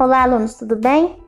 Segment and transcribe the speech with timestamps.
[0.00, 1.22] Olá, alunos, tudo bem?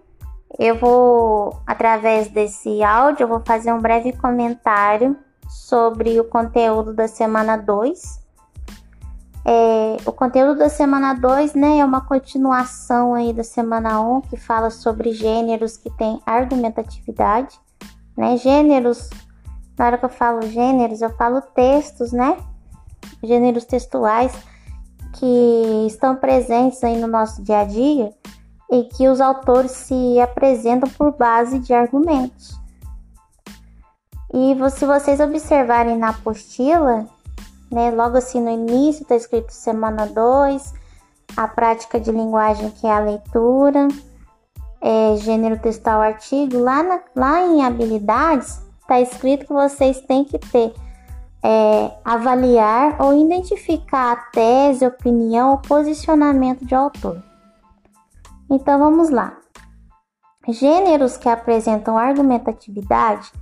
[0.59, 5.14] Eu vou, através desse áudio, eu vou fazer um breve comentário
[5.46, 8.18] sobre o conteúdo da semana 2.
[9.45, 14.21] É, o conteúdo da semana 2 né, é uma continuação aí da semana 1, um,
[14.22, 17.61] que fala sobre gêneros que têm argumentatividade.
[18.16, 18.39] Né?
[18.39, 19.11] Gêneros,
[19.79, 22.39] na hora que eu falo gêneros, eu falo textos, né?
[23.23, 24.32] Gêneros textuais
[25.12, 28.14] que estão presentes aí no nosso dia a dia
[28.72, 32.58] e que os autores se apresentam por base de argumentos.
[34.33, 37.06] E se vocês observarem na apostila,
[37.70, 40.72] né, logo assim no início está escrito semana 2,
[41.36, 43.89] a prática de linguagem que é a leitura,
[44.81, 50.39] é, gênero textual artigo, lá, na, lá em habilidades está escrito que vocês têm que
[50.39, 50.73] ter
[51.45, 57.31] é, avaliar ou identificar a tese, opinião ou posicionamento de autor.
[58.53, 59.39] Então vamos lá.
[60.47, 63.33] Gêneros que apresentam argumentatividade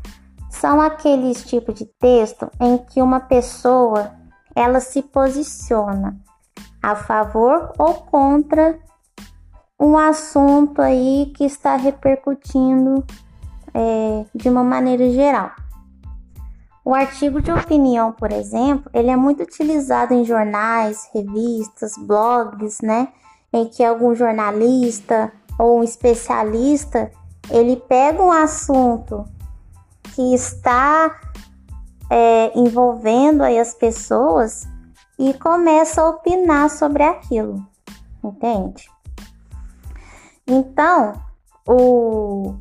[0.49, 4.13] são aqueles tipos de texto em que uma pessoa
[4.55, 6.17] ela se posiciona
[6.81, 8.79] a favor ou contra
[9.81, 13.05] um assunto aí que está repercutindo
[13.75, 15.51] é, de uma maneira geral.
[16.85, 23.09] O artigo de opinião, por exemplo, ele é muito utilizado em jornais, revistas, blogs, né?
[23.53, 27.11] Em que algum jornalista ou um especialista
[27.51, 29.25] ele pega um assunto
[30.15, 31.21] que está
[32.09, 34.67] é, envolvendo aí as pessoas
[35.19, 37.65] e começa a opinar sobre aquilo,
[38.25, 38.89] entende?
[40.47, 41.13] Então,
[41.67, 42.55] o,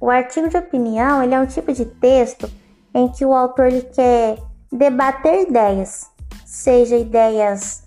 [0.00, 2.50] o artigo de opinião ele é um tipo de texto
[2.94, 4.38] em que o autor ele quer
[4.70, 6.10] debater ideias,
[6.46, 7.82] seja ideias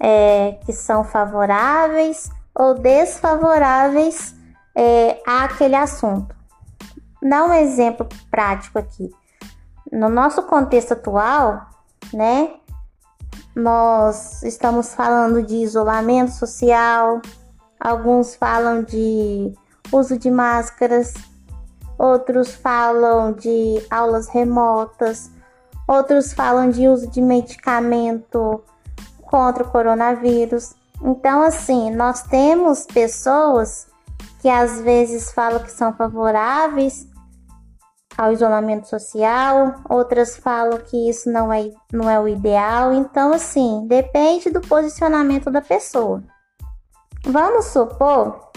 [0.00, 4.34] é, que são favoráveis ou desfavoráveis
[4.74, 6.34] é, àquele assunto.
[7.22, 9.10] Dá um exemplo prático aqui.
[9.90, 11.66] No nosso contexto atual,
[12.12, 12.54] né,
[13.54, 17.20] nós estamos falando de isolamento social,
[17.80, 19.52] alguns falam de
[19.90, 21.14] uso de máscaras,
[21.98, 25.30] outros falam de aulas remotas,
[25.88, 28.62] outros falam de uso de medicamento
[29.26, 30.74] contra o coronavírus.
[31.02, 33.86] Então, assim, nós temos pessoas
[34.40, 37.06] que às vezes falam que são favoráveis
[38.16, 42.92] ao isolamento social, outras falam que isso não é, não é o ideal.
[42.92, 46.22] Então, assim, depende do posicionamento da pessoa.
[47.24, 48.50] Vamos supor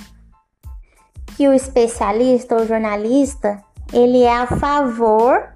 [1.36, 5.50] que o especialista ou jornalista ele é a favor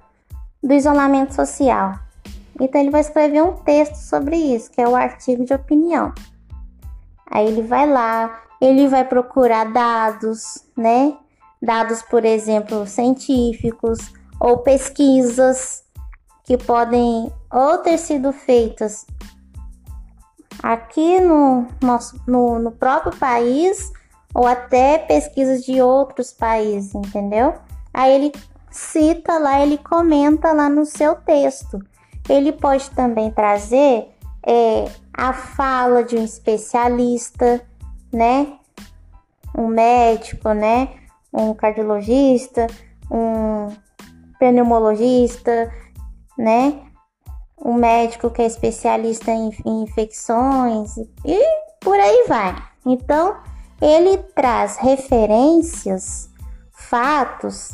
[0.62, 2.03] do isolamento social.
[2.60, 6.12] Então ele vai escrever um texto sobre isso, que é o artigo de opinião.
[7.30, 11.16] Aí ele vai lá, ele vai procurar dados, né?
[11.60, 13.98] Dados, por exemplo, científicos
[14.38, 15.82] ou pesquisas
[16.44, 19.06] que podem ou ter sido feitas
[20.62, 23.92] aqui no nosso no, no próprio país
[24.34, 27.54] ou até pesquisas de outros países, entendeu?
[27.92, 28.32] Aí ele
[28.70, 31.78] cita lá, ele comenta lá no seu texto.
[32.28, 34.08] Ele pode também trazer
[34.46, 37.64] é, a fala de um especialista,
[38.12, 38.54] né?
[39.56, 40.88] Um médico, né?
[41.32, 42.66] Um cardiologista,
[43.10, 43.68] um
[44.38, 45.72] pneumologista,
[46.38, 46.80] né?
[47.58, 51.40] Um médico que é especialista em, em infecções e
[51.80, 52.56] por aí vai.
[52.84, 53.36] Então,
[53.80, 56.30] ele traz referências,
[56.72, 57.72] fatos,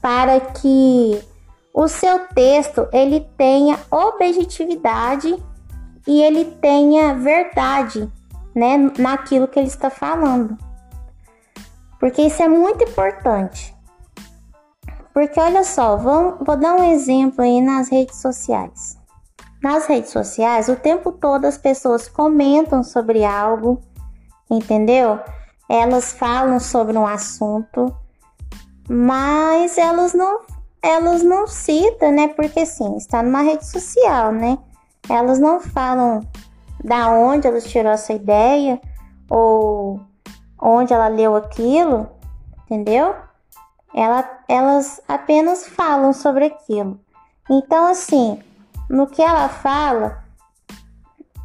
[0.00, 1.22] para que
[1.74, 5.42] o seu texto ele tenha objetividade
[6.06, 8.10] e ele tenha verdade,
[8.54, 10.56] né, naquilo que ele está falando.
[11.98, 13.74] Porque isso é muito importante.
[15.14, 18.98] Porque olha só, vou, vou dar um exemplo aí nas redes sociais.
[19.62, 23.80] Nas redes sociais, o tempo todo as pessoas comentam sobre algo,
[24.50, 25.20] entendeu?
[25.68, 27.94] Elas falam sobre um assunto,
[28.88, 30.40] mas elas não
[30.82, 32.28] elas não citam, né?
[32.28, 34.58] Porque sim, está numa rede social, né?
[35.08, 36.20] Elas não falam
[36.82, 38.80] da onde elas tirou essa ideia
[39.30, 40.00] ou
[40.60, 42.08] onde ela leu aquilo,
[42.64, 43.14] entendeu?
[43.94, 46.98] Ela, elas apenas falam sobre aquilo.
[47.48, 48.40] Então, assim,
[48.90, 50.24] no que ela fala,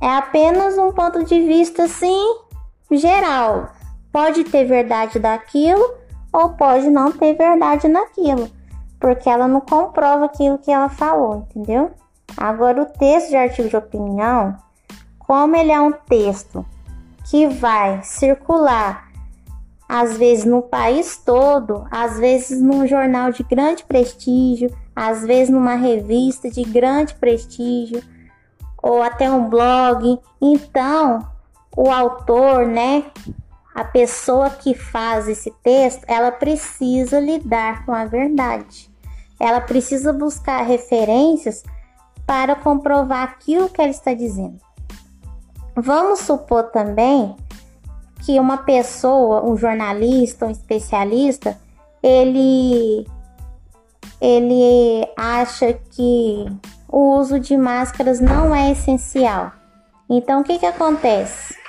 [0.01, 2.39] é apenas um ponto de vista assim
[2.91, 3.69] geral.
[4.11, 5.95] Pode ter verdade daquilo
[6.31, 8.56] ou pode não ter verdade naquilo
[8.99, 11.91] porque ela não comprova aquilo que ela falou, entendeu?
[12.35, 14.57] Agora, o texto de artigo de opinião,
[15.19, 16.65] como ele é um texto
[17.29, 19.07] que vai circular
[19.87, 25.75] às vezes no país todo, às vezes num jornal de grande prestígio, às vezes numa
[25.75, 28.03] revista de grande prestígio,
[28.83, 30.19] ou até um blog.
[30.41, 31.25] Então,
[31.75, 33.05] o autor, né,
[33.77, 38.89] a pessoa que faz esse texto, ela precisa lidar com a verdade.
[39.39, 41.61] Ela precisa buscar referências
[42.25, 44.59] para comprovar aquilo que ela está dizendo.
[45.75, 47.35] Vamos supor também
[48.25, 51.55] que uma pessoa, um jornalista, um especialista,
[52.01, 53.05] ele
[54.19, 56.47] ele acha que
[56.87, 59.51] o uso de máscaras não é essencial.
[60.09, 61.66] Então o que que acontece?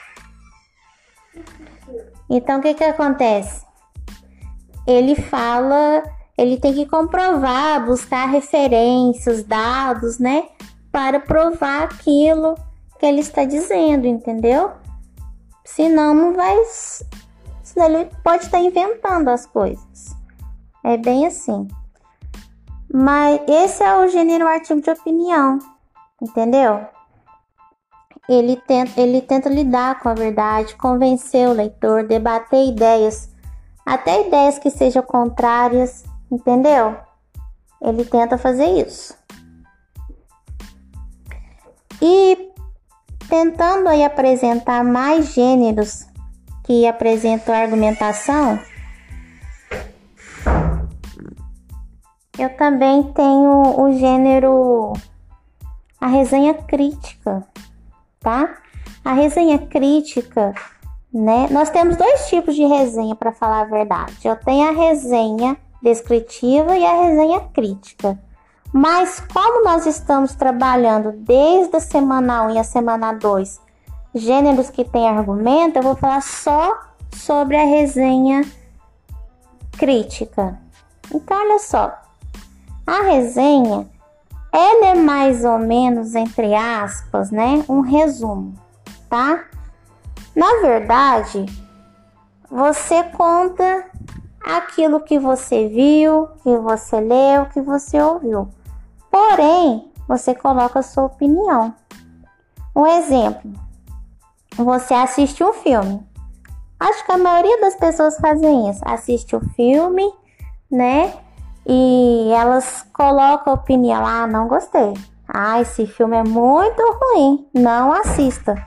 [2.28, 3.66] Então o que que acontece?
[4.86, 6.02] Ele fala,
[6.36, 10.48] ele tem que comprovar, buscar referências, dados, né,
[10.90, 12.54] para provar aquilo
[12.98, 14.72] que ele está dizendo, entendeu?
[15.64, 16.56] Senão não vai.
[17.62, 20.16] Senão ele pode estar inventando as coisas.
[20.84, 21.68] É bem assim.
[22.92, 25.58] Mas esse é o gênero artigo de opinião,
[26.20, 26.86] entendeu?
[28.28, 33.30] Ele tenta, ele tenta lidar com a verdade, convencer o leitor, debater ideias,
[33.86, 36.96] até ideias que sejam contrárias, entendeu?
[37.80, 39.16] Ele tenta fazer isso.
[42.02, 42.52] E
[43.28, 46.06] tentando aí apresentar mais gêneros
[46.64, 48.58] que apresentam argumentação,
[52.38, 54.92] eu também tenho o gênero
[56.00, 57.44] a resenha crítica,
[58.28, 58.54] tá?
[59.02, 60.54] A resenha crítica,
[61.12, 61.48] né?
[61.50, 64.18] Nós temos dois tipos de resenha para falar a verdade.
[64.22, 68.18] Eu tenho a resenha descritiva e a resenha crítica.
[68.70, 73.60] Mas como nós estamos trabalhando desde a semana 1 e a semana 2,
[74.14, 76.78] gêneros que têm argumento, eu vou falar só
[77.10, 78.42] sobre a resenha
[79.78, 80.60] crítica.
[81.14, 81.98] Então, olha só.
[82.86, 83.88] A resenha,
[84.52, 88.54] ela é mais ou menos, entre aspas, né, um resumo,
[89.08, 89.44] tá?
[90.34, 91.44] Na verdade,
[92.50, 93.84] você conta
[94.42, 98.48] aquilo que você viu, que você leu, que você ouviu.
[99.10, 101.74] Porém, você coloca a sua opinião.
[102.74, 103.52] Um exemplo:
[104.56, 106.06] você assiste um filme.
[106.80, 108.80] Acho que a maioria das pessoas fazem isso.
[108.84, 110.10] Assiste o filme,
[110.70, 111.12] né?
[111.68, 114.04] E elas colocam a opinião.
[114.04, 114.94] Ah, não gostei.
[115.28, 117.46] Ah, esse filme é muito ruim.
[117.52, 118.66] Não assista.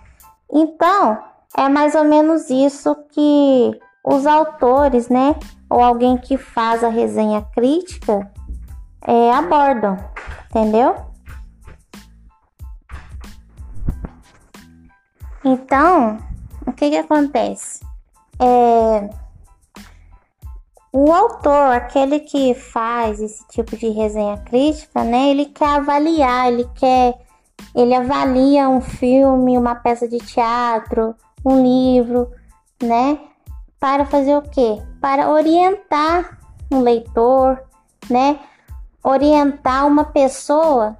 [0.54, 1.18] Então,
[1.58, 5.36] é mais ou menos isso que os autores, né?
[5.68, 8.32] Ou alguém que faz a resenha crítica
[9.02, 9.98] é, abordam,
[10.50, 10.96] entendeu?
[15.44, 16.18] Então,
[16.68, 17.84] o que que acontece?
[18.40, 19.10] É,
[20.92, 25.30] o autor, aquele que faz esse tipo de resenha crítica, né?
[25.30, 27.18] Ele quer avaliar, ele quer,
[27.76, 31.16] ele avalia um filme, uma peça de teatro,
[31.46, 32.30] um livro,
[32.82, 33.20] né?
[33.80, 34.82] Para fazer o quê?
[35.00, 36.38] Para orientar
[36.72, 37.62] um leitor,
[38.10, 38.40] né?
[39.04, 40.98] orientar uma pessoa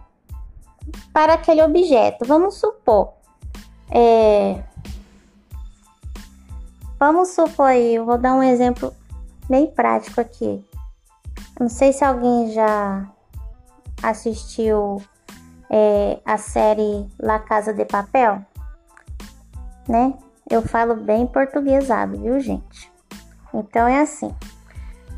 [1.14, 2.26] para aquele objeto.
[2.26, 3.14] Vamos supor,
[3.90, 4.64] é,
[7.00, 8.94] vamos supor, eu vou dar um exemplo
[9.52, 10.66] bem prático aqui.
[11.60, 13.06] Não sei se alguém já
[14.02, 15.04] assistiu
[15.70, 18.44] é, a série La Casa de Papel,
[19.88, 20.14] né?
[20.50, 22.92] Eu falo bem portuguesado, viu, gente?
[23.54, 24.34] Então é assim.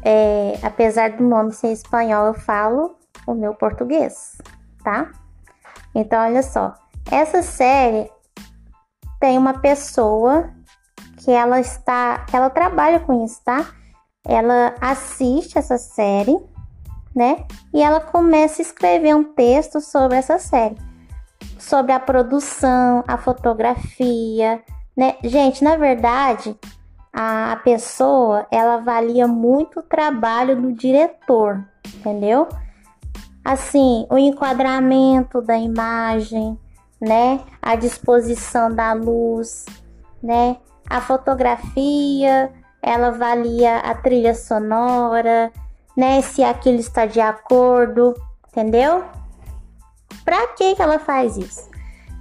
[0.03, 2.97] É, apesar do nome ser espanhol, eu falo
[3.27, 4.37] o meu português,
[4.83, 5.11] tá?
[5.93, 6.73] Então, olha só.
[7.09, 8.11] Essa série
[9.19, 10.49] tem uma pessoa
[11.17, 13.65] que ela está, que ela trabalha com isso, tá?
[14.25, 16.37] Ela assiste essa série,
[17.15, 17.45] né?
[17.73, 20.77] E ela começa a escrever um texto sobre essa série,
[21.59, 24.63] sobre a produção, a fotografia,
[24.95, 25.15] né?
[25.23, 26.57] Gente, na verdade,
[27.11, 31.63] a pessoa ela avalia muito o trabalho do diretor,
[31.95, 32.47] entendeu?
[33.45, 36.57] Assim, o enquadramento da imagem,
[36.99, 37.41] né?
[37.61, 39.65] A disposição da luz,
[40.21, 40.57] né?
[40.89, 42.51] A fotografia,
[42.83, 45.51] ela avalia a trilha sonora,
[45.95, 46.21] né?
[46.21, 48.13] Se aquilo está de acordo,
[48.49, 49.03] entendeu?
[50.25, 51.73] Para que que ela faz isso?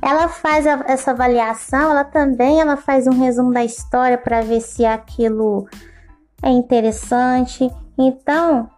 [0.03, 4.61] ela faz a, essa avaliação, ela também ela faz um resumo da história para ver
[4.61, 5.69] se aquilo
[6.43, 7.71] é interessante.
[7.97, 8.69] Então,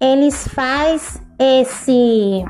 [0.00, 2.42] eles faz esse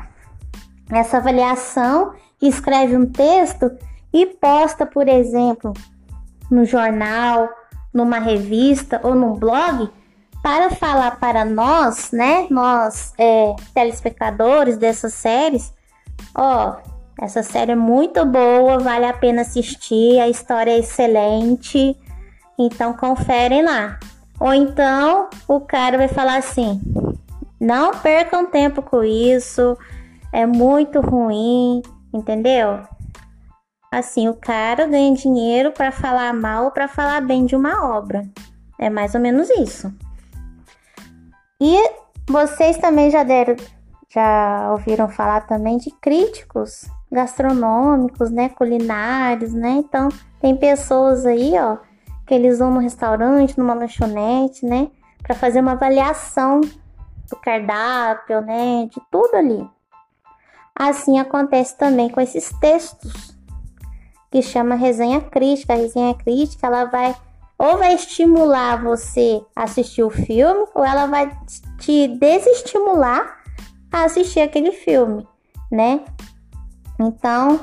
[0.89, 3.69] essa avaliação, escreve um texto
[4.13, 5.73] e posta, por exemplo,
[6.49, 7.49] no jornal,
[7.93, 9.89] numa revista ou num blog
[10.41, 15.71] para falar para nós, né, nós é, telespectadores dessas séries,
[16.35, 16.77] ó,
[17.21, 21.95] essa série é muito boa, vale a pena assistir, a história é excelente,
[22.57, 23.99] então conferem lá.
[24.39, 26.81] Ou então o cara vai falar assim:
[27.59, 29.77] não percam tempo com isso,
[30.33, 32.79] é muito ruim, entendeu?
[33.91, 38.25] Assim, o cara ganha dinheiro para falar mal ou para falar bem de uma obra.
[38.79, 39.93] É mais ou menos isso.
[41.59, 41.77] E
[42.25, 43.57] vocês também já deram,
[44.07, 49.71] já ouviram falar também de críticos gastronômicos, né, culinários, né?
[49.71, 50.07] Então,
[50.39, 51.75] tem pessoas aí, ó,
[52.25, 54.89] que eles vão no restaurante, numa lanchonete, né,
[55.21, 59.69] para fazer uma avaliação do cardápio, né, de tudo ali.
[60.73, 63.30] Assim acontece também com esses textos
[64.31, 65.73] que chama resenha crítica.
[65.73, 67.15] A resenha crítica, ela vai
[67.61, 71.31] ou vai estimular você a assistir o filme, ou ela vai
[71.77, 73.37] te desestimular
[73.91, 75.27] a assistir aquele filme,
[75.71, 76.03] né?
[76.99, 77.59] Então,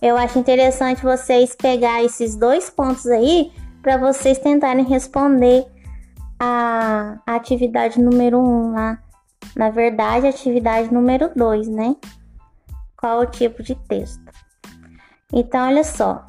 [0.00, 5.66] eu acho interessante vocês pegar esses dois pontos aí para vocês tentarem responder
[6.38, 8.98] a, atividade número um lá.
[9.56, 11.96] Na verdade, atividade número dois, né?
[12.96, 14.29] Qual o tipo de texto?
[15.32, 16.24] Então, olha só.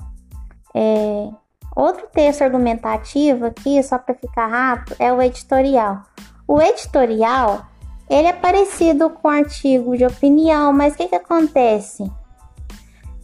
[0.74, 1.29] É,
[1.75, 6.03] Outro texto argumentativo aqui, só para ficar rápido, é o editorial.
[6.46, 7.65] O editorial,
[8.10, 12.12] ele é parecido com o artigo de opinião, mas o que, que acontece?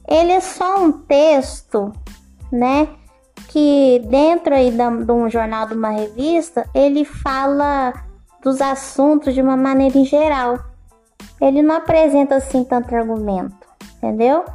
[0.07, 1.91] Ele é só um texto,
[2.50, 2.88] né?
[3.50, 7.93] Que dentro aí de um jornal, de uma revista, ele fala
[8.41, 10.57] dos assuntos de uma maneira em geral.
[11.41, 13.67] Ele não apresenta assim tanto argumento,
[13.98, 14.46] entendeu?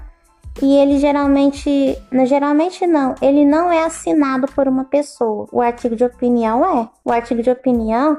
[0.61, 5.49] E ele geralmente, geralmente não, ele não é assinado por uma pessoa.
[5.51, 6.89] O artigo de opinião é.
[7.05, 8.19] O artigo de opinião,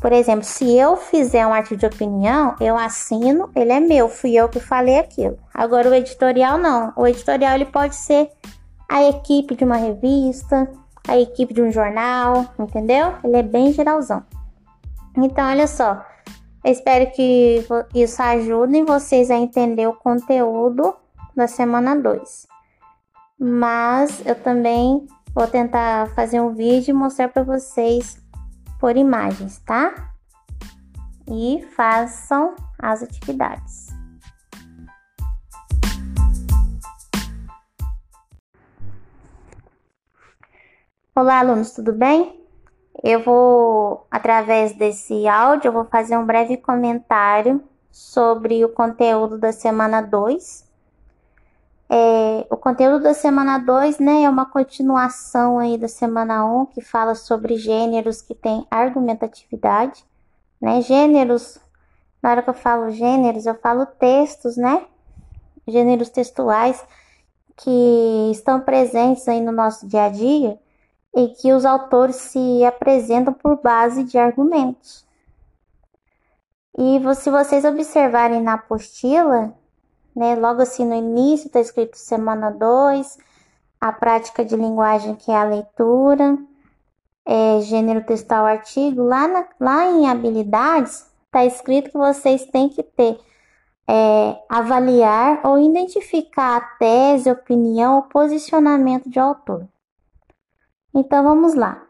[0.00, 4.34] por exemplo, se eu fizer um artigo de opinião, eu assino, ele é meu, fui
[4.34, 5.38] eu que falei aquilo.
[5.52, 6.92] Agora o editorial não.
[6.96, 8.30] O editorial ele pode ser
[8.88, 10.70] a equipe de uma revista,
[11.06, 13.14] a equipe de um jornal, entendeu?
[13.22, 14.22] Ele é bem geralzão.
[15.16, 16.04] Então, olha só.
[16.64, 20.94] Eu espero que isso ajude vocês a entender o conteúdo
[21.36, 22.46] da semana 2.
[23.38, 28.22] Mas eu também vou tentar fazer um vídeo e mostrar para vocês
[28.78, 30.12] por imagens, tá?
[31.28, 33.88] E façam as atividades.
[41.16, 42.44] Olá, alunos, tudo bem?
[43.02, 49.52] Eu vou, através desse áudio, eu vou fazer um breve comentário sobre o conteúdo da
[49.52, 50.73] semana 2
[51.88, 56.66] é, o conteúdo da semana 2 né, é uma continuação aí da semana 1, um,
[56.66, 60.04] que fala sobre gêneros que têm argumentatividade.
[60.60, 60.80] Né?
[60.80, 61.58] Gêneros,
[62.22, 64.86] na hora que eu falo gêneros, eu falo textos, né?
[65.68, 66.84] Gêneros textuais
[67.56, 70.58] que estão presentes aí no nosso dia a dia
[71.14, 75.04] e que os autores se apresentam por base de argumentos.
[76.76, 79.54] E se vocês observarem na apostila,
[80.14, 80.34] né?
[80.34, 83.18] Logo assim no início está escrito semana 2,
[83.80, 86.38] a prática de linguagem que é a leitura,
[87.26, 89.02] é, gênero textual artigo.
[89.02, 93.18] Lá, na, lá em habilidades está escrito que vocês têm que ter
[93.88, 99.68] é, avaliar ou identificar a tese, opinião ou posicionamento de autor.
[100.94, 101.82] Então vamos lá.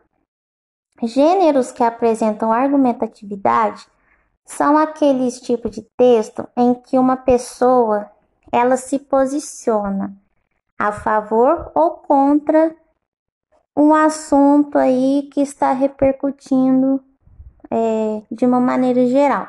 [1.02, 3.86] Gêneros que apresentam argumentatividade
[4.44, 8.10] são aqueles tipos de texto em que uma pessoa
[8.54, 10.16] ela se posiciona
[10.78, 12.72] a favor ou contra
[13.76, 17.02] um assunto aí que está repercutindo
[17.68, 19.48] é, de uma maneira geral.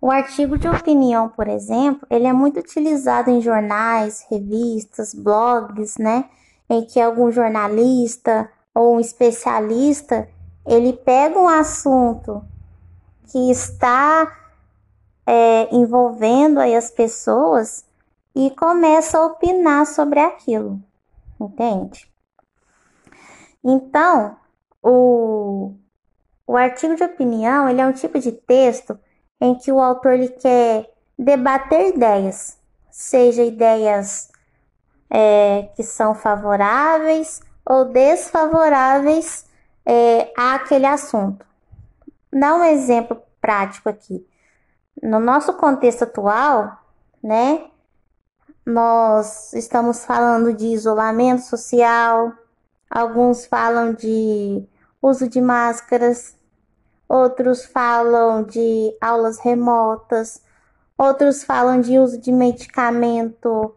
[0.00, 6.26] O artigo de opinião, por exemplo, ele é muito utilizado em jornais, revistas, blogs, né?
[6.70, 10.28] Em que algum jornalista ou um especialista
[10.64, 12.44] ele pega um assunto
[13.32, 14.43] que está
[15.26, 17.84] é, envolvendo aí as pessoas
[18.34, 20.80] e começa a opinar sobre aquilo,
[21.40, 22.10] entende?
[23.62, 24.36] Então,
[24.82, 25.74] o,
[26.46, 28.98] o artigo de opinião ele é um tipo de texto
[29.40, 32.58] em que o autor ele quer debater ideias,
[32.90, 34.30] seja ideias
[35.08, 39.46] é, que são favoráveis ou desfavoráveis
[39.86, 41.46] é, àquele assunto.
[42.32, 44.26] Dá um exemplo prático aqui.
[45.02, 46.78] No nosso contexto atual,
[47.22, 47.66] né,
[48.64, 52.32] nós estamos falando de isolamento social,
[52.94, 54.64] Alguns falam de
[55.02, 56.36] uso de máscaras,
[57.08, 60.40] outros falam de aulas remotas,
[60.96, 63.74] outros falam de uso de medicamento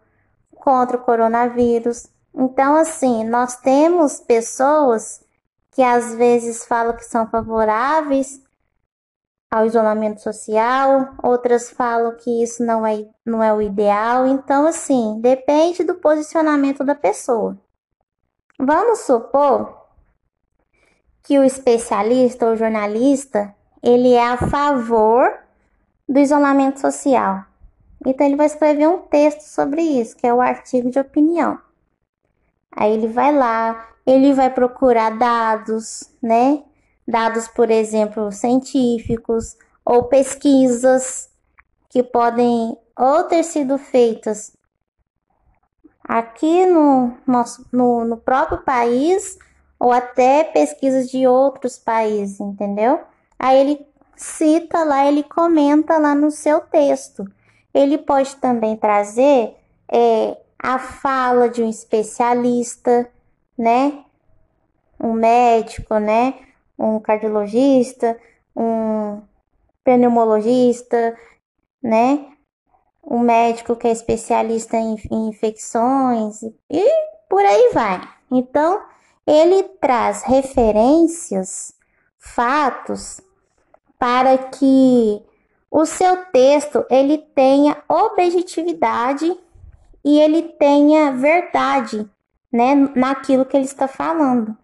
[0.55, 2.07] contra o coronavírus.
[2.31, 5.23] Então, assim, nós temos pessoas
[5.71, 8.39] que às vezes falam que são favoráveis
[9.49, 14.27] ao isolamento social, outras falam que isso não é, não é o ideal.
[14.27, 17.57] Então, assim, depende do posicionamento da pessoa.
[18.59, 19.87] Vamos supor
[21.23, 25.39] que o especialista ou jornalista ele é a favor
[26.07, 27.45] do isolamento social.
[28.05, 31.59] Então ele vai escrever um texto sobre isso, que é o artigo de opinião.
[32.71, 36.63] Aí ele vai lá, ele vai procurar dados, né?
[37.07, 41.29] Dados, por exemplo, científicos ou pesquisas
[41.89, 44.57] que podem ou ter sido feitas
[46.07, 49.37] aqui no, nosso, no, no próprio país
[49.79, 53.01] ou até pesquisas de outros países, entendeu?
[53.37, 57.29] Aí ele cita lá, ele comenta lá no seu texto.
[57.73, 59.55] Ele pode também trazer
[59.91, 63.07] é, a fala de um especialista,
[63.55, 64.03] né?
[64.99, 66.33] Um médico, né?
[66.77, 68.17] Um cardiologista,
[68.55, 69.21] um
[69.83, 71.17] pneumologista,
[71.81, 72.27] né?
[73.03, 76.89] Um médico que é especialista em, infecções e
[77.29, 78.01] por aí vai.
[78.29, 78.81] Então,
[79.25, 81.73] ele traz referências,
[82.17, 83.21] fatos,
[83.97, 85.21] para que
[85.71, 89.37] o seu texto ele tenha objetividade
[90.03, 92.09] e ele tenha verdade,
[92.51, 94.57] né, naquilo que ele está falando.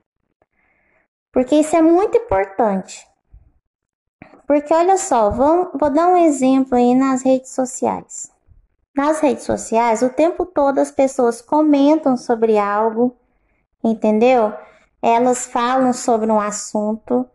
[1.34, 3.08] Porque isso é muito importante.
[4.46, 8.32] Porque olha só, vou, dar um exemplo aí nas redes sociais.
[8.96, 13.16] Nas redes sociais, o tempo todo as pessoas comentam sobre algo,
[13.84, 14.54] entendeu?
[15.02, 17.28] Elas falam sobre um assunto,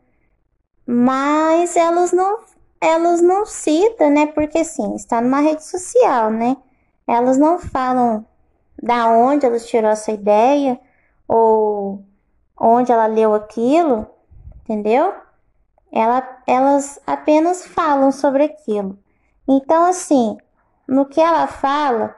[0.87, 2.39] mas elas não
[2.81, 4.27] elas não citam, né?
[4.27, 6.57] Porque sim, está numa rede social, né?
[7.05, 8.25] Elas não falam
[8.81, 10.79] da onde elas tirou essa ideia
[11.27, 12.05] ou
[12.59, 14.07] onde ela leu aquilo,
[14.63, 15.15] entendeu?
[15.93, 18.99] Ela, elas apenas falam sobre aquilo.
[19.47, 20.37] Então, assim,
[20.87, 22.17] no que ela fala,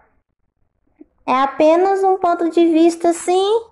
[1.26, 3.64] é apenas um ponto de vista, assim,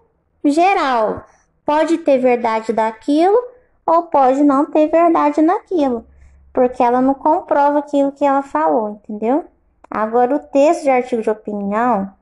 [0.45, 1.25] geral.
[1.65, 3.37] Pode ter verdade daquilo
[3.85, 6.07] ou pode não ter verdade naquilo,
[6.53, 9.45] porque ela não comprova aquilo que ela falou, entendeu?
[9.91, 12.13] Agora, o texto de artigo de opinião,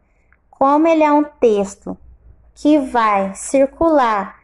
[0.50, 1.96] como ele é um texto
[2.56, 4.40] que vai circular,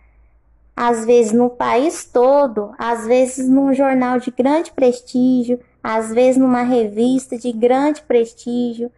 [0.77, 6.63] às vezes no país todo, às vezes num jornal de grande prestígio, às vezes numa
[6.63, 8.93] revista de grande prestígio,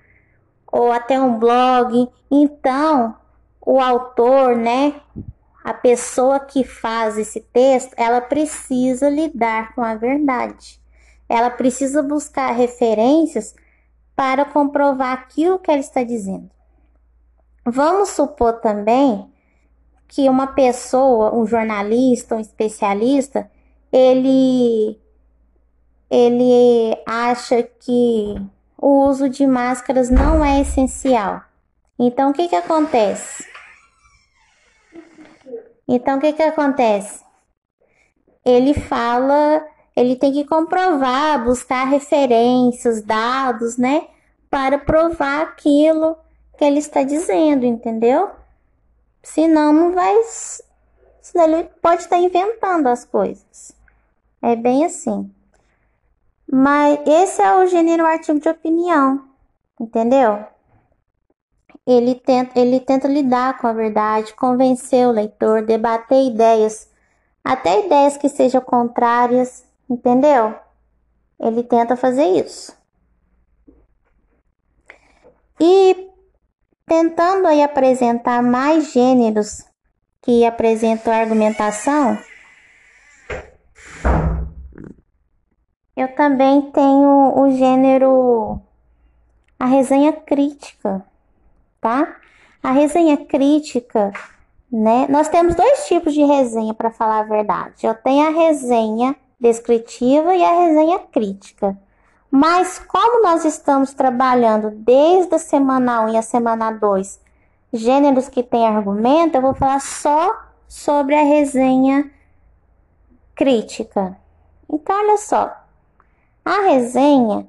[0.70, 3.14] ou até um blog, então
[3.64, 5.00] o autor, né,
[5.62, 10.80] a pessoa que faz esse texto, ela precisa lidar com a verdade.
[11.28, 13.54] Ela precisa buscar referências
[14.16, 16.53] para comprovar aquilo que ela está dizendo.
[17.64, 19.32] Vamos supor também
[20.06, 23.50] que uma pessoa, um jornalista, um especialista,
[23.90, 25.00] ele
[26.10, 28.34] ele acha que
[28.76, 31.42] o uso de máscaras não é essencial.
[31.98, 33.44] Então, o que, que acontece?
[35.88, 37.24] Então, o que, que acontece?
[38.44, 44.06] Ele fala, ele tem que comprovar, buscar referências, dados, né?
[44.50, 46.16] Para provar aquilo
[46.64, 48.30] ele está dizendo, entendeu?
[49.22, 50.14] Senão, não vai.
[51.20, 53.72] Senão ele pode estar inventando as coisas.
[54.42, 55.30] É bem assim.
[56.50, 59.26] Mas esse é o gênero artigo de opinião,
[59.80, 60.44] entendeu?
[61.86, 66.88] Ele tenta, ele tenta lidar com a verdade, convencer o leitor, debater ideias,
[67.42, 70.54] até ideias que sejam contrárias, entendeu?
[71.40, 72.76] Ele tenta fazer isso.
[75.60, 76.10] E
[76.86, 79.64] tentando aí apresentar mais gêneros
[80.22, 82.18] que apresentam argumentação,
[85.96, 88.60] eu também tenho o gênero
[89.58, 91.04] a resenha crítica
[91.84, 92.16] tá?
[92.62, 94.10] A resenha crítica,
[94.72, 95.06] né?
[95.10, 97.86] Nós temos dois tipos de resenha para falar a verdade.
[97.86, 101.78] Eu tenho a resenha descritiva e a resenha crítica.
[102.36, 107.20] Mas como nós estamos trabalhando desde a semana 1 e a semana 2,
[107.72, 112.10] gêneros que têm argumento, eu vou falar só sobre a resenha
[113.36, 114.18] crítica.
[114.68, 115.56] Então, olha só.
[116.44, 117.46] A resenha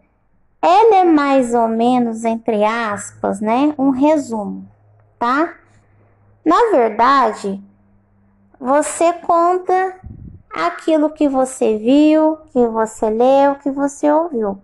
[0.61, 4.67] ela é mais ou menos, entre aspas, né, um resumo,
[5.17, 5.51] tá?
[6.45, 7.59] Na verdade,
[8.59, 9.99] você conta
[10.53, 14.61] aquilo que você viu, que você leu, que você ouviu.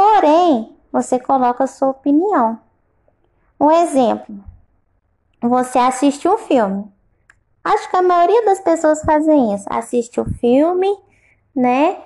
[0.00, 2.58] Porém, você coloca a sua opinião.
[3.60, 4.34] Um exemplo:
[5.42, 6.90] você assiste um filme.
[7.62, 9.66] Acho que a maioria das pessoas fazem isso.
[9.68, 10.88] Assiste o filme,
[11.54, 11.98] né?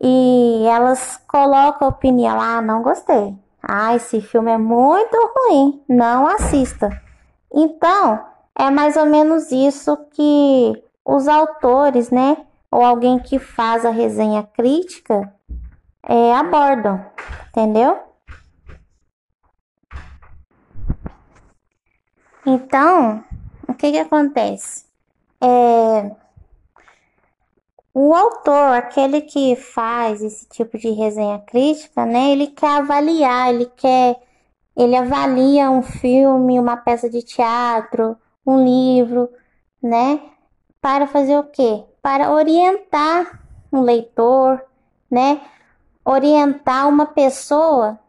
[0.00, 2.40] E elas colocam a opinião.
[2.40, 3.36] Ah, não gostei.
[3.60, 5.82] Ah, esse filme é muito ruim.
[5.88, 6.88] Não assista.
[7.52, 8.24] Então,
[8.56, 12.36] é mais ou menos isso que os autores, né?
[12.70, 15.34] Ou alguém que faz a resenha crítica
[16.08, 17.04] é, abordam.
[17.48, 17.98] Entendeu?
[22.46, 23.24] Então,
[23.68, 24.84] o que que acontece?
[25.40, 26.10] É,
[27.92, 32.30] o autor, aquele que faz esse tipo de resenha crítica, né?
[32.30, 34.16] Ele quer avaliar, ele quer,
[34.76, 39.28] ele avalia um filme, uma peça de teatro, um livro,
[39.82, 40.20] né?
[40.80, 41.84] Para fazer o quê?
[42.00, 43.40] Para orientar
[43.72, 44.64] um leitor,
[45.10, 45.40] né?
[46.10, 48.00] Orientar uma pessoa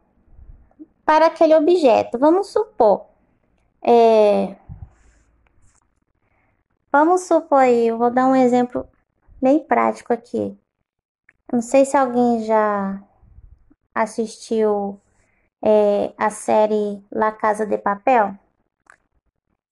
[1.06, 2.18] para aquele objeto.
[2.18, 3.06] Vamos supor,
[3.80, 4.56] é...
[6.92, 8.88] vamos supor aí, eu vou dar um exemplo
[9.40, 10.58] bem prático aqui.
[11.54, 13.04] Não sei se alguém já
[13.94, 15.00] assistiu
[15.62, 18.36] é, a série La Casa de Papel,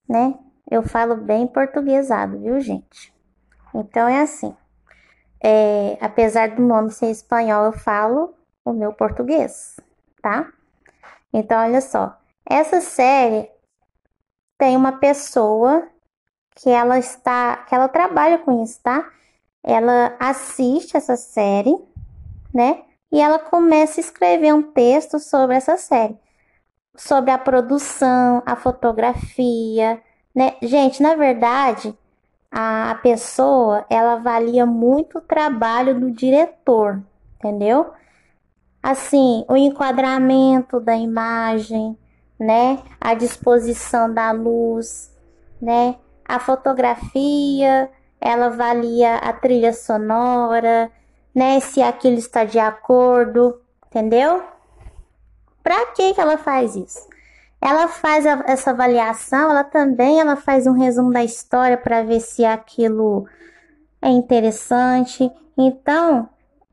[0.07, 0.37] né?
[0.69, 3.11] Eu falo bem portuguesado, viu, gente?
[3.73, 4.55] Então é assim.
[5.41, 8.33] É, apesar do nome ser espanhol, eu falo
[8.65, 9.79] o meu português,
[10.21, 10.51] tá?
[11.33, 12.17] Então, olha só.
[12.45, 13.49] Essa série
[14.57, 15.87] tem uma pessoa
[16.55, 19.09] que ela está, que ela trabalha com isso, tá?
[19.63, 21.75] Ela assiste essa série,
[22.53, 22.83] né?
[23.11, 26.17] E ela começa a escrever um texto sobre essa série,
[26.95, 30.01] sobre a produção, a fotografia,
[30.35, 30.55] né?
[30.61, 31.97] Gente, na verdade,
[32.51, 37.01] a pessoa ela avalia muito o trabalho do diretor,
[37.35, 37.91] entendeu?
[38.81, 41.97] Assim, o enquadramento da imagem,
[42.39, 42.79] né?
[42.99, 45.13] A disposição da luz,
[45.61, 45.95] né?
[46.25, 47.89] A fotografia,
[48.21, 50.91] ela avalia a trilha sonora,
[51.35, 51.59] né?
[51.59, 54.43] Se aquilo está de acordo, entendeu?
[55.61, 57.08] Para que que ela faz isso?
[57.61, 62.21] Ela faz a, essa avaliação, ela também ela faz um resumo da história para ver
[62.21, 63.27] se aquilo
[64.01, 65.29] é interessante.
[65.57, 66.29] Então,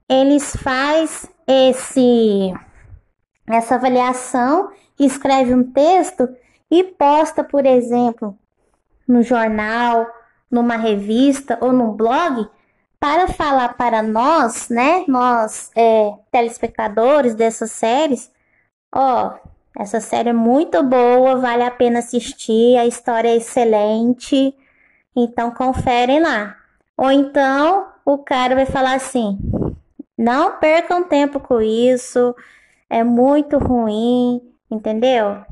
[0.09, 2.53] eles faz esse
[3.49, 6.29] essa avaliação, escreve um texto
[6.71, 8.37] e posta, por exemplo,
[9.07, 10.07] no jornal,
[10.51, 12.49] numa revista ou num blog
[12.99, 18.33] para falar para nós, né, nós é, telespectadores dessas séries,
[18.93, 19.35] ó,
[19.79, 24.57] essa série é muito boa, vale a pena assistir, a história é excelente,
[25.15, 26.57] então conferem lá.
[26.97, 29.39] Ou então o cara vai falar assim:
[30.17, 32.35] não percam tempo com isso,
[32.89, 35.45] é muito ruim, entendeu?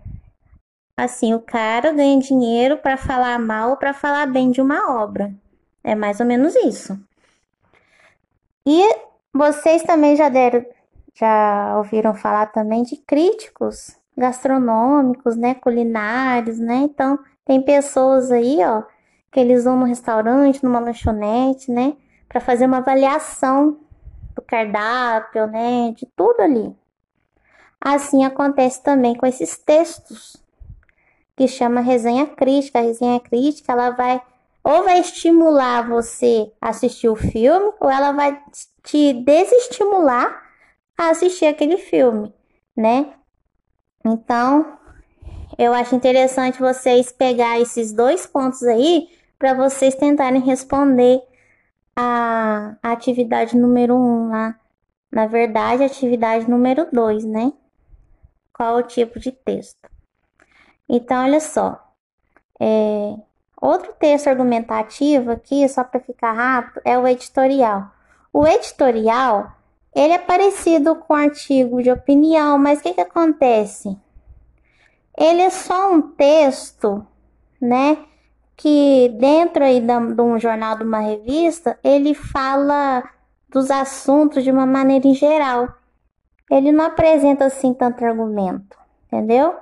[0.97, 5.35] Assim, o cara ganha dinheiro para falar mal ou para falar bem de uma obra.
[5.83, 6.99] É mais ou menos isso.
[8.67, 8.81] E
[9.35, 10.65] vocês também já deram,
[11.15, 16.77] já ouviram falar também de críticos gastronômicos, né, culinários, né?
[16.77, 18.83] Então, tem pessoas aí, ó,
[19.33, 21.96] que eles vão no restaurante, numa lanchonete, né,
[22.29, 23.79] para fazer uma avaliação
[24.35, 26.74] do cardápio, né, de tudo ali.
[27.81, 30.37] Assim acontece também com esses textos
[31.37, 32.79] que chama resenha crítica.
[32.79, 34.22] A resenha crítica, ela vai
[34.64, 38.42] ou vai estimular você a assistir o filme, ou ela vai
[38.83, 40.42] te desestimular
[40.96, 42.35] a assistir aquele filme,
[42.74, 43.12] né?
[44.05, 44.79] Então,
[45.57, 51.23] eu acho interessante vocês pegar esses dois pontos aí para vocês tentarem responder
[51.97, 54.59] a, atividade número um lá.
[55.11, 57.53] Na verdade, atividade número dois, né?
[58.53, 59.88] Qual o tipo de texto?
[60.88, 61.81] Então, olha só.
[62.61, 63.17] É,
[63.61, 67.90] outro texto argumentativo aqui, só para ficar rápido, é o editorial.
[68.33, 69.53] O editorial
[69.94, 73.96] ele é parecido com artigo de opinião, mas o que, que acontece?
[75.16, 77.07] Ele é só um texto,
[77.61, 77.98] né?
[78.57, 83.04] Que dentro aí de um jornal, de uma revista, ele fala
[83.48, 85.68] dos assuntos de uma maneira em geral.
[86.50, 88.76] Ele não apresenta assim tanto argumento,
[89.07, 89.54] entendeu?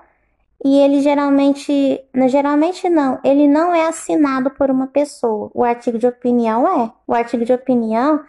[0.65, 5.51] E ele geralmente, geralmente não, ele não é assinado por uma pessoa.
[5.53, 6.91] O artigo de opinião é.
[7.07, 8.25] O artigo de opinião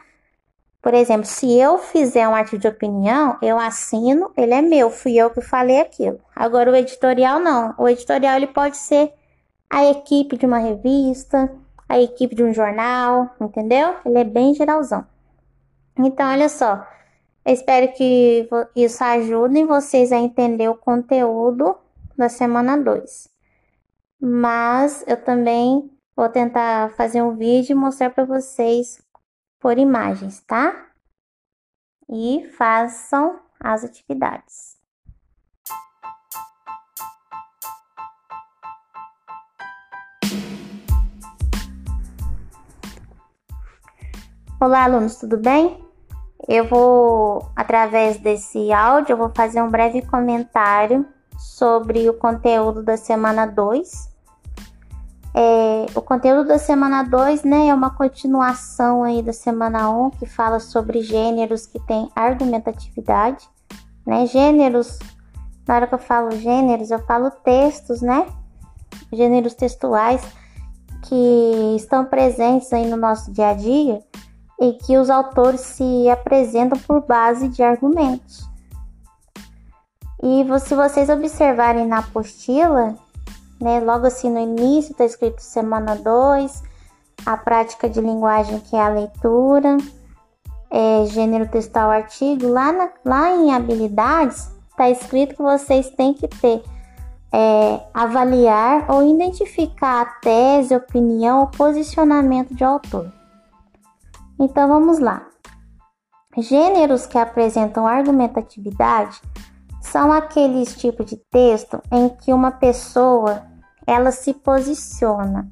[0.84, 5.16] por exemplo, se eu fizer um artigo de opinião, eu assino, ele é meu, fui
[5.16, 6.20] eu que falei aquilo.
[6.36, 7.74] Agora o editorial não.
[7.78, 9.14] O editorial ele pode ser
[9.70, 11.50] a equipe de uma revista,
[11.88, 13.96] a equipe de um jornal, entendeu?
[14.06, 15.08] Ele é bem geralzão.
[15.98, 16.86] Então, olha só,
[17.46, 21.78] eu espero que isso ajude vocês a entender o conteúdo
[22.18, 23.30] da semana 2.
[24.20, 29.03] Mas eu também vou tentar fazer um vídeo e mostrar para vocês
[29.64, 30.88] por imagens, tá?
[32.10, 34.78] E façam as atividades.
[44.60, 45.82] Olá, alunos, tudo bem?
[46.46, 52.98] Eu vou, através desse áudio, eu vou fazer um breve comentário sobre o conteúdo da
[52.98, 54.13] semana 2.
[55.36, 60.10] É, o conteúdo da semana 2 né, é uma continuação aí da semana 1, um,
[60.12, 63.50] que fala sobre gêneros que têm argumentatividade.
[64.06, 64.28] Né?
[64.28, 65.00] Gêneros,
[65.68, 68.28] na hora que eu falo gêneros, eu falo textos, né?
[69.12, 70.22] Gêneros textuais
[71.04, 74.02] que estão presentes aí no nosso dia a dia
[74.62, 78.48] e que os autores se apresentam por base de argumentos.
[80.22, 82.96] E se vocês observarem na apostila,
[83.64, 86.64] né, logo assim no início está escrito semana 2,
[87.26, 89.78] a prática de linguagem que é a leitura,
[90.70, 96.28] é, gênero textual artigo, lá, na, lá em habilidades está escrito que vocês têm que
[96.28, 96.62] ter
[97.32, 103.12] é, avaliar ou identificar a tese, opinião ou posicionamento de autor.
[104.38, 105.26] Então vamos lá.
[106.38, 109.22] Gêneros que apresentam argumentatividade
[109.80, 113.53] são aqueles tipos de texto em que uma pessoa
[113.86, 115.48] ela se posiciona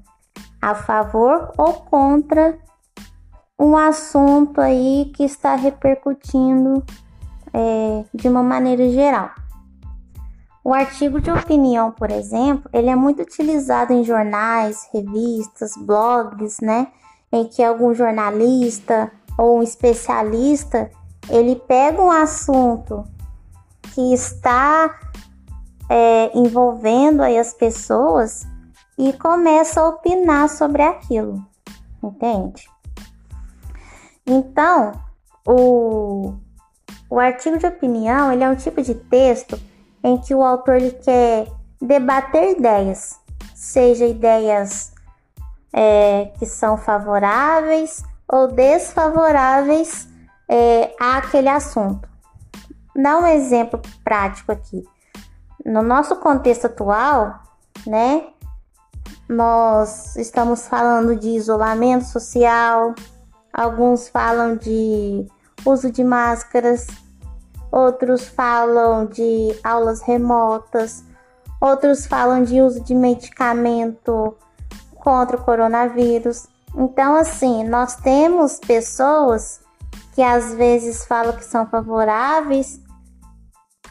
[0.62, 2.58] a favor ou contra
[3.60, 6.84] um assunto aí que está repercutindo
[7.54, 9.30] é, de uma maneira geral.
[10.64, 16.88] O artigo de opinião, por exemplo, ele é muito utilizado em jornais, revistas, blogs, né?
[17.32, 20.92] em que algum jornalista ou um especialista
[21.30, 23.06] ele pega um assunto
[23.94, 25.00] que está
[25.94, 28.48] é, envolvendo aí as pessoas
[28.98, 31.46] e começa a opinar sobre aquilo,
[32.02, 32.66] entende?
[34.26, 34.94] Então,
[35.46, 36.34] o,
[37.10, 39.60] o artigo de opinião ele é um tipo de texto
[40.02, 41.48] em que o autor ele quer
[41.82, 43.20] debater ideias,
[43.54, 44.94] seja ideias
[45.74, 50.08] é, que são favoráveis ou desfavoráveis
[50.48, 52.08] é, àquele assunto.
[52.96, 54.86] Dá um exemplo prático aqui.
[55.66, 57.40] No nosso contexto atual,
[57.86, 58.28] né,
[59.30, 62.94] nós estamos falando de isolamento social,
[63.54, 65.26] alguns falam de
[65.66, 66.88] uso de máscaras,
[67.72, 71.04] outros falam de aulas remotas,
[71.62, 74.36] outros falam de uso de medicamento
[74.96, 76.48] contra o coronavírus.
[76.76, 79.62] Então, assim, nós temos pessoas
[80.14, 82.81] que às vezes falam que são favoráveis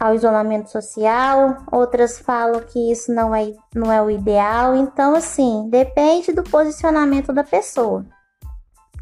[0.01, 4.75] ao isolamento social, outras falam que isso não é, não é o ideal.
[4.75, 8.07] Então, assim, depende do posicionamento da pessoa.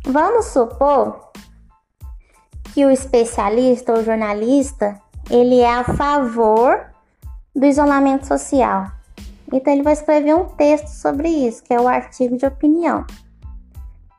[0.05, 1.31] Vamos supor
[2.75, 6.91] que o especialista ou jornalista ele é a favor
[7.55, 8.91] do isolamento social.
[9.53, 13.07] Então ele vai escrever um texto sobre isso, que é o artigo de opinião.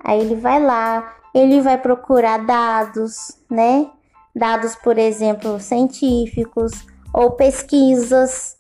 [0.04, 3.90] Aí ele vai lá, ele vai procurar dados, né?
[4.36, 6.72] Dados, por exemplo, científicos
[7.14, 8.58] ou pesquisas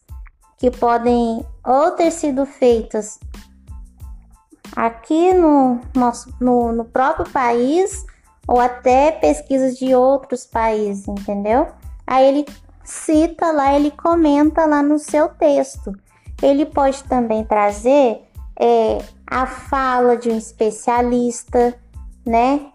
[0.58, 3.19] que podem ou ter sido feitas
[4.75, 8.05] aqui no nosso no, no próprio país
[8.47, 11.67] ou até pesquisas de outros países, entendeu?
[12.05, 12.45] Aí ele
[12.84, 15.93] cita lá, ele comenta lá no seu texto.
[16.41, 18.23] Ele pode também trazer
[18.60, 21.77] é, a fala de um especialista,
[22.25, 22.71] né?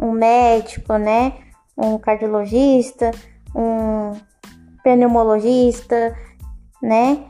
[0.00, 1.34] Um médico, né?
[1.76, 3.10] Um cardiologista,
[3.54, 4.18] um
[4.82, 6.16] pneumologista,
[6.82, 7.26] né?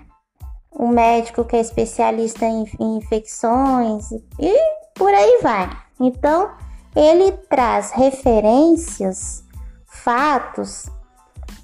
[0.72, 4.54] Um médico que é especialista em, infecções e
[4.94, 5.70] por aí vai.
[5.98, 6.50] Então,
[6.94, 9.44] ele traz referências,
[9.86, 10.88] fatos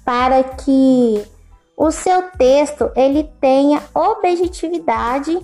[0.05, 1.25] para que
[1.75, 5.39] o seu texto ele tenha objetividade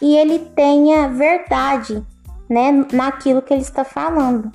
[0.00, 2.04] e ele tenha verdade,
[2.48, 4.50] né, naquilo que ele está falando.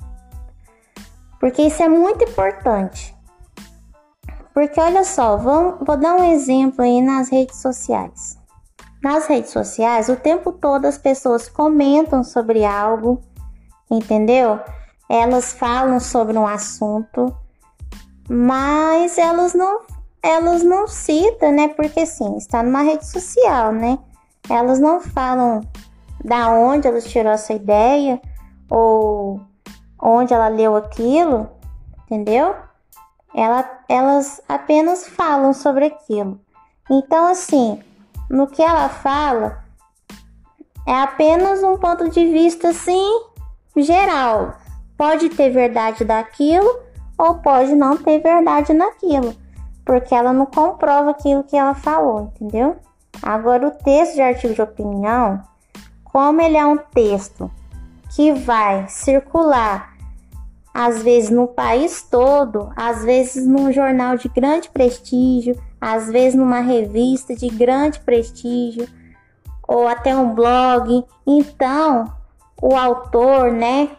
[1.44, 3.14] Porque isso é muito importante.
[4.54, 8.38] Porque olha só, vamos, vou dar um exemplo aí nas redes sociais.
[9.02, 13.20] Nas redes sociais, o tempo todo as pessoas comentam sobre algo,
[13.90, 14.58] entendeu?
[15.06, 17.36] Elas falam sobre um assunto,
[18.26, 19.82] mas elas não
[20.22, 21.68] elas não citam, né?
[21.68, 23.98] Porque sim, está numa rede social, né?
[24.48, 25.60] Elas não falam
[26.24, 28.18] da onde ela tirou essa ideia
[28.70, 29.42] ou
[30.04, 31.48] onde ela leu aquilo,
[32.02, 32.54] entendeu?
[33.34, 36.38] Ela, elas apenas falam sobre aquilo.
[36.90, 37.82] Então, assim,
[38.28, 39.64] no que ela fala,
[40.86, 43.22] é apenas um ponto de vista, assim,
[43.74, 44.56] geral.
[44.96, 46.80] Pode ter verdade daquilo
[47.16, 49.34] ou pode não ter verdade naquilo,
[49.86, 52.76] porque ela não comprova aquilo que ela falou, entendeu?
[53.22, 55.42] Agora, o texto de artigo de opinião,
[56.04, 57.50] como ele é um texto
[58.14, 59.93] que vai circular
[60.74, 66.58] às vezes no país todo, às vezes num jornal de grande prestígio, às vezes numa
[66.58, 68.88] revista de grande prestígio,
[69.68, 71.04] ou até um blog.
[71.24, 72.12] Então,
[72.60, 73.90] o autor, né,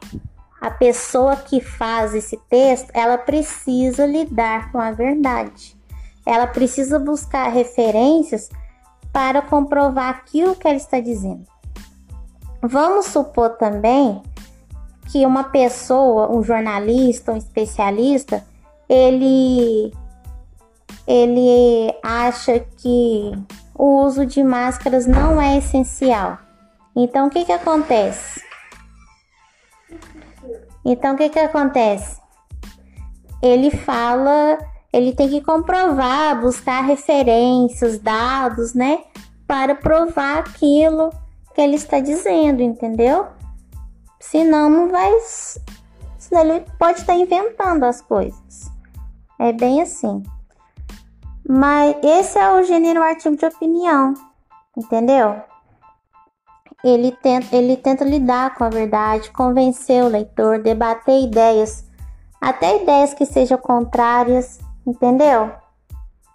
[0.59, 5.77] a pessoa que faz esse texto, ela precisa lidar com a verdade.
[6.25, 8.49] Ela precisa buscar referências
[9.13, 11.45] para comprovar aquilo que ela está dizendo.
[12.61, 14.21] Vamos supor também
[15.11, 18.45] que uma pessoa, um jornalista, um especialista,
[18.89, 19.93] ele
[21.07, 23.31] ele acha que
[23.75, 26.39] o uso de máscaras não é essencial.
[26.95, 28.41] Então o que que acontece?
[30.83, 32.19] Então o que que acontece?
[33.41, 34.57] Ele fala,
[34.91, 38.99] ele tem que comprovar, buscar referências, dados, né,
[39.45, 41.11] para provar aquilo
[41.53, 43.27] que ele está dizendo, entendeu?
[44.29, 45.11] Senão não vai.
[46.17, 48.71] Senão ele pode estar inventando as coisas.
[49.39, 50.23] É bem assim.
[51.47, 54.15] Mas esse é o gênero artigo de opinião,
[54.75, 55.39] entendeu?
[56.83, 61.85] Ele tenta, ele tenta lidar com a verdade, convencer o leitor, debater ideias,
[62.41, 65.51] até ideias que sejam contrárias, entendeu?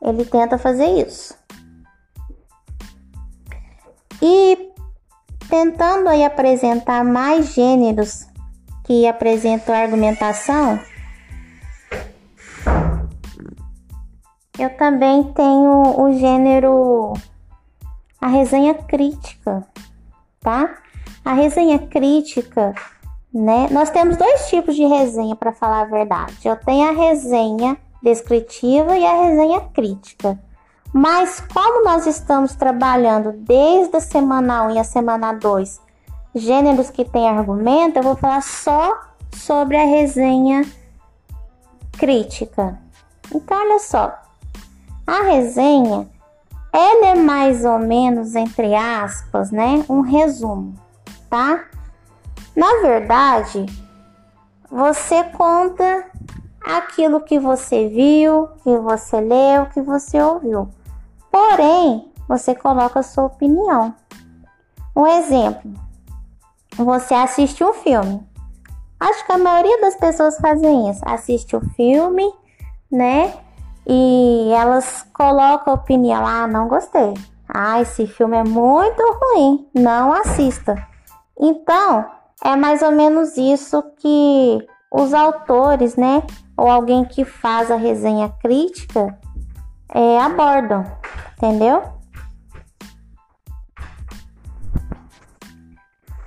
[0.01, 1.35] Ele tenta fazer isso.
[4.23, 4.70] E
[5.51, 8.27] tentando aí apresentar mais gêneros
[8.85, 10.81] que apresentam argumentação,
[14.59, 17.13] eu também tenho o gênero
[18.21, 19.67] a resenha crítica,
[20.41, 20.79] tá?
[21.25, 22.75] A resenha crítica,
[23.33, 23.69] né?
[23.71, 26.37] Nós temos dois tipos de resenha para falar a verdade.
[26.45, 30.39] Eu tenho a resenha descritiva e a resenha crítica.
[30.93, 35.81] Mas como nós estamos trabalhando desde a semana 1 e a semana 2,
[36.35, 39.01] gêneros que têm argumento, eu vou falar só
[39.33, 40.65] sobre a resenha
[41.97, 42.79] crítica.
[43.33, 44.13] Então, olha só.
[45.07, 46.09] A resenha,
[46.73, 50.75] ela é mais ou menos, entre aspas, né, um resumo,
[51.29, 51.65] tá?
[52.57, 53.67] Na verdade,
[54.69, 56.05] você conta
[56.65, 60.69] aquilo que você viu, que você leu, que você ouviu.
[61.31, 63.95] Porém, você coloca a sua opinião.
[64.97, 65.73] Um exemplo:
[66.77, 68.27] você assiste um filme.
[68.99, 71.01] Acho que a maioria das pessoas fazem isso.
[71.07, 72.31] Assiste o filme,
[72.91, 73.33] né?
[73.87, 76.27] E elas colocam a opinião.
[76.27, 77.15] Ah, não gostei.
[77.49, 79.67] Ah, esse filme é muito ruim.
[79.75, 80.87] Não assista.
[81.39, 82.05] Então,
[82.45, 86.23] é mais ou menos isso que os autores, né?
[86.57, 89.19] Ou alguém que faz a resenha crítica
[89.95, 90.85] é, abordam
[91.41, 91.83] entendeu?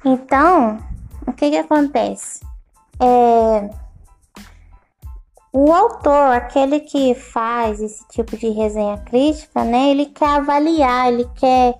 [0.04, 0.80] Então,
[1.28, 2.42] o que que acontece?
[3.00, 3.70] É,
[5.52, 9.92] o autor, aquele que faz esse tipo de resenha crítica, né?
[9.92, 11.80] Ele quer avaliar, ele quer,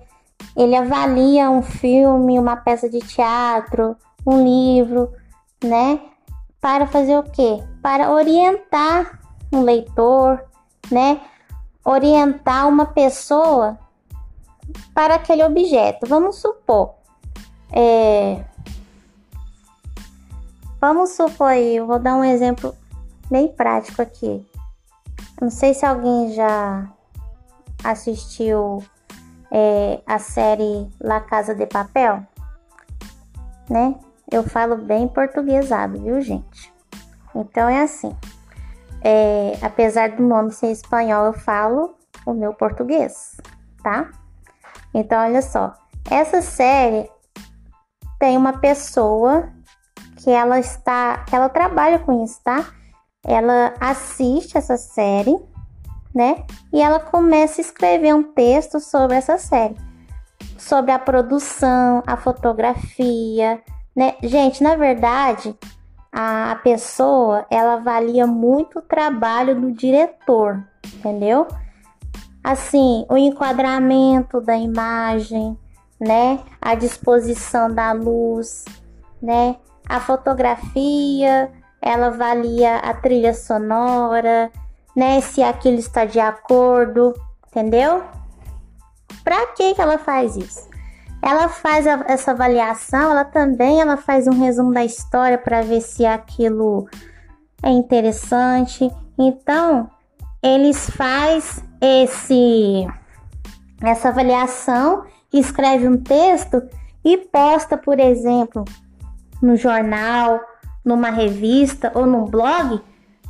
[0.56, 5.12] ele avalia um filme, uma peça de teatro, um livro,
[5.62, 6.00] né?
[6.60, 7.62] Para fazer o quê?
[7.82, 9.20] Para orientar
[9.52, 10.42] um leitor,
[10.90, 11.20] né?
[11.84, 13.78] Orientar uma pessoa
[14.94, 16.06] para aquele objeto.
[16.06, 16.94] Vamos supor,
[17.70, 18.44] é,
[20.80, 22.74] vamos supor aí, eu vou dar um exemplo
[23.30, 24.44] bem prático aqui.
[25.40, 26.88] Não sei se alguém já
[27.82, 28.82] assistiu
[29.50, 32.24] é, a série La Casa de Papel,
[33.68, 33.94] né?
[34.30, 36.72] Eu falo bem portuguesado, viu, gente?
[37.34, 38.16] Então é assim.
[39.04, 41.94] É, apesar do nome ser espanhol, eu falo
[42.24, 43.36] o meu português,
[43.82, 44.10] tá?
[44.94, 45.74] Então, olha só.
[46.10, 47.10] Essa série
[48.18, 49.52] tem uma pessoa
[50.16, 52.64] que ela está, ela trabalha com isso, tá?
[53.22, 55.36] Ela assiste essa série,
[56.14, 56.44] né?
[56.72, 59.76] E ela começa a escrever um texto sobre essa série,
[60.56, 63.60] sobre a produção, a fotografia,
[63.94, 64.14] né?
[64.22, 65.54] Gente, na verdade,
[66.16, 70.62] a pessoa ela avalia muito o trabalho do diretor,
[70.94, 71.48] entendeu?
[72.42, 75.58] Assim, o enquadramento da imagem,
[75.98, 76.38] né?
[76.62, 78.64] A disposição da luz,
[79.20, 79.56] né?
[79.88, 81.50] A fotografia,
[81.82, 84.52] ela avalia a trilha sonora,
[84.94, 85.20] né?
[85.20, 87.12] Se aquilo está de acordo,
[87.48, 88.04] entendeu?
[89.24, 90.73] Para que que ela faz isso?
[91.26, 95.80] Ela faz a, essa avaliação, ela também ela faz um resumo da história para ver
[95.80, 96.86] se aquilo
[97.62, 98.90] é interessante.
[99.18, 99.90] Então,
[100.42, 102.86] eles faz esse
[103.82, 106.62] essa avaliação, escreve um texto
[107.02, 108.64] e posta, por exemplo,
[109.40, 110.40] no jornal,
[110.84, 112.82] numa revista ou num blog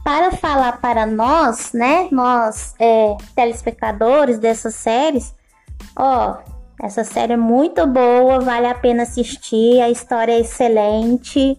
[0.03, 5.35] para falar para nós, né, nós é, telespectadores dessas séries,
[5.97, 6.39] ó,
[6.83, 11.59] essa série é muito boa, vale a pena assistir, a história é excelente,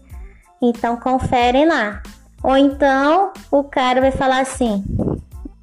[0.60, 2.02] então conferem lá.
[2.42, 4.84] Ou então o cara vai falar assim: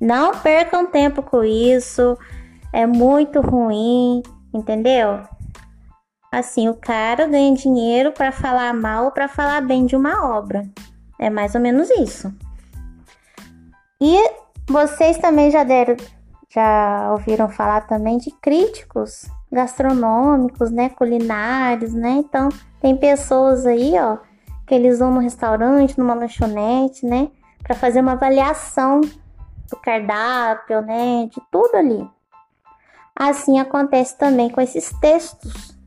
[0.02, 2.18] não percam tempo com isso,
[2.72, 4.24] é muito ruim,
[4.54, 5.22] entendeu?
[6.32, 10.68] Assim, o cara ganha dinheiro para falar mal ou para falar bem de uma obra.
[11.20, 12.34] É mais ou menos isso.
[14.02, 14.18] E
[14.68, 15.96] vocês também já deram,
[16.50, 22.12] já ouviram falar também de críticos gastronômicos, né, culinários, né?
[22.12, 22.50] Então,
[22.82, 24.18] tem pessoas aí, ó,
[24.68, 27.30] que eles vão no restaurante, numa lanchonete, né,
[27.62, 32.10] para fazer uma avaliação do cardápio, né, de tudo ali.
[33.16, 35.78] Assim acontece também com esses textos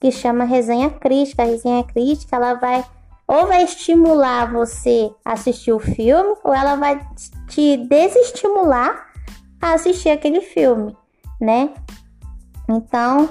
[0.00, 1.42] que chama resenha crítica.
[1.42, 2.84] A resenha crítica, ela vai
[3.26, 7.00] ou vai estimular você a assistir o filme, ou ela vai
[7.48, 9.06] te desestimular
[9.60, 10.94] a assistir aquele filme,
[11.40, 11.72] né?
[12.68, 13.28] Então,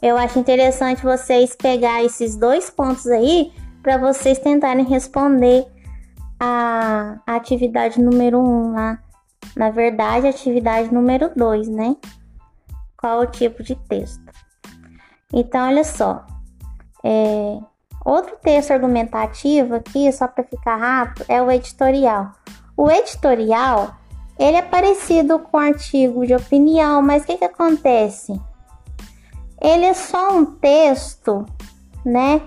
[0.00, 5.66] eu acho interessante vocês pegar esses dois pontos aí para vocês tentarem responder
[6.40, 8.98] a, a atividade número um lá.
[9.56, 11.96] Na verdade, atividade número dois, né?
[12.96, 14.22] Qual o tipo de texto?
[15.32, 16.26] Então, olha só.
[17.04, 17.58] É,
[18.04, 22.32] outro texto argumentativo aqui, só para ficar rápido, é o editorial.
[22.76, 23.96] O editorial,
[24.42, 28.32] ele é parecido com artigo de opinião, mas o que, que acontece?
[29.60, 31.46] Ele é só um texto,
[32.04, 32.42] né?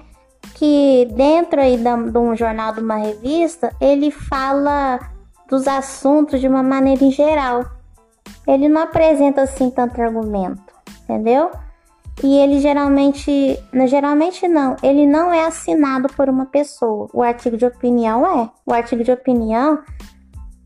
[0.56, 5.00] Que dentro aí de um jornal, de uma revista, ele fala
[5.50, 7.66] dos assuntos de uma maneira em geral.
[8.46, 10.74] Ele não apresenta assim tanto argumento,
[11.04, 11.50] entendeu?
[12.22, 17.10] E ele geralmente, geralmente não, ele não é assinado por uma pessoa.
[17.14, 18.50] O artigo de opinião é.
[18.66, 19.80] O artigo de opinião,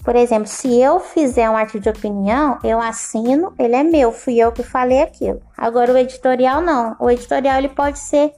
[0.09, 4.39] por exemplo, se eu fizer um artigo de opinião, eu assino, ele é meu, fui
[4.39, 5.39] eu que falei aquilo.
[5.55, 6.95] Agora o editorial não.
[6.99, 8.33] O editorial ele pode ser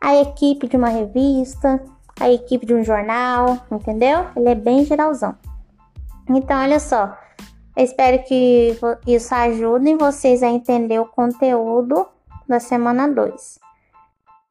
[0.00, 1.82] a equipe de uma revista,
[2.20, 4.26] a equipe de um jornal, entendeu?
[4.36, 5.34] Ele é bem geralzão.
[6.28, 7.18] Então, olha só.
[7.76, 12.06] Eu espero que isso ajude vocês a entender o conteúdo
[12.48, 13.58] da semana 2.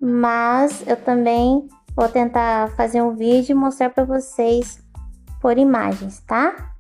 [0.02, 1.66] Mas eu também
[1.96, 4.86] vou tentar fazer um vídeo e mostrar para vocês
[5.48, 6.74] por imagens, tá?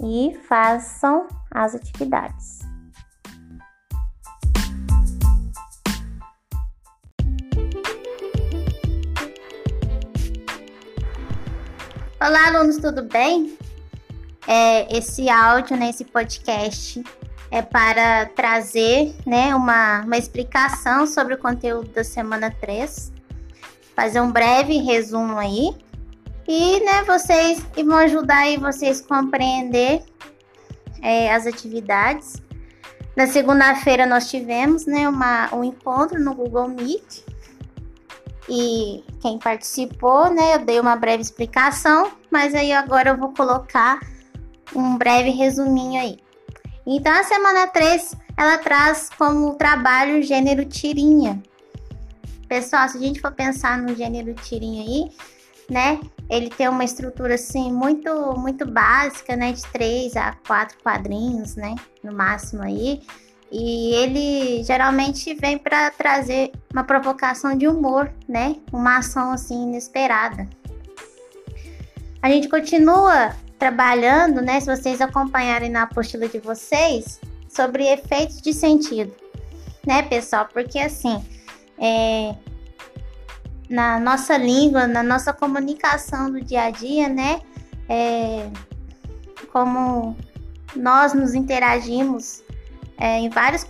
[0.00, 2.60] E façam as atividades.
[12.20, 13.58] Olá, alunos, tudo bem?
[14.46, 17.02] É, esse áudio, né, esse podcast
[17.50, 23.12] é para trazer né, uma, uma explicação sobre o conteúdo da semana 3,
[23.96, 25.87] fazer um breve resumo aí
[26.48, 30.02] e né, vocês e vão ajudar aí vocês compreender
[31.02, 32.42] é, as atividades.
[33.14, 37.22] Na segunda-feira nós tivemos né, uma, um encontro no Google Meet
[38.48, 44.00] e quem participou, né, eu dei uma breve explicação, mas aí agora eu vou colocar
[44.74, 46.18] um breve resuminho aí.
[46.86, 51.42] Então a semana 3 ela traz como trabalho o gênero tirinha.
[52.48, 55.10] Pessoal, se a gente for pensar no gênero tirinha aí,
[55.68, 56.00] né?
[56.30, 61.74] Ele tem uma estrutura assim muito muito básica, né, de 3 a 4 quadrinhos, né,
[62.02, 63.02] no máximo aí.
[63.50, 68.56] E ele geralmente vem para trazer uma provocação de humor, né?
[68.70, 70.46] Uma ação assim inesperada.
[72.20, 74.60] A gente continua trabalhando, né?
[74.60, 79.14] Se vocês acompanharem na apostila de vocês, sobre efeitos de sentido,
[79.86, 80.46] né, pessoal?
[80.52, 81.24] Porque assim,
[81.78, 82.34] é,
[83.68, 87.40] na nossa língua, na nossa comunicação do dia a dia, né?
[87.88, 88.50] É,
[89.52, 90.16] como
[90.74, 92.42] nós nos interagimos
[92.98, 93.64] é, em vários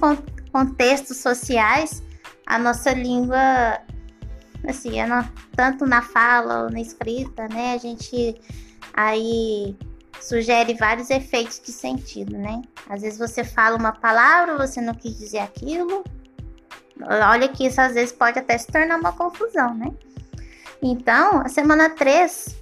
[0.53, 2.03] contextos sociais,
[2.47, 3.81] a nossa língua,
[4.67, 4.93] assim,
[5.55, 7.75] tanto na fala ou na escrita, né?
[7.75, 8.41] A gente
[8.95, 9.77] aí
[10.21, 12.63] sugere vários efeitos de sentido, né?
[12.89, 16.03] Às vezes você fala uma palavra, você não quis dizer aquilo,
[17.03, 19.93] Olha que isso às vezes pode até se tornar uma confusão, né?
[20.83, 22.57] Então, a semana 3,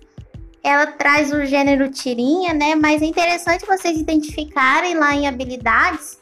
[0.63, 2.75] ela traz o gênero tirinha, né?
[2.75, 6.19] Mas é interessante vocês identificarem lá em habilidades,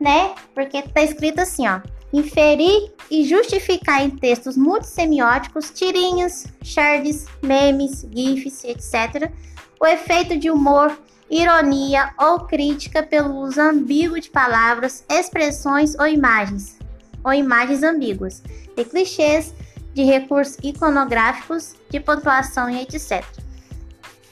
[0.00, 0.34] né?
[0.54, 1.80] Porque tá escrito assim, ó.
[2.12, 9.30] Inferir e justificar em textos multissemióticos, tirinhas, shards, memes, gifs, etc.
[9.78, 10.98] O efeito de humor,
[11.30, 16.77] ironia ou crítica pelo uso ambíguo de palavras, expressões ou imagens,
[17.24, 18.42] ou imagens ambíguas,
[18.76, 19.54] de clichês,
[19.94, 23.24] de recursos iconográficos, de pontuação e etc.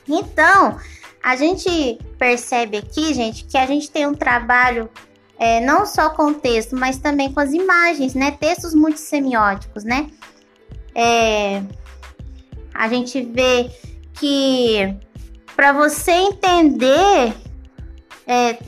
[0.09, 0.79] Então,
[1.23, 4.89] a gente percebe aqui, gente, que a gente tem um trabalho
[5.39, 8.31] é, não só com o texto, mas também com as imagens, né?
[8.31, 10.09] Textos multissemióticos, né?
[10.95, 11.63] É,
[12.73, 13.71] a gente vê
[14.15, 14.95] que
[15.55, 17.35] para você entender,
[18.27, 18.59] é,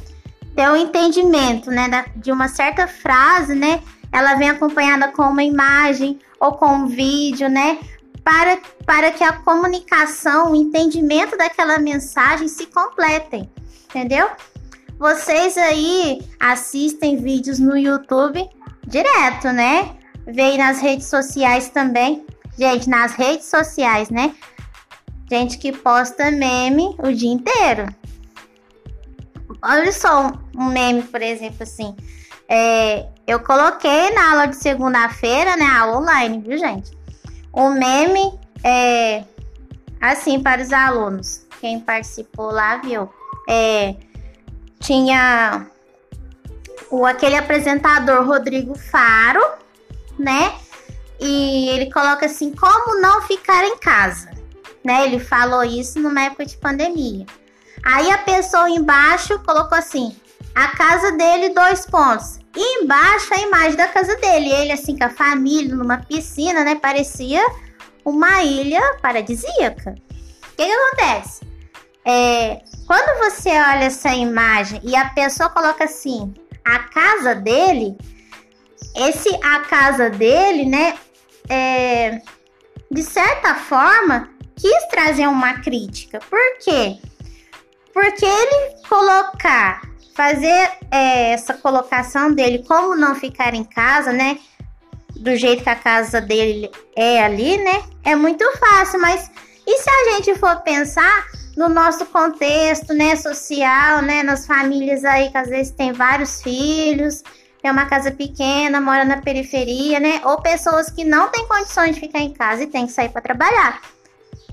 [0.54, 3.82] ter um entendimento, né, de uma certa frase, né?
[4.12, 7.78] Ela vem acompanhada com uma imagem ou com um vídeo, né?
[8.24, 13.50] Para, para que a comunicação, o entendimento daquela mensagem se completem,
[13.88, 14.28] entendeu?
[14.98, 18.48] Vocês aí assistem vídeos no YouTube
[18.86, 19.96] direto, né?
[20.26, 22.26] Veio nas redes sociais também.
[22.58, 24.34] Gente, nas redes sociais, né?
[25.30, 27.86] Gente que posta meme o dia inteiro.
[29.62, 31.94] Olha só um meme, por exemplo, assim.
[32.48, 35.66] É, eu coloquei na aula de segunda-feira, né?
[35.66, 36.96] Aula online, viu, gente?
[37.52, 39.22] O meme é
[40.00, 41.46] assim para os alunos.
[41.60, 43.06] Quem participou lá viu.
[43.46, 43.96] É,
[44.80, 45.66] tinha
[46.90, 49.44] o aquele apresentador Rodrigo Faro,
[50.18, 50.54] né?
[51.20, 54.30] E ele coloca assim: como não ficar em casa?
[54.82, 55.04] Né?
[55.04, 57.26] Ele falou isso numa época de pandemia.
[57.84, 60.16] Aí a pessoa embaixo colocou assim:
[60.54, 62.38] a casa dele, dois pontos.
[62.60, 64.50] E embaixo a imagem da casa dele.
[64.50, 66.74] Ele, assim, com a família, numa piscina, né?
[66.74, 67.40] Parecia
[68.04, 69.94] uma ilha paradisíaca.
[69.94, 71.46] O que, que acontece?
[72.04, 76.34] É, quando você olha essa imagem e a pessoa coloca assim,
[76.64, 77.96] a casa dele,
[78.96, 80.98] esse a casa dele, né?
[81.48, 82.20] É,
[82.90, 86.18] de certa forma, quis trazer uma crítica.
[86.28, 86.98] Por quê?
[87.94, 89.87] Porque ele colocar
[90.18, 94.36] fazer é, essa colocação dele, como não ficar em casa, né?
[95.14, 97.84] Do jeito que a casa dele é ali, né?
[98.04, 99.30] É muito fácil, mas
[99.64, 101.24] e se a gente for pensar
[101.56, 107.22] no nosso contexto, né, social, né, nas famílias aí que às vezes tem vários filhos,
[107.62, 112.00] tem uma casa pequena, mora na periferia, né, ou pessoas que não têm condições de
[112.00, 113.80] ficar em casa e tem que sair para trabalhar.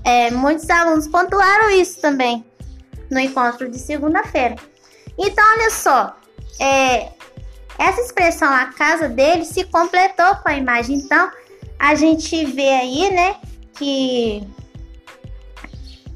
[0.04, 2.44] É, muitos alunos pontuaram isso também
[3.10, 4.54] no encontro de segunda-feira.
[5.18, 6.16] Então, olha só,
[6.60, 7.12] é,
[7.78, 10.96] essa expressão a casa dele se completou com a imagem.
[10.96, 11.30] Então,
[11.78, 13.36] a gente vê aí, né,
[13.74, 14.46] que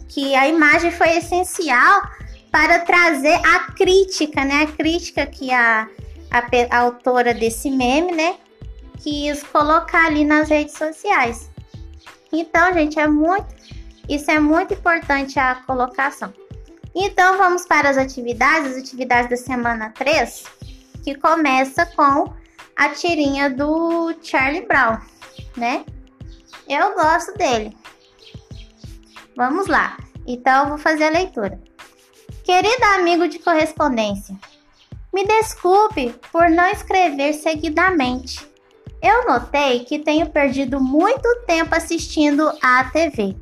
[0.09, 2.03] que a imagem foi essencial
[2.51, 4.65] para trazer a crítica, né?
[4.65, 5.89] A crítica que a,
[6.33, 8.35] a, a autora desse meme, né,
[8.99, 11.49] quis colocar ali nas redes sociais.
[12.33, 13.55] Então, gente, é muito
[14.09, 16.33] isso é muito importante a colocação.
[17.03, 20.45] Então vamos para as atividades, as atividades da semana 3,
[21.03, 22.31] que começa com
[22.77, 24.99] a tirinha do Charlie Brown,
[25.57, 25.83] né?
[26.69, 27.75] Eu gosto dele.
[29.35, 29.97] Vamos lá.
[30.27, 31.59] Então vou fazer a leitura.
[32.45, 34.37] Querido amigo de correspondência,
[35.11, 38.47] me desculpe por não escrever seguidamente.
[39.01, 43.35] Eu notei que tenho perdido muito tempo assistindo à TV.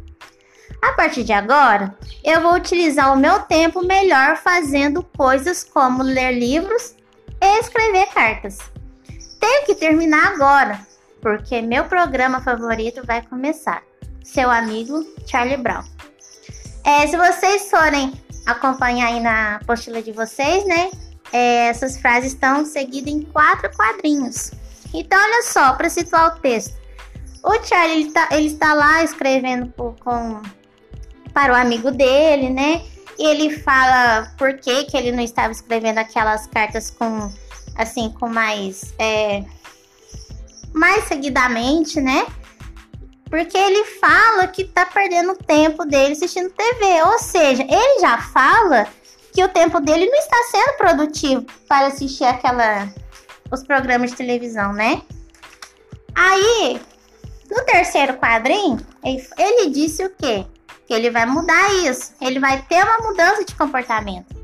[0.81, 6.33] A partir de agora, eu vou utilizar o meu tempo melhor fazendo coisas como ler
[6.33, 6.95] livros
[7.41, 8.59] e escrever cartas.
[9.41, 10.81] Tenho que terminar agora,
[11.21, 13.83] porque meu programa favorito vai começar.
[14.23, 15.85] Seu amigo Charlie Brown.
[16.85, 18.13] É, se vocês forem
[18.47, 20.91] acompanhar aí na apostila de vocês, né?
[21.33, 24.53] É, essas frases estão seguidas em quatro quadrinhos.
[24.95, 26.77] Então, olha só, para situar o texto.
[27.45, 30.41] O Charlie ele, tá, ele está lá escrevendo com
[31.33, 32.83] para o amigo dele, né?
[33.19, 37.31] E ele fala por que, que ele não estava escrevendo aquelas cartas com
[37.77, 39.45] assim, com mais é,
[40.73, 42.27] mais seguidamente, né?
[43.29, 48.19] Porque ele fala que tá perdendo o tempo dele assistindo TV, ou seja, ele já
[48.19, 48.87] fala
[49.33, 52.89] que o tempo dele não está sendo produtivo para assistir aquela
[53.51, 55.03] os programas de televisão, né?
[56.15, 56.81] Aí,
[57.51, 60.45] no terceiro quadrinho, ele, ele disse o quê?
[60.93, 64.37] Ele vai mudar isso, ele vai ter uma mudança de comportamento.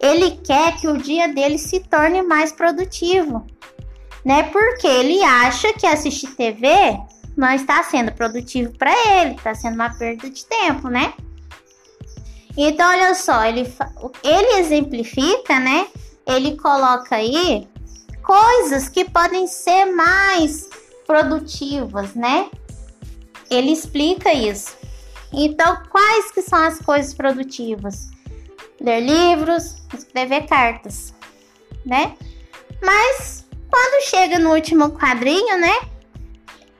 [0.00, 3.46] Ele quer que o dia dele se torne mais produtivo.
[4.24, 4.44] né?
[4.44, 6.68] Porque ele acha que assistir TV
[7.36, 11.12] não está sendo produtivo para ele, está sendo uma perda de tempo, né?
[12.56, 13.72] Então, olha só, ele,
[14.22, 15.86] ele exemplifica, né?
[16.26, 17.66] Ele coloca aí
[18.22, 20.68] coisas que podem ser mais
[21.06, 22.50] produtivas, né?
[23.50, 24.76] Ele explica isso.
[25.32, 28.10] Então, quais que são as coisas produtivas?
[28.80, 31.14] Ler livros, escrever cartas,
[31.86, 32.14] né?
[32.82, 35.74] Mas quando chega no último quadrinho, né?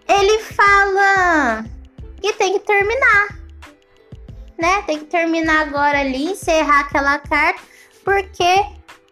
[0.09, 1.65] Ele fala
[2.21, 3.39] que tem que terminar,
[4.61, 4.83] né?
[4.83, 7.63] Tem que terminar agora ali, encerrar aquela carta,
[8.05, 8.67] porque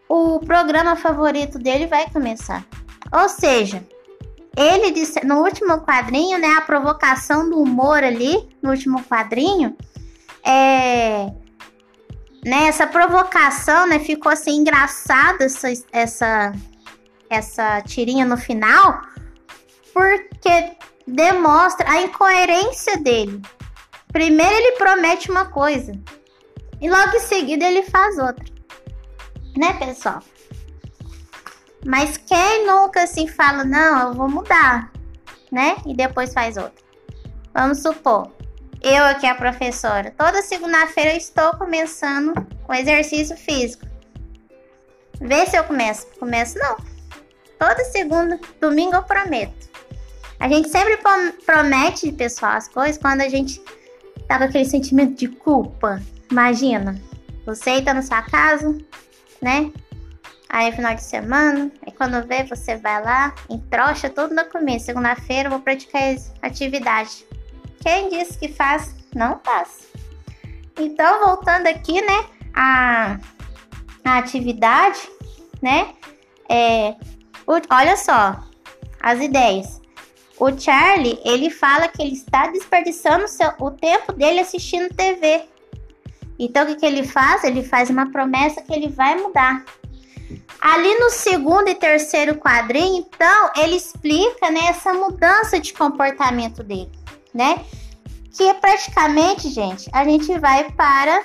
[0.09, 2.67] o programa favorito dele vai começar.
[3.13, 3.87] Ou seja,
[4.57, 9.77] ele disse no último quadrinho, né, a provocação do humor ali, no último quadrinho,
[10.45, 11.31] é
[12.45, 16.53] né, essa provocação, né, ficou assim engraçada essa essa
[17.29, 19.03] essa tirinha no final,
[19.95, 20.73] porque
[21.07, 23.41] demonstra a incoerência dele.
[24.13, 25.93] Primeiro ele promete uma coisa
[26.81, 28.45] e logo em seguida ele faz outra.
[29.57, 30.21] Né, pessoal?
[31.85, 34.93] Mas quem nunca assim fala, não, eu vou mudar,
[35.51, 35.77] né?
[35.87, 36.85] E depois faz outra.
[37.55, 38.31] Vamos supor,
[38.83, 42.33] eu aqui a professora, toda segunda-feira eu estou começando
[42.69, 43.87] o exercício físico.
[45.21, 46.07] Vê se eu começo.
[46.19, 46.77] Começo não.
[47.59, 49.69] Toda segunda, domingo eu prometo.
[50.39, 50.99] A gente sempre
[51.45, 53.61] promete, pessoal, as coisas quando a gente
[54.27, 56.01] tá com aquele sentimento de culpa.
[56.31, 56.99] Imagina,
[57.45, 58.79] você tá na sua casa,
[59.43, 59.71] né?
[60.53, 64.87] Aí é final de semana, quando vê, você vai lá, entrocha tudo no começo.
[64.87, 66.03] Segunda-feira vou praticar
[66.43, 67.25] atividade.
[67.81, 69.89] Quem disse que faz, não faz.
[70.77, 73.17] Então, voltando aqui, né, a,
[74.05, 74.99] a atividade,
[75.63, 75.95] né,
[76.49, 76.97] é,
[77.47, 78.45] o, olha só,
[79.01, 79.81] as ideias.
[80.37, 85.45] O Charlie, ele fala que ele está desperdiçando seu, o tempo dele assistindo TV.
[86.37, 87.45] Então, o que, que ele faz?
[87.45, 89.65] Ele faz uma promessa que ele vai mudar.
[90.61, 96.93] Ali no segundo e terceiro quadrinho, então, ele explica né, essa mudança de comportamento dele,
[97.33, 97.65] né?
[98.37, 101.23] Que é praticamente, gente, a gente vai para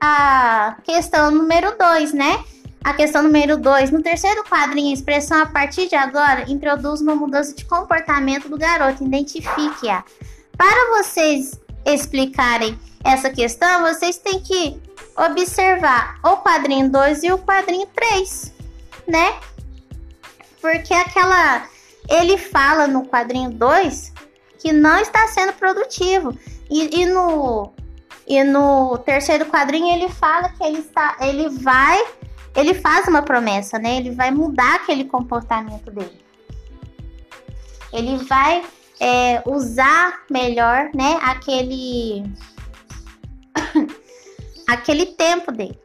[0.00, 2.44] a questão número 2, né?
[2.84, 3.90] A questão número 2.
[3.90, 8.56] No terceiro quadrinho, a expressão a partir de agora introduz uma mudança de comportamento do
[8.56, 9.04] garoto.
[9.04, 10.04] Identifique-a.
[10.56, 14.80] Para vocês explicarem essa questão, vocês têm que
[15.16, 18.57] observar o quadrinho 2 e o quadrinho 3
[19.08, 19.40] né?
[20.60, 21.66] Porque aquela.
[22.08, 24.12] Ele fala no quadrinho 2
[24.58, 26.36] que não está sendo produtivo.
[26.70, 27.72] E, e, no,
[28.26, 31.16] e no terceiro quadrinho ele fala que ele está.
[31.20, 32.04] Ele vai.
[32.54, 33.96] Ele faz uma promessa, né?
[33.96, 36.24] Ele vai mudar aquele comportamento dele.
[37.92, 38.64] Ele vai
[39.00, 41.18] é, usar melhor, né?
[41.22, 42.24] Aquele.
[44.66, 45.78] aquele tempo dele,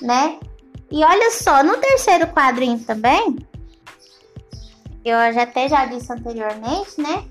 [0.00, 0.38] né?
[0.90, 3.36] E olha só, no terceiro quadrinho também,
[5.04, 7.24] eu já até já disse anteriormente, né?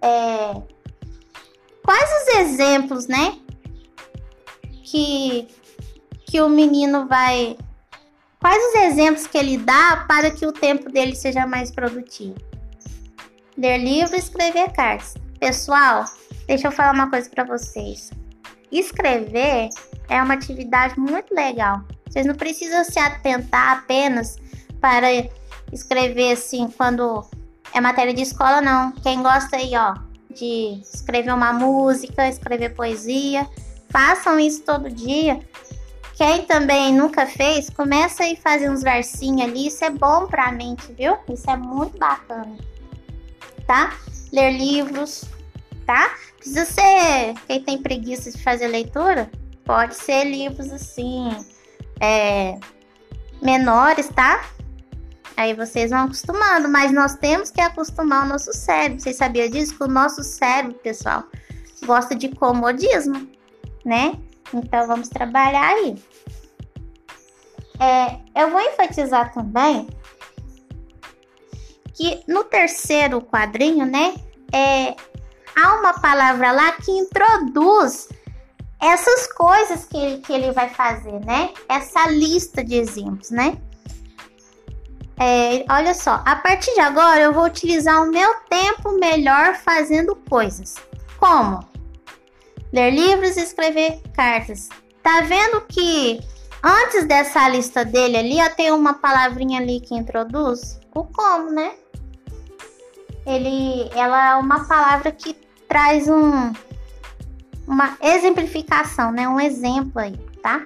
[0.00, 0.62] É,
[1.84, 3.36] quais os exemplos, né?
[4.84, 5.48] Que,
[6.26, 7.56] que o menino vai.
[8.40, 12.36] Quais os exemplos que ele dá para que o tempo dele seja mais produtivo?
[13.56, 15.14] Ler livro e escrever cartas.
[15.38, 16.04] Pessoal,
[16.46, 18.10] deixa eu falar uma coisa para vocês.
[18.72, 19.68] Escrever
[20.08, 21.82] é uma atividade muito legal.
[22.10, 24.36] Vocês não precisam se atentar apenas
[24.80, 25.06] para
[25.72, 27.24] escrever assim quando
[27.72, 28.90] é matéria de escola, não.
[28.92, 29.94] Quem gosta aí, ó,
[30.34, 33.48] de escrever uma música, escrever poesia,
[33.90, 35.40] façam isso todo dia.
[36.16, 40.52] Quem também nunca fez, começa aí fazer uns versinhos ali, isso é bom para a
[40.52, 41.16] mente, viu?
[41.32, 42.58] Isso é muito bacana.
[43.66, 43.96] Tá?
[44.32, 45.24] Ler livros,
[45.86, 46.10] tá?
[46.36, 49.30] Precisa ser quem tem preguiça de fazer leitura,
[49.64, 51.30] pode ser livros assim,
[52.00, 52.58] é,
[53.42, 54.44] menores, tá?
[55.36, 59.00] Aí vocês vão acostumando, mas nós temos que acostumar o nosso cérebro.
[59.00, 59.76] Vocês sabiam disso?
[59.76, 61.24] Que o nosso cérebro, pessoal,
[61.84, 63.28] gosta de comodismo,
[63.84, 64.18] né?
[64.52, 65.96] Então vamos trabalhar aí.
[67.78, 69.88] É, eu vou enfatizar também
[71.94, 74.14] que no terceiro quadrinho, né,
[74.52, 74.94] é,
[75.56, 78.08] há uma palavra lá que introduz
[78.80, 81.52] essas coisas que ele, que ele vai fazer, né?
[81.68, 83.58] Essa lista de exemplos, né?
[85.18, 90.16] É, olha só, a partir de agora eu vou utilizar o meu tempo melhor fazendo
[90.16, 90.76] coisas.
[91.18, 91.60] Como?
[92.72, 94.70] Ler livros e escrever cartas.
[95.02, 96.20] Tá vendo que
[96.62, 101.72] antes dessa lista dele ali, ó, tem uma palavrinha ali que introduz o como, né?
[103.26, 105.34] ele, ela é uma palavra que
[105.68, 106.52] traz um,
[107.70, 109.28] uma exemplificação, né?
[109.28, 110.64] Um exemplo aí, tá?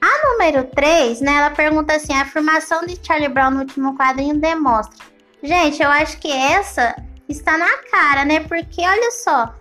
[0.00, 1.36] A número 3, né?
[1.36, 5.06] Ela pergunta assim: a afirmação de Charlie Brown no último quadrinho demonstra.
[5.40, 6.96] Gente, eu acho que essa
[7.28, 8.40] está na cara, né?
[8.40, 9.54] Porque olha só.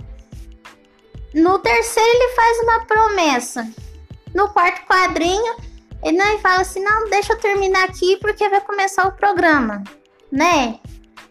[1.36, 3.68] No terceiro ele faz uma promessa.
[4.34, 5.56] No quarto quadrinho,
[6.04, 9.84] ele não fala assim: "Não, deixa eu terminar aqui porque vai começar o programa",
[10.32, 10.80] né?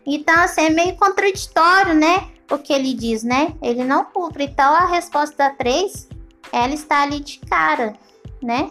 [0.07, 2.33] Então, assim, é meio contraditório, né?
[2.53, 3.55] O que ele diz, né?
[3.63, 4.45] Ele não cumpre.
[4.45, 6.07] Então, a resposta da 3,
[6.53, 7.95] ela está ali de cara,
[8.43, 8.71] né?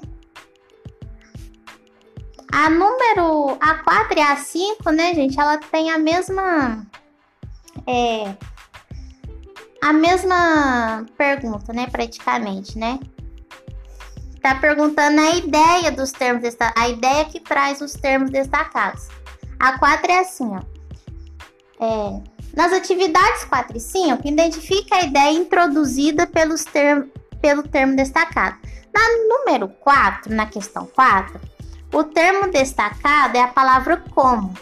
[2.54, 5.40] A número A4 e A5, né, gente?
[5.40, 6.86] Ela tem a mesma.
[7.88, 8.36] É.
[9.82, 11.88] A mesma pergunta, né?
[11.88, 13.00] Praticamente, né?
[14.44, 16.84] Tá perguntando a ideia dos termos destacados.
[16.84, 19.08] A ideia que traz os termos destacados.
[19.60, 20.62] A 4 é assim, ó.
[21.84, 22.22] É,
[22.56, 27.08] nas atividades 4 e 5, identifica a ideia introduzida pelos term,
[27.42, 28.58] pelo termo destacado.
[28.94, 31.40] Na número 4, na questão 4,
[31.94, 34.54] o termo destacado é a palavra como.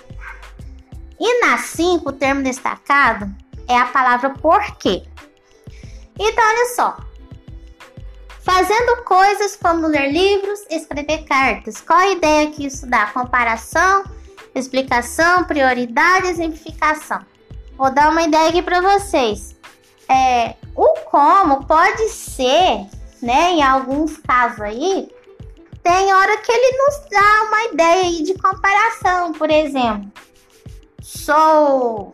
[1.19, 3.29] E na 5, o termo destacado
[3.67, 5.03] é a palavra porquê.
[6.17, 6.97] Então, olha só.
[8.41, 11.81] Fazendo coisas como ler livros, escrever cartas.
[11.81, 13.07] Qual a ideia que isso dá?
[13.07, 14.03] Comparação,
[14.55, 17.23] explicação, prioridade, exemplificação.
[17.79, 19.55] Vou dar uma ideia aqui para vocês.
[20.09, 22.85] É, o como pode ser,
[23.21, 25.09] né, em alguns casos aí,
[25.81, 30.11] tem hora que ele nos dá uma ideia aí de comparação, por exemplo.
[31.01, 32.11] Sou.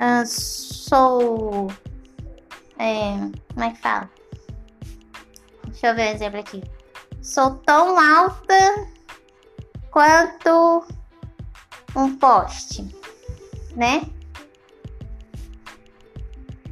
[0.00, 1.70] Uh, sou.
[2.78, 3.12] É,
[3.52, 4.10] como é que fala?
[5.66, 6.64] Deixa eu ver um exemplo aqui.
[7.20, 8.88] Sou tão alta
[9.90, 10.86] quanto
[11.94, 12.88] um poste,
[13.76, 14.00] né?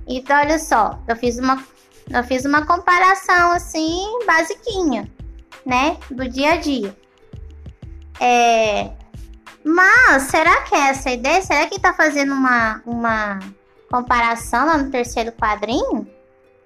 [0.07, 1.63] Então, olha só, eu fiz uma,
[2.11, 5.11] eu fiz uma comparação assim, basiquinha
[5.65, 6.97] né, do dia a dia.
[8.21, 8.91] É,
[9.65, 11.43] mas será que é essa ideia?
[11.43, 13.41] Será que tá fazendo uma, uma
[13.91, 16.07] comparação lá no terceiro quadrinho?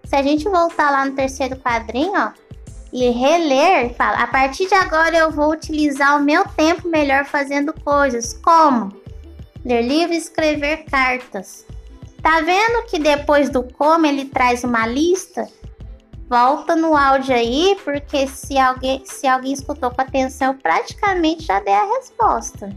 [0.04, 2.32] Se a gente voltar lá no terceiro quadrinho, ó,
[2.92, 7.72] e reler, fala: a partir de agora eu vou utilizar o meu tempo melhor fazendo
[7.72, 8.92] coisas, como
[9.64, 11.64] ler livros e escrever cartas.
[12.22, 15.48] Tá vendo que depois do como ele traz uma lista
[16.30, 21.74] volta no áudio aí, porque se alguém, se alguém escutou com atenção, praticamente já dei
[21.74, 22.70] a resposta.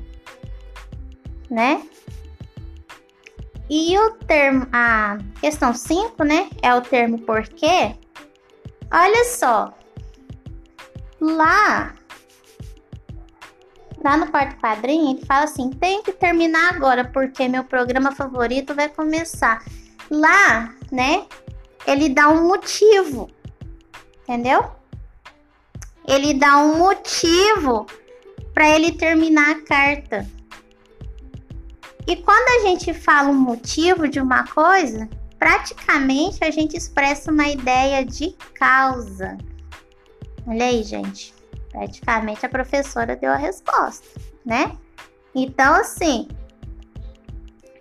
[1.51, 1.83] Né?
[3.69, 6.49] E o termo, a questão 5, né?
[6.63, 7.95] É o termo porquê.
[8.91, 9.71] Olha só.
[11.21, 11.93] Lá,
[14.03, 18.75] lá no quarto quadrinho, ele fala assim: tem que terminar agora, porque meu programa favorito
[18.75, 19.63] vai começar.
[20.11, 21.25] Lá, né?
[21.87, 23.29] Ele dá um motivo
[24.23, 24.65] entendeu?
[26.07, 27.85] Ele dá um motivo
[28.53, 30.27] para ele terminar a carta.
[32.05, 37.47] E quando a gente fala um motivo de uma coisa, praticamente a gente expressa uma
[37.47, 39.37] ideia de causa.
[40.45, 41.32] Olha aí, gente.
[41.73, 44.07] Praticamente a professora deu a resposta,
[44.45, 44.77] né?
[45.35, 46.29] Então, assim,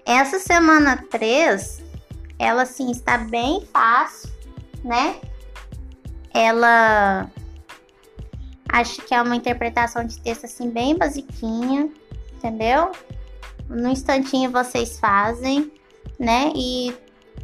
[0.04, 1.80] essa semana 3,
[2.38, 4.32] ela assim está bem fácil,
[4.82, 5.20] né?
[6.34, 7.30] ela
[8.68, 11.90] acho que é uma interpretação de texto assim bem basiquinha,
[12.34, 12.92] entendeu?
[13.68, 15.70] No instantinho vocês fazem,
[16.18, 16.52] né?
[16.56, 16.94] E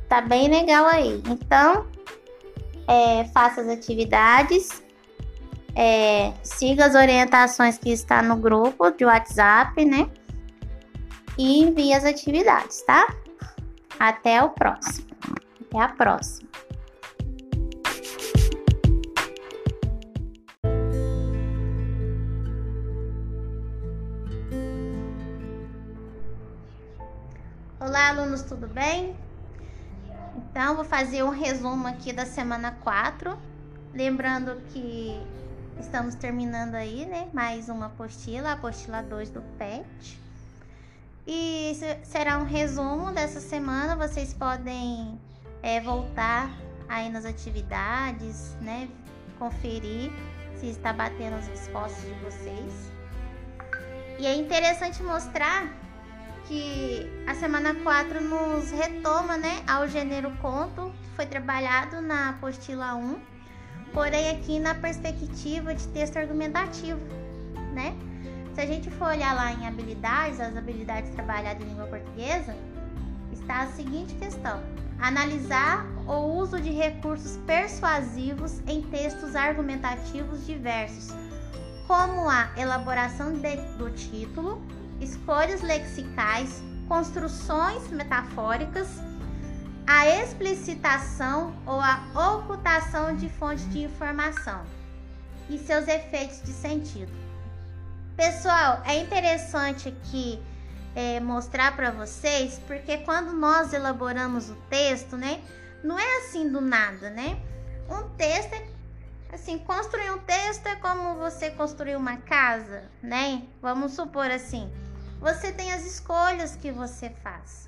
[0.08, 1.22] tá bem legal aí.
[1.28, 1.86] Então,
[2.86, 4.82] é, faça as atividades,
[5.74, 10.08] é, siga as orientações que está no grupo de WhatsApp, né?
[11.36, 13.06] E envie as atividades, tá?
[13.98, 15.08] Até o próximo.
[15.60, 16.48] Até a próxima.
[27.80, 29.16] Olá, alunos, tudo bem?
[30.36, 33.38] Então, vou fazer um resumo aqui da semana 4.
[33.94, 35.16] Lembrando que
[35.80, 37.28] estamos terminando aí, né?
[37.32, 40.20] Mais uma apostila, a apostila 2 do PET.
[41.26, 41.72] E
[42.02, 43.96] será um resumo dessa semana.
[43.96, 45.18] Vocês podem
[45.62, 46.50] é, voltar
[46.88, 48.88] aí nas atividades, né?
[49.38, 50.10] Conferir
[50.56, 52.92] se está batendo as respostas de vocês.
[54.18, 55.72] E é interessante mostrar
[56.46, 62.94] que a semana 4 nos retoma né, ao gênero conto, que foi trabalhado na apostila
[62.94, 63.20] 1,
[63.92, 67.00] porém aqui na perspectiva de texto argumentativo,
[67.72, 67.96] né?
[68.58, 72.56] se a gente for olhar lá em habilidades, as habilidades trabalhadas em língua portuguesa,
[73.32, 74.60] está a seguinte questão:
[74.98, 81.14] analisar o uso de recursos persuasivos em textos argumentativos diversos,
[81.86, 84.60] como a elaboração de, do título,
[85.00, 88.88] escolhas lexicais, construções metafóricas,
[89.90, 92.02] a explicitação ou a
[92.34, 94.62] ocultação de fontes de informação
[95.48, 97.10] e seus efeitos de sentido.
[98.14, 100.42] Pessoal, é interessante aqui
[100.94, 105.42] é, mostrar para vocês, porque quando nós elaboramos o texto, né,
[105.82, 107.40] não é assim do nada, né?
[107.88, 108.66] Um texto é
[109.32, 113.42] assim, construir um texto é como você construir uma casa, né?
[113.62, 114.70] Vamos supor assim,
[115.18, 117.67] você tem as escolhas que você faz.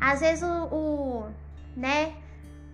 [0.00, 1.30] Às vezes o, o
[1.76, 2.14] né,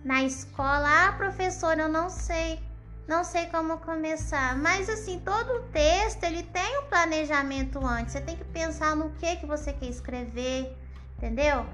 [0.03, 2.65] na escola, ah, professora, eu não sei
[3.07, 4.57] não sei como começar.
[4.57, 8.13] Mas assim, todo texto ele tem um planejamento antes.
[8.13, 10.77] Você tem que pensar no que que você quer escrever,
[11.15, 11.65] entendeu?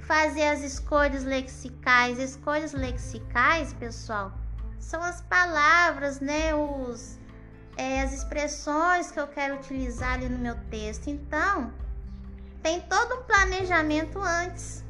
[0.00, 2.18] Fazer as escolhas lexicais.
[2.18, 4.32] Escolhas lexicais, pessoal,
[4.80, 6.52] são as palavras, né?
[6.52, 7.16] Os
[7.76, 11.08] é, as expressões que eu quero utilizar ali no meu texto.
[11.08, 11.72] Então,
[12.60, 14.81] tem todo um planejamento antes.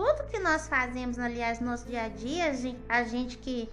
[0.00, 2.46] Tudo que nós fazemos, aliás, no nosso dia a dia,
[2.88, 3.68] a gente, que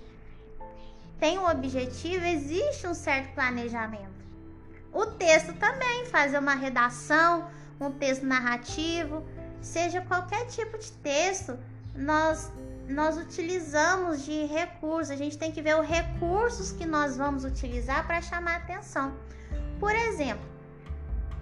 [1.18, 4.26] tem um objetivo, existe um certo planejamento.
[4.92, 7.50] O texto também, fazer uma redação,
[7.80, 9.26] um texto narrativo,
[9.62, 11.58] seja qualquer tipo de texto,
[11.96, 12.52] nós
[12.90, 15.12] nós utilizamos de recursos.
[15.12, 19.14] A gente tem que ver os recursos que nós vamos utilizar para chamar atenção.
[19.80, 20.46] Por exemplo,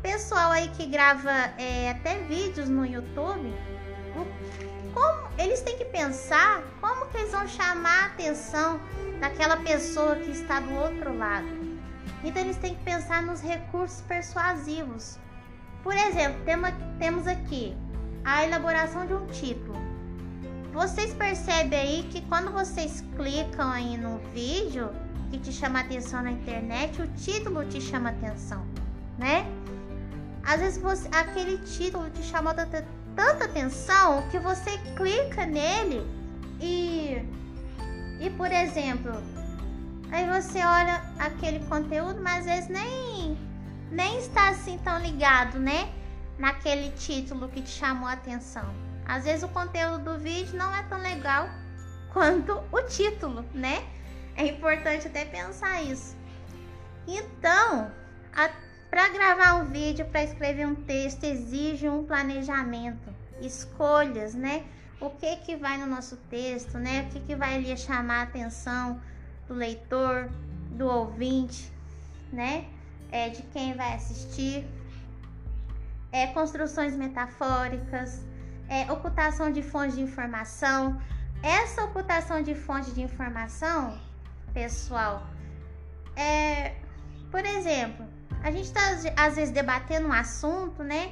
[0.04, 3.52] pessoal aí que grava é, até vídeos no YouTube,
[4.96, 8.80] como eles têm que pensar como que eles vão chamar a atenção
[9.20, 11.48] daquela pessoa que está do outro lado.
[12.24, 15.20] Então eles têm que pensar nos recursos persuasivos.
[15.84, 16.42] Por exemplo,
[16.98, 17.78] temos aqui
[18.24, 19.78] a elaboração de um título.
[20.74, 24.90] Vocês percebem aí que quando vocês clicam aí no vídeo
[25.30, 28.66] que te chama atenção na internet, o título te chama atenção,
[29.18, 29.46] né?
[30.44, 32.54] Às vezes você, aquele título te chamou
[33.16, 36.06] tanta, atenção que você clica nele
[36.60, 37.26] e
[38.20, 39.12] e por exemplo,
[40.12, 43.38] aí você olha aquele conteúdo, mas às vezes nem,
[43.92, 45.92] nem está assim tão ligado, né?
[46.38, 48.74] Naquele título que te chamou a atenção.
[49.06, 51.50] Às vezes o conteúdo do vídeo não é tão legal
[52.14, 53.86] quanto o título, né?
[54.36, 56.16] É importante até pensar isso.
[57.08, 57.92] Então,
[58.90, 64.66] para gravar um vídeo, para escrever um texto, exige um planejamento, escolhas, né?
[65.00, 67.04] o que que vai no nosso texto, né?
[67.04, 69.00] O que que vai ali chamar a atenção
[69.48, 70.30] do leitor,
[70.72, 71.72] do ouvinte,
[72.32, 72.66] né?
[73.12, 74.66] É, de quem vai assistir.
[76.12, 78.26] É, construções metafóricas,
[78.70, 81.00] é, ocultação de fontes de informação.
[81.44, 84.00] Essa ocultação de fontes de informação,
[84.54, 85.28] pessoal,
[86.16, 86.76] é,
[87.30, 88.06] por exemplo,
[88.46, 88.80] a gente está
[89.18, 91.12] às vezes debatendo um assunto, né?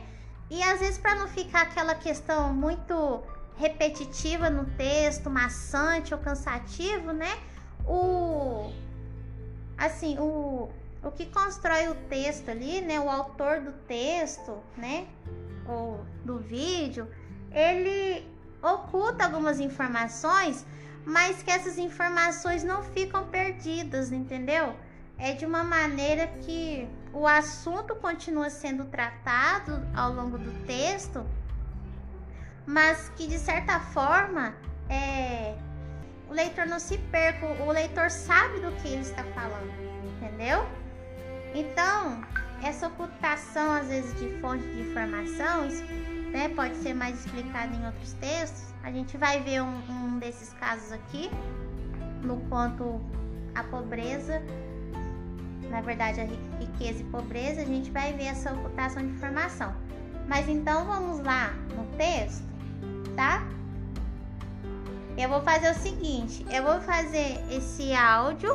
[0.51, 3.23] E às vezes para não ficar aquela questão muito
[3.57, 7.36] repetitiva no texto, maçante ou cansativo, né?
[7.88, 8.71] O
[9.75, 10.69] assim, o
[11.03, 15.05] o que constrói o texto ali, né, o autor do texto, né,
[15.67, 17.05] ou do vídeo,
[17.51, 18.25] ele
[18.61, 20.65] oculta algumas informações,
[21.03, 24.73] mas que essas informações não ficam perdidas, entendeu?
[25.17, 31.26] É de uma maneira que o assunto continua sendo tratado ao longo do texto
[32.66, 34.53] mas que de certa forma
[34.89, 35.55] é,
[36.30, 39.72] o leitor não se perca, o leitor sabe do que ele está falando,
[40.16, 40.66] entendeu?
[41.53, 42.24] Então,
[42.64, 45.68] essa ocultação às vezes de fonte de informação,
[46.32, 48.74] né, pode ser mais explicado em outros textos.
[48.84, 51.30] A gente vai ver um, um desses casos aqui
[52.24, 53.01] no ponto
[53.53, 54.41] a pobreza,
[55.74, 56.26] na verdade a
[56.59, 59.74] riqueza e pobreza, a gente vai ver essa ocultação de informação.
[60.28, 62.53] Mas então vamos lá no texto
[63.15, 63.43] tá?
[65.17, 68.51] Eu vou fazer o seguinte, eu vou fazer esse áudio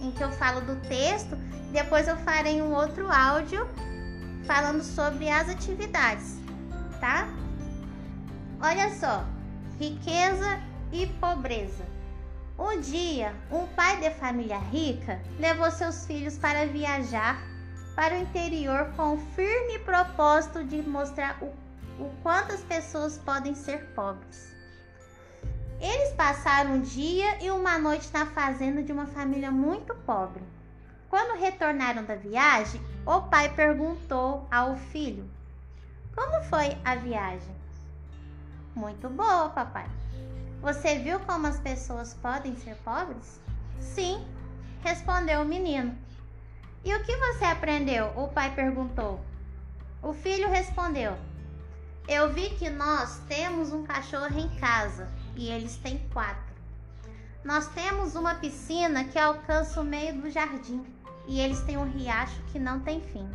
[0.00, 1.36] em que eu falo do texto,
[1.70, 3.68] depois eu farei um outro áudio
[4.46, 6.38] falando sobre as atividades,
[6.98, 7.28] tá?
[8.60, 9.24] Olha só,
[9.78, 10.58] riqueza
[10.90, 11.91] e pobreza.
[12.62, 17.42] Um dia, um pai de família rica levou seus filhos para viajar
[17.96, 21.52] para o interior com o firme propósito de mostrar o
[21.98, 24.54] o quanto as pessoas podem ser pobres.
[25.80, 30.42] Eles passaram um dia e uma noite na fazenda de uma família muito pobre.
[31.08, 35.28] quando retornaram da viagem, o pai perguntou ao filho:
[36.14, 37.54] Como foi a viagem?
[38.74, 39.86] Muito boa, papai.
[40.62, 43.40] Você viu como as pessoas podem ser pobres?
[43.80, 44.24] Sim,
[44.84, 45.98] respondeu o menino.
[46.84, 48.12] E o que você aprendeu?
[48.16, 49.20] O pai perguntou.
[50.00, 51.18] O filho respondeu:
[52.06, 56.54] Eu vi que nós temos um cachorro em casa e eles têm quatro.
[57.42, 60.86] Nós temos uma piscina que alcança o meio do jardim
[61.26, 63.28] e eles têm um riacho que não tem fim.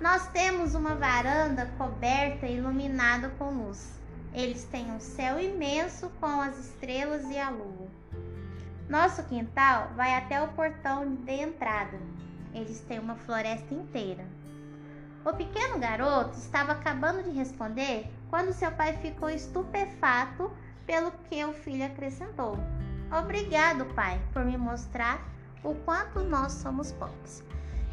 [0.00, 3.97] Nós temos uma varanda coberta e iluminada com luz.
[4.38, 7.88] Eles têm um céu imenso com as estrelas e a lua.
[8.88, 11.98] Nosso quintal vai até o portão de entrada.
[12.54, 14.24] Eles têm uma floresta inteira.
[15.24, 20.52] O pequeno garoto estava acabando de responder quando seu pai ficou estupefato
[20.86, 22.56] pelo que o filho acrescentou.
[23.10, 25.20] Obrigado, pai, por me mostrar
[25.64, 27.42] o quanto nós somos pobres.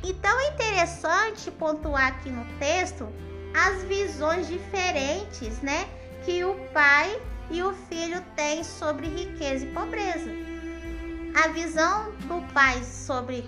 [0.04, 3.08] Então é interessante pontuar aqui no texto
[3.56, 5.90] as visões diferentes, né,
[6.26, 7.22] que o pai
[7.52, 10.32] e o filho têm sobre riqueza e pobreza.
[11.44, 13.48] A visão do pai sobre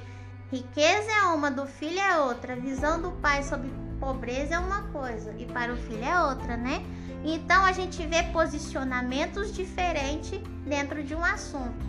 [0.51, 2.53] riqueza é uma, do filho é outra.
[2.53, 3.69] A visão do pai sobre
[3.99, 6.85] pobreza é uma coisa e para o filho é outra, né?
[7.25, 11.83] Então a gente vê posicionamentos diferentes dentro de um assunto.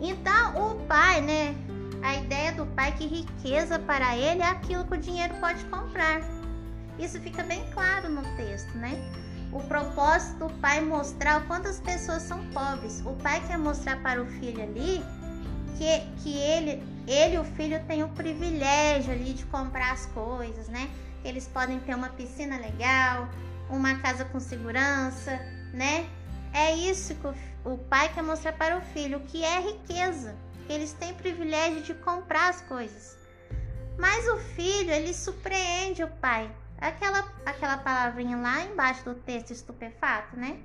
[0.00, 1.54] Então o pai, né,
[2.02, 5.64] a ideia do pai é que riqueza para ele é aquilo que o dinheiro pode
[5.66, 6.20] comprar.
[6.98, 8.98] Isso fica bem claro no texto, né?
[9.52, 13.02] O propósito do pai mostrar o quanto as pessoas são pobres.
[13.04, 15.02] O pai quer mostrar para o filho ali
[15.76, 20.68] que, que ele, ele e o filho têm o privilégio ali de comprar as coisas,
[20.68, 20.90] né?
[21.24, 23.28] Eles podem ter uma piscina legal,
[23.70, 25.40] uma casa com segurança,
[25.72, 26.06] né?
[26.52, 27.34] É isso que o,
[27.72, 30.36] o pai quer mostrar para o filho, que é riqueza
[30.68, 33.16] eles têm privilégio de comprar as coisas.
[33.98, 36.50] Mas o filho, ele surpreende o pai.
[36.80, 40.60] Aquela, aquela palavrinha lá embaixo do texto estupefato, né?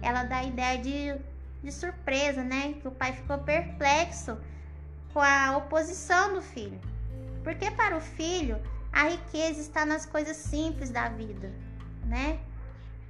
[0.00, 1.14] Ela dá a ideia de,
[1.62, 2.74] de surpresa, né?
[2.80, 4.38] Que o pai ficou perplexo
[5.12, 6.80] com a oposição do filho.
[7.44, 8.60] Porque para o filho,
[8.92, 11.52] a riqueza está nas coisas simples da vida,
[12.04, 12.38] né?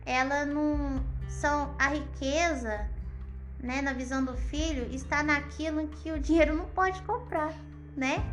[0.05, 2.89] Ela não são a riqueza
[3.61, 7.53] né, na visão do filho, está naquilo que o dinheiro não pode comprar,
[7.97, 8.25] né?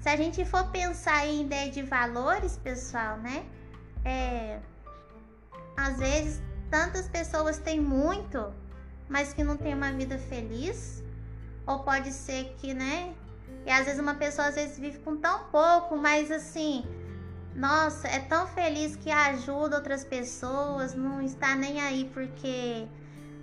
[0.00, 3.44] Se a gente for pensar em ideia de valores, pessoal, né?
[4.04, 4.60] É,
[5.76, 6.40] às vezes
[6.70, 8.52] tantas pessoas têm muito,
[9.08, 11.02] mas que não tem uma vida feliz,
[11.66, 13.14] ou pode ser que, né?
[13.66, 16.84] E às vezes uma pessoa às vezes vive com tão pouco, mas assim,
[17.54, 22.86] nossa, é tão feliz que ajuda outras pessoas, não está nem aí porque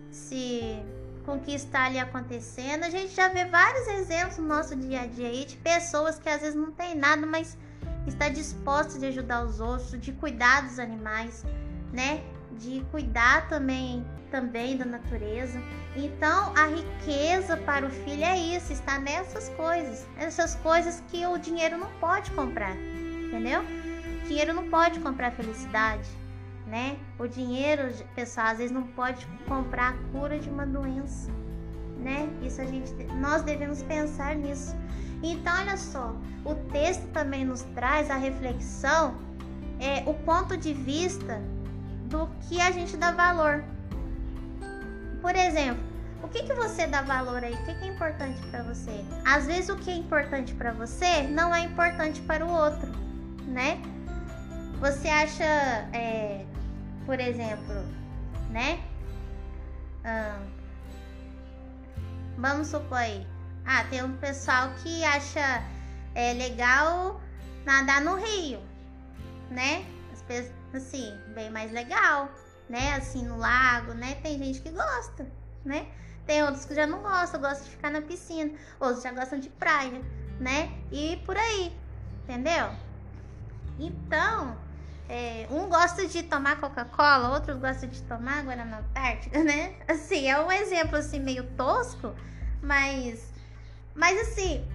[0.10, 0.82] se
[1.26, 2.84] com o que está ali acontecendo.
[2.84, 6.30] A gente já vê vários exemplos no nosso dia a dia aí de pessoas que
[6.30, 7.58] às vezes não tem nada, mas
[8.08, 11.44] está disposta de ajudar os outros, de cuidar dos animais,
[11.92, 12.24] né?
[12.52, 15.62] De cuidar também também da natureza.
[15.96, 21.38] Então, a riqueza para o filho é isso, está nessas coisas, essas coisas que o
[21.38, 23.62] dinheiro não pode comprar, entendeu?
[23.62, 26.10] O dinheiro não pode comprar felicidade,
[26.76, 26.98] né?
[27.18, 31.32] O dinheiro, pessoal, às vezes não pode comprar a cura de uma doença,
[31.98, 32.28] né?
[32.42, 34.76] Isso a gente, nós devemos pensar nisso.
[35.24, 36.14] Então, olha só,
[36.44, 39.16] o texto também nos traz a reflexão,
[39.80, 41.42] é, o ponto de vista
[42.08, 43.64] do que a gente dá valor.
[45.22, 45.82] Por exemplo,
[46.22, 47.54] o que, que você dá valor aí?
[47.54, 49.06] O que, que é importante para você?
[49.24, 52.92] Às vezes o que é importante para você não é importante para o outro,
[53.48, 53.82] né?
[54.82, 55.46] Você acha
[55.94, 56.46] é,
[57.06, 57.76] por exemplo,
[58.50, 58.84] né?
[62.38, 63.26] Vamos supor aí.
[63.66, 65.64] Ah, tem um pessoal que acha
[66.14, 67.20] é, legal
[67.66, 68.60] nadar no rio,
[69.50, 69.86] né?
[70.74, 72.30] Assim, bem mais legal,
[72.70, 72.94] né?
[72.96, 74.16] Assim, no lago, né?
[74.16, 75.26] Tem gente que gosta,
[75.64, 75.88] né?
[76.26, 78.52] Tem outros que já não gostam, gostam de ficar na piscina.
[78.80, 80.02] Outros já gostam de praia,
[80.40, 80.72] né?
[80.92, 81.76] E por aí,
[82.24, 82.70] entendeu?
[83.80, 84.58] Então,
[85.08, 89.76] é, um gosta de tomar Coca-Cola, outro gosta de tomar Guaraná Antártica, né?
[89.88, 92.14] Assim, é um exemplo assim meio tosco,
[92.62, 93.34] mas
[93.94, 94.68] mas assim,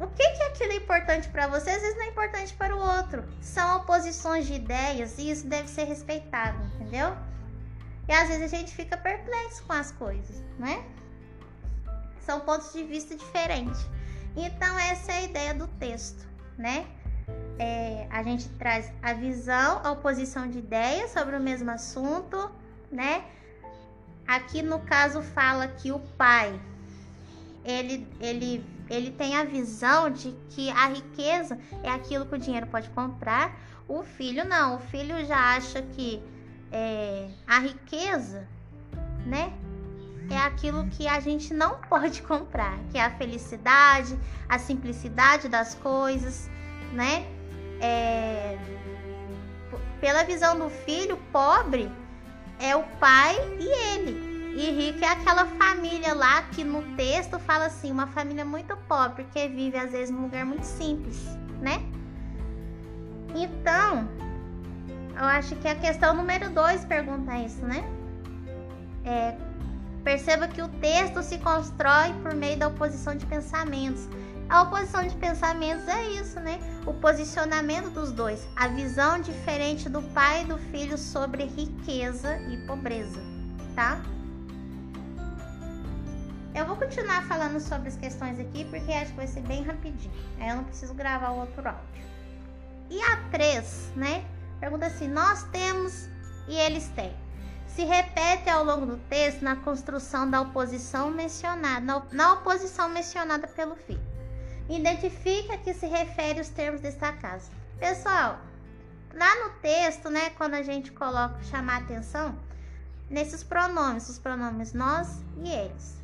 [0.00, 2.78] o que que aquilo é importante para você, às vezes não é importante para o
[2.78, 3.24] outro.
[3.40, 7.16] São oposições de ideias e isso deve ser respeitado, entendeu?
[8.08, 10.84] E às vezes a gente fica perplexo com as coisas, né?
[12.20, 13.86] São pontos de vista diferentes.
[14.36, 16.26] Então essa é a ideia do texto,
[16.58, 16.86] né?
[17.58, 22.50] É, a gente traz a visão, a oposição de ideias sobre o mesmo assunto,
[22.90, 23.24] né?
[24.26, 26.58] Aqui no caso fala que o pai
[27.64, 32.66] ele, ele ele tem a visão de que a riqueza é aquilo que o dinheiro
[32.66, 33.58] pode comprar.
[33.88, 36.22] O filho não, o filho já acha que
[36.70, 38.46] é, a riqueza,
[39.26, 39.52] né,
[40.30, 44.18] é aquilo que a gente não pode comprar, que é a felicidade,
[44.48, 46.50] a simplicidade das coisas,
[46.94, 47.26] né?
[47.80, 48.56] É,
[50.00, 51.90] pela visão do filho, pobre
[52.60, 54.34] é o pai e ele.
[54.56, 59.24] E rico é aquela família lá que no texto fala assim, uma família muito pobre,
[59.32, 61.26] que vive às vezes num lugar muito simples,
[61.60, 61.82] né?
[63.34, 64.08] Então,
[65.16, 67.84] eu acho que a questão número 2 pergunta isso, né?
[69.04, 69.36] É,
[70.04, 74.08] perceba que o texto se constrói por meio da oposição de pensamentos.
[74.48, 76.58] A oposição de pensamentos é isso, né?
[76.86, 82.58] O posicionamento dos dois, a visão diferente do pai e do filho sobre riqueza e
[82.66, 83.20] pobreza,
[83.74, 84.00] tá?
[86.54, 90.12] Eu vou continuar falando sobre as questões aqui porque acho que vai ser bem rapidinho.
[90.38, 92.04] Aí eu não preciso gravar o outro áudio.
[92.90, 94.24] E a 3, né?
[94.60, 96.08] Pergunta assim: nós temos
[96.46, 97.12] e eles têm.
[97.66, 103.74] Se repete ao longo do texto na construção da oposição mencionada, na, oposição mencionada pelo
[103.74, 104.13] filho.
[104.68, 107.50] Identifica que se refere os termos destacados.
[107.78, 108.38] Pessoal,
[109.12, 112.38] lá no texto, né, quando a gente coloca chamar atenção
[113.10, 116.02] nesses pronomes, os pronomes nós e eles.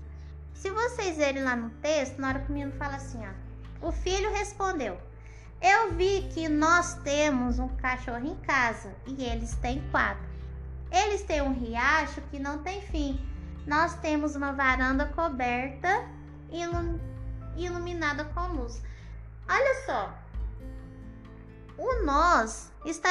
[0.52, 3.90] Se vocês verem lá no texto, na hora que o menino fala assim, ó, o
[3.90, 4.98] filho respondeu:
[5.61, 10.28] Eu vi que nós temos um cachorro em casa e eles têm quatro.
[10.92, 13.18] Eles têm um riacho que não tem fim.
[13.66, 16.04] Nós temos uma varanda coberta
[16.50, 16.66] e
[17.57, 18.82] ilum iluminada com luz.
[19.48, 20.14] Olha só.
[21.76, 23.09] O nós está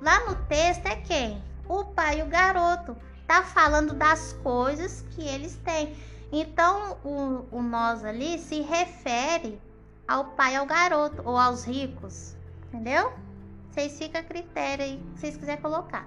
[0.00, 1.42] lá no texto é quem?
[1.68, 2.96] O pai e o garoto.
[3.26, 5.96] Tá falando das coisas que eles têm.
[6.30, 9.60] Então, o, o nós ali se refere
[10.06, 13.12] ao pai ao garoto ou aos ricos, entendeu?
[13.70, 16.06] Vocês ficam a critério aí, se vocês quiserem colocar.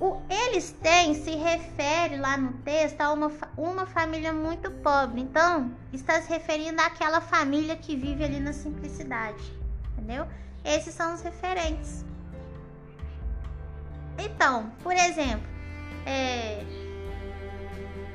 [0.00, 5.20] O eles têm se refere lá no texto a uma, uma família muito pobre.
[5.20, 9.42] Então, está se referindo àquela família que vive ali na simplicidade,
[9.92, 10.26] entendeu?
[10.64, 12.04] Esses são os referentes.
[14.18, 15.46] Então, por exemplo,
[16.04, 16.64] é,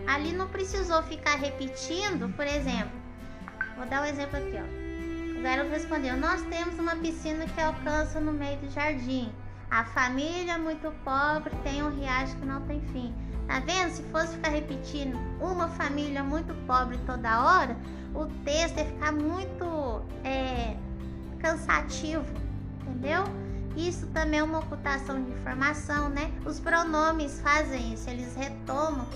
[0.07, 2.97] Ali não precisou ficar repetindo, por exemplo.
[3.75, 5.37] Vou dar um exemplo aqui, ó.
[5.37, 9.29] O garoto respondeu: Nós temos uma piscina que alcança no meio do jardim.
[9.69, 13.13] A família muito pobre tem um riacho que não tem fim.
[13.47, 13.91] Tá vendo?
[13.91, 17.77] Se fosse ficar repetindo uma família muito pobre toda hora,
[18.13, 20.75] o texto ia ficar muito é,
[21.39, 22.25] cansativo,
[22.81, 23.23] entendeu?
[23.75, 26.31] Isso também é uma ocultação de informação, né?
[26.45, 29.07] Os pronomes fazem isso, eles retomam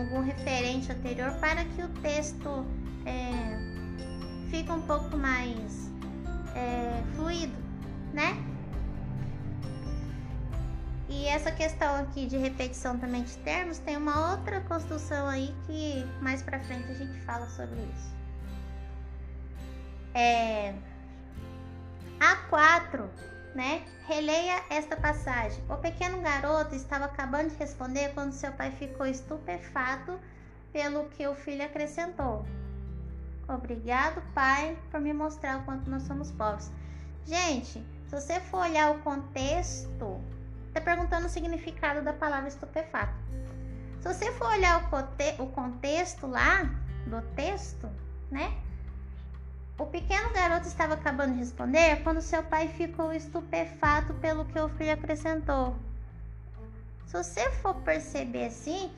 [0.00, 2.64] algum referente anterior para que o texto
[3.04, 5.90] é, fique um pouco mais
[6.54, 7.56] é, fluido,
[8.12, 8.49] né?
[11.10, 16.06] E essa questão aqui de repetição também de termos tem uma outra construção aí que
[16.22, 18.14] mais para frente a gente fala sobre isso.
[20.14, 20.74] É,
[22.18, 23.08] A4
[23.54, 23.82] né?
[24.06, 25.62] Releia esta passagem.
[25.68, 30.18] O pequeno garoto estava acabando de responder quando seu pai ficou estupefato
[30.72, 32.46] pelo que o filho acrescentou.
[33.48, 36.70] Obrigado, pai, por me mostrar o quanto nós somos pobres.
[37.26, 40.20] Gente, se você for olhar o contexto,
[40.80, 43.12] está perguntando o significado da palavra estupefato.
[44.00, 46.64] Se você for olhar o, o contexto lá
[47.06, 47.88] do texto,
[48.30, 48.56] né?
[49.78, 54.68] O pequeno garoto estava acabando de responder quando seu pai ficou estupefato pelo que o
[54.70, 55.76] filho acrescentou.
[57.06, 58.92] Se você for perceber assim,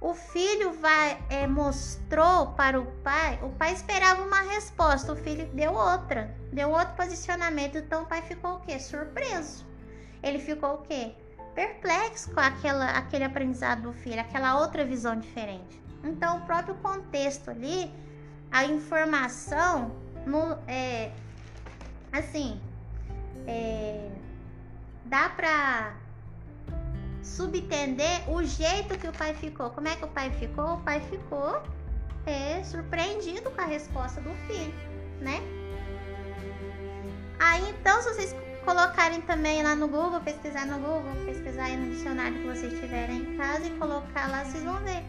[0.00, 5.46] o filho vai é, mostrou para o pai, o pai esperava uma resposta, o filho
[5.48, 8.78] deu outra, deu outro posicionamento, então o pai ficou o quê?
[8.78, 9.66] Surpreso.
[10.26, 11.12] Ele ficou o quê?
[11.54, 15.80] Perplexo com aquela, aquele aprendizado do filho, aquela outra visão diferente.
[16.02, 17.94] Então, o próprio contexto ali,
[18.50, 19.92] a informação
[20.26, 21.12] no, é,
[22.12, 22.60] assim,
[23.46, 24.10] é,
[25.04, 25.94] dá pra
[27.22, 29.70] subentender o jeito que o pai ficou.
[29.70, 30.74] Como é que o pai ficou?
[30.74, 31.62] O pai ficou
[32.26, 34.74] é, surpreendido com a resposta do filho,
[35.20, 35.40] né?
[37.38, 41.94] Aí então, se vocês colocarem também lá no Google, pesquisar no Google, pesquisar aí no
[41.94, 45.04] dicionário que vocês tiverem em casa e colocar lá, vocês vão ver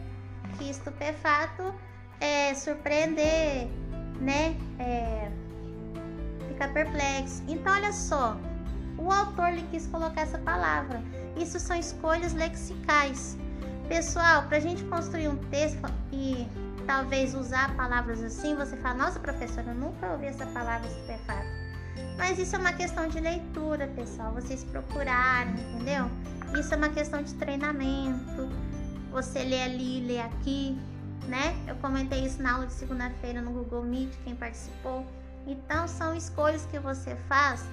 [0.57, 1.73] que estupefato
[2.21, 3.67] é surpreender,
[4.21, 4.55] né?
[4.77, 5.31] É,
[6.49, 7.43] ficar perplexo.
[7.47, 8.37] Então, olha só,
[8.95, 11.01] o autor lhe quis colocar essa palavra.
[11.35, 13.37] Isso são escolhas lexicais.
[13.87, 15.81] Pessoal, para a gente construir um texto
[16.11, 16.47] e
[16.85, 21.66] talvez usar palavras assim, você fala, nossa professora, eu nunca ouvi essa palavra estupefato.
[22.17, 24.33] Mas isso é uma questão de leitura, pessoal.
[24.33, 26.09] Vocês procurarem, entendeu?
[26.59, 28.49] Isso é uma questão de treinamento.
[29.11, 30.77] Você lê ali, lê aqui,
[31.27, 31.55] né?
[31.67, 35.05] Eu comentei isso na aula de segunda-feira no Google Meet, quem participou.
[35.45, 37.65] Então, são escolhas que você faz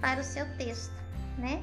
[0.00, 0.94] para o seu texto,
[1.36, 1.62] né?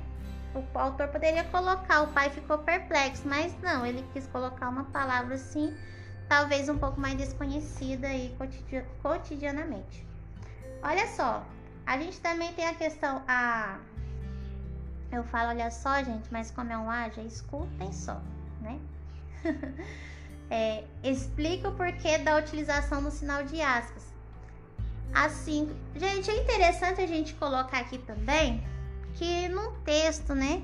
[0.53, 5.35] O autor poderia colocar, o pai ficou perplexo, mas não, ele quis colocar uma palavra
[5.35, 5.75] assim,
[6.29, 8.35] talvez um pouco mais desconhecida aí
[9.01, 10.05] cotidianamente.
[10.81, 11.45] Olha só,
[11.85, 13.77] a gente também tem a questão, a
[15.11, 18.21] eu falo, olha só, gente, mas como é um haja, escutem só,
[18.61, 18.79] né?
[20.49, 24.03] é, explica o porquê da utilização do sinal de aspas.
[25.13, 28.61] Assim, gente, é interessante a gente colocar aqui também
[29.13, 30.61] que num texto, né,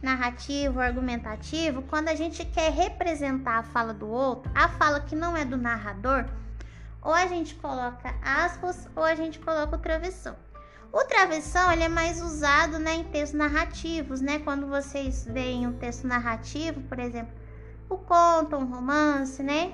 [0.00, 5.36] narrativo, argumentativo, quando a gente quer representar a fala do outro, a fala que não
[5.36, 6.24] é do narrador,
[7.02, 10.36] ou a gente coloca aspas ou a gente coloca o travessão.
[10.92, 14.40] O travessão ele é mais usado né, em textos narrativos, né?
[14.40, 17.32] Quando vocês veem um texto narrativo, por exemplo,
[17.88, 19.72] o conto, um romance, né?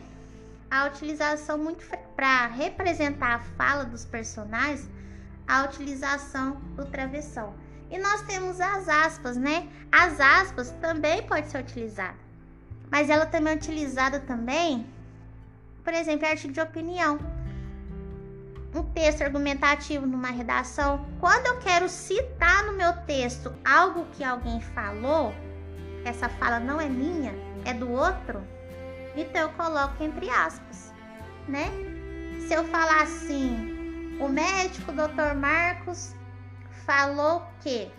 [0.71, 4.87] A utilização muito para representar a fala dos personagens,
[5.49, 7.55] a utilização do travessão.
[7.91, 9.69] E nós temos as aspas, né?
[9.91, 12.19] As aspas também pode ser utilizada.
[12.91, 14.87] Mas ela também é utilizada também,
[15.83, 17.19] por exemplo, em artigo de opinião.
[18.77, 21.07] Um texto argumentativo numa redação.
[21.19, 25.35] Quando eu quero citar no meu texto algo que alguém falou,
[26.05, 27.33] essa fala não é minha,
[27.65, 28.47] é do outro,
[29.17, 30.93] então eu coloco entre aspas,
[31.49, 31.71] né?
[32.47, 35.35] Se eu falar assim, o médico Dr.
[35.35, 36.15] Marcos
[36.85, 37.91] falou que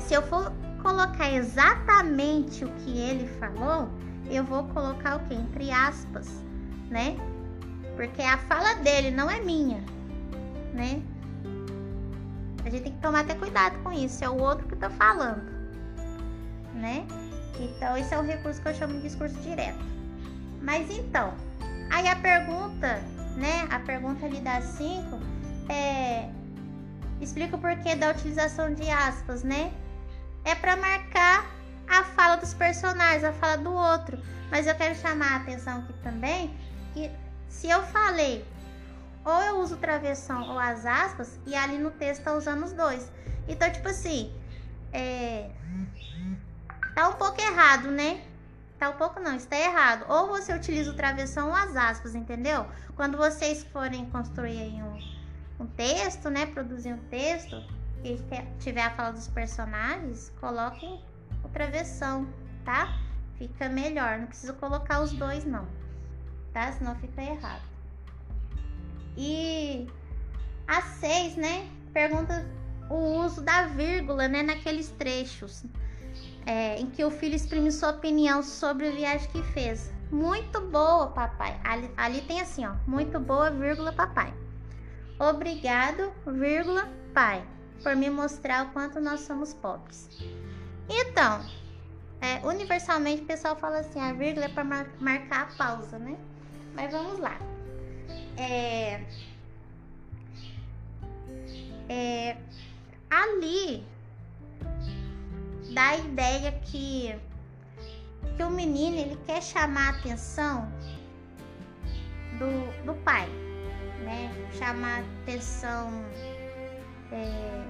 [0.00, 0.52] se eu for
[0.82, 3.88] colocar exatamente o que ele falou,
[4.28, 5.34] eu vou colocar o que?
[5.34, 6.28] Entre aspas,
[6.90, 7.16] né?
[7.96, 9.82] Porque a fala dele não é minha,
[10.72, 11.02] né?
[12.64, 15.42] A gente tem que tomar até cuidado com isso, é o outro que tá falando,
[16.74, 17.06] né?
[17.58, 19.78] Então, esse é o recurso que eu chamo de discurso direto.
[20.60, 21.32] Mas então,
[21.90, 23.00] aí a pergunta,
[23.36, 23.66] né?
[23.70, 25.18] A pergunta ali das cinco
[25.68, 26.28] é
[27.20, 29.72] Explica o porquê da utilização de aspas, né?
[30.44, 31.50] É para marcar
[31.88, 34.18] a fala dos personagens, a fala do outro.
[34.50, 36.54] Mas eu quero chamar a atenção aqui também
[36.92, 37.10] que
[37.56, 38.46] se eu falei
[39.24, 43.10] ou eu uso travessão ou as aspas, e ali no texto tá usando os dois.
[43.48, 44.32] Então, tipo assim,
[44.92, 45.50] é...
[46.94, 48.22] tá um pouco errado, né?
[48.78, 50.04] Tá um pouco não, está errado.
[50.08, 52.66] Ou você utiliza o travessão ou as aspas, entendeu?
[52.94, 56.46] Quando vocês forem construir um, um texto, né?
[56.46, 57.56] Produzir um texto
[58.04, 58.20] e
[58.60, 61.02] tiver a fala dos personagens, coloquem
[61.42, 62.28] o travessão,
[62.64, 62.96] tá?
[63.38, 64.18] Fica melhor.
[64.18, 65.66] Não precisa colocar os dois, não,
[66.56, 66.72] tá?
[66.72, 67.60] Senão fica errado.
[69.14, 69.86] E
[70.66, 71.68] a seis, né?
[71.92, 72.48] Pergunta
[72.88, 74.42] o uso da vírgula, né?
[74.42, 75.64] Naqueles trechos
[76.46, 79.92] é, em que o filho exprime sua opinião sobre a viagem que fez.
[80.10, 81.60] Muito boa, papai.
[81.62, 82.74] Ali, ali tem assim, ó.
[82.86, 84.32] Muito boa, vírgula, papai.
[85.18, 87.46] Obrigado, vírgula, pai,
[87.82, 90.08] por me mostrar o quanto nós somos pobres.
[90.88, 91.44] Então,
[92.20, 96.16] é, universalmente o pessoal fala assim, a vírgula é para mar marcar a pausa, né?
[96.76, 97.36] Mas vamos lá.
[98.36, 99.00] É,
[101.88, 102.36] é,
[103.10, 103.82] ali
[105.72, 107.18] dá a ideia que,
[108.36, 110.70] que o menino ele quer chamar a atenção
[112.38, 113.28] do, do pai
[114.06, 114.30] né?
[114.52, 115.90] Chamar atenção.
[117.12, 117.64] É,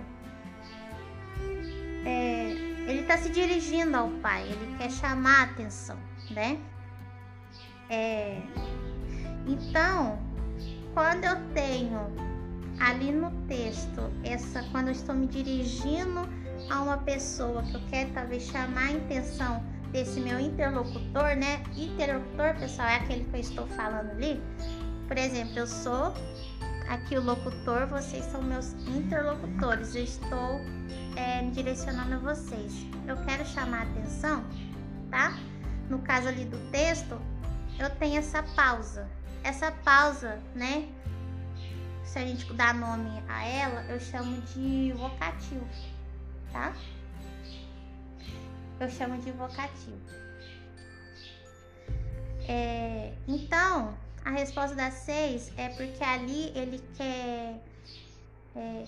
[2.05, 2.51] é,
[2.87, 5.99] ele está se dirigindo ao pai, ele quer chamar atenção,
[6.31, 6.59] né?
[7.91, 8.41] É,
[9.47, 10.19] então,
[10.93, 12.01] quando eu tenho
[12.81, 16.29] ali no texto essa, quando eu estou me dirigindo
[16.71, 19.63] a uma pessoa que eu quero talvez chamar a atenção
[19.93, 21.63] desse meu interlocutor, né?
[21.77, 24.43] Interlocutor, pessoal, é aquele que eu estou falando ali.
[25.07, 26.13] Por exemplo, eu sou
[26.89, 29.95] aqui o locutor, vocês são meus interlocutores.
[29.95, 30.61] Eu estou
[31.15, 32.87] é, me direcionando a vocês.
[33.07, 34.45] Eu quero chamar a atenção,
[35.11, 35.39] tá?
[35.89, 37.17] No caso ali do texto,
[37.79, 39.09] eu tenho essa pausa.
[39.47, 40.89] Essa pausa, né?
[42.03, 45.65] Se a gente dá nome a ela, eu chamo de vocativo,
[46.51, 46.75] tá?
[48.81, 50.01] Eu chamo de vocativo.
[52.49, 57.63] É, então, a resposta da 6 é porque ali ele quer
[58.57, 58.85] é,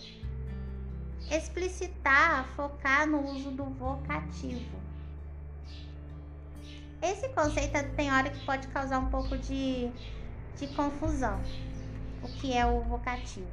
[1.36, 4.76] explicitar, focar no uso do vocativo.
[7.00, 9.92] Esse conceito tem hora que pode causar um pouco de
[10.58, 11.40] de confusão.
[12.22, 13.46] O que é o vocativo?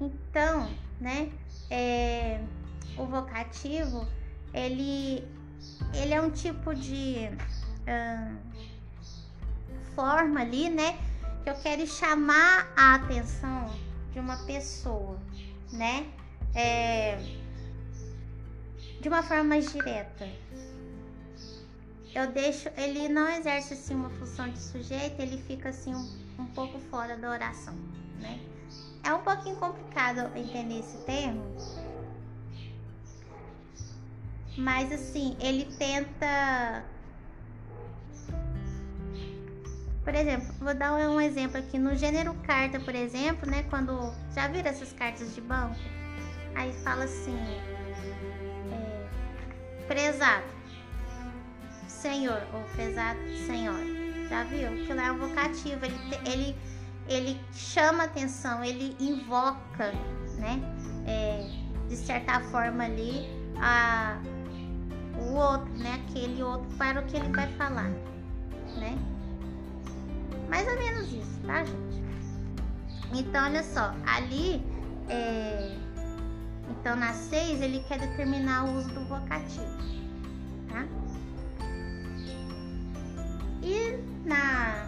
[0.00, 0.70] Então,
[1.00, 1.30] né?
[1.70, 2.40] É,
[2.96, 4.06] o vocativo
[4.52, 5.26] ele
[5.94, 7.30] ele é um tipo de
[7.86, 8.36] uh,
[9.94, 10.98] forma ali, né?
[11.42, 13.70] Que eu quero chamar a atenção
[14.12, 15.18] de uma pessoa,
[15.72, 16.06] né?
[16.54, 17.18] É,
[19.00, 20.28] de uma forma mais direta.
[22.14, 26.46] Eu deixo, ele não exerce assim uma função de sujeito, ele fica assim um, um
[26.46, 27.74] pouco fora da oração,
[28.20, 28.38] né?
[29.02, 31.42] É um pouquinho complicado entender esse termo,
[34.56, 36.84] mas assim, ele tenta.
[40.04, 41.78] Por exemplo, vou dar um exemplo aqui.
[41.78, 43.64] No gênero carta, por exemplo, né?
[43.70, 44.12] Quando.
[44.34, 45.76] Já viram essas cartas de banco?
[46.54, 47.36] Aí fala assim.
[48.72, 50.61] É, prezado.
[52.02, 52.42] Senhor.
[52.52, 53.86] Ou prezado senhora.
[54.28, 54.66] Já viu?
[54.66, 55.84] Aquilo é um vocativo.
[55.84, 55.96] Ele,
[56.26, 56.56] ele,
[57.08, 59.92] ele chama atenção, ele invoca,
[60.38, 60.60] né?
[61.06, 61.48] É,
[61.88, 63.24] de certa forma ali,
[63.60, 64.20] a
[65.16, 66.02] o outro, né?
[66.08, 67.90] Aquele outro para o que ele vai falar,
[68.78, 68.98] né?
[70.48, 72.02] Mais ou menos isso, tá, gente?
[73.14, 74.64] Então, olha só, ali,
[75.08, 75.76] é...
[76.68, 79.76] então na 6 ele quer determinar o uso do vocativo,
[80.68, 80.86] tá?
[83.62, 84.86] E na,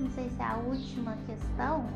[0.00, 1.88] não sei se é a última questão,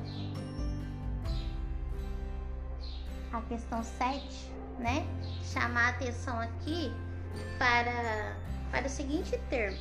[3.33, 5.05] a questão 7, né?
[5.43, 6.93] Chamar a atenção aqui
[7.59, 8.37] para,
[8.71, 9.79] para o seguinte termo.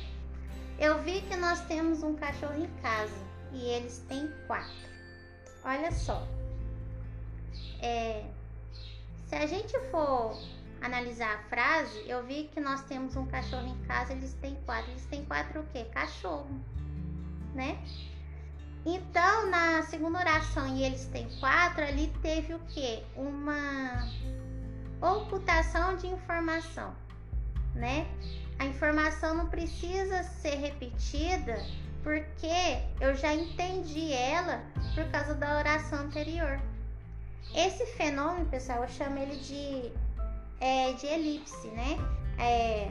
[0.78, 3.14] Eu vi que nós temos um cachorro em casa
[3.52, 4.90] e eles têm quatro.
[5.64, 6.26] Olha só.
[7.80, 8.24] É,
[9.26, 10.36] se a gente for
[10.80, 14.90] analisar a frase, eu vi que nós temos um cachorro em casa, eles têm quatro.
[14.90, 15.84] Eles têm quatro o quê?
[15.92, 16.60] Cachorro,
[17.54, 17.78] né?
[18.84, 23.02] Então, na segunda oração, e eles têm quatro, ali teve o quê?
[23.16, 24.08] Uma
[25.00, 26.94] ocultação de informação
[27.76, 28.06] né?
[28.58, 31.62] A informação não precisa ser repetida
[32.02, 34.62] porque eu já entendi ela
[34.94, 36.60] por causa da oração anterior.
[37.54, 39.92] Esse fenômeno, pessoal, eu chamo ele de,
[40.60, 41.96] é, de elipse, né?
[42.38, 42.90] É,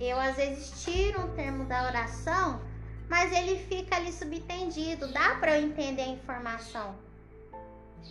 [0.00, 2.60] eu às vezes tiro um termo da oração,
[3.08, 6.94] mas ele fica ali subentendido, dá para eu entender a informação.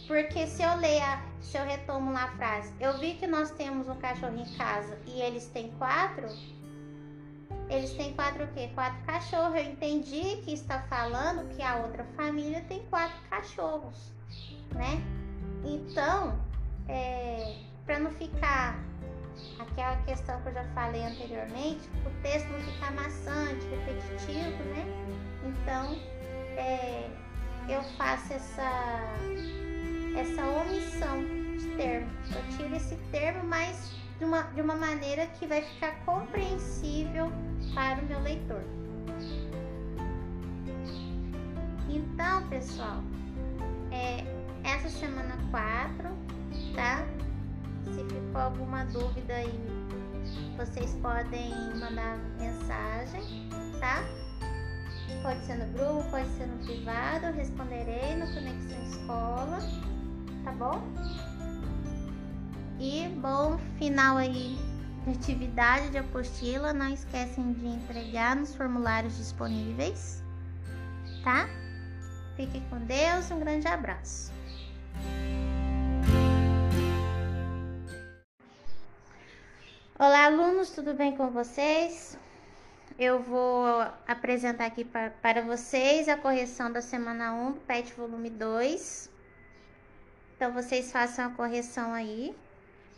[0.08, 1.02] Porque se eu ler,
[1.42, 4.98] se eu retomo lá a frase, eu vi que nós temos um cachorro em casa
[5.06, 6.28] e eles têm quatro.
[7.70, 8.70] Eles têm quatro o quê?
[8.74, 9.56] Quatro cachorros.
[9.56, 14.12] Eu entendi que está falando que a outra família tem quatro cachorros,
[14.74, 15.02] né?
[15.64, 16.38] Então,
[16.90, 17.56] é,
[17.86, 18.80] para não ficar
[19.60, 24.86] aquela questão que eu já falei anteriormente, o texto não ficar maçante, repetitivo, né?
[25.46, 25.96] Então,
[26.58, 27.10] é,
[27.70, 29.02] eu faço essa
[30.16, 31.24] essa omissão
[31.58, 32.10] de termo.
[32.36, 37.32] Eu tiro esse termo, mas de uma, de uma maneira que vai ficar compreensível
[37.74, 38.62] para o meu leitor.
[41.90, 43.04] Então, pessoal,
[43.92, 44.24] é,
[44.64, 46.10] essa semana 4,
[46.76, 47.06] tá?
[47.96, 49.60] Se ficou alguma dúvida aí,
[50.58, 53.50] vocês podem mandar mensagem,
[53.80, 54.04] tá?
[55.22, 59.60] Pode ser no grupo, pode ser no privado, eu responderei no Conexão Escola
[60.44, 60.84] tá bom?
[62.80, 64.58] E bom final aí
[65.06, 66.74] de atividade de apostila.
[66.74, 70.22] Não esquecem de entregar nos formulários disponíveis,
[71.24, 71.48] tá?
[72.36, 74.32] Fique com Deus, um grande abraço.
[80.00, 82.18] Olá, alunos, tudo bem com vocês?
[82.98, 89.08] Eu vou apresentar aqui para vocês a correção da semana 1 PET volume 2.
[90.36, 92.36] Então vocês façam a correção aí,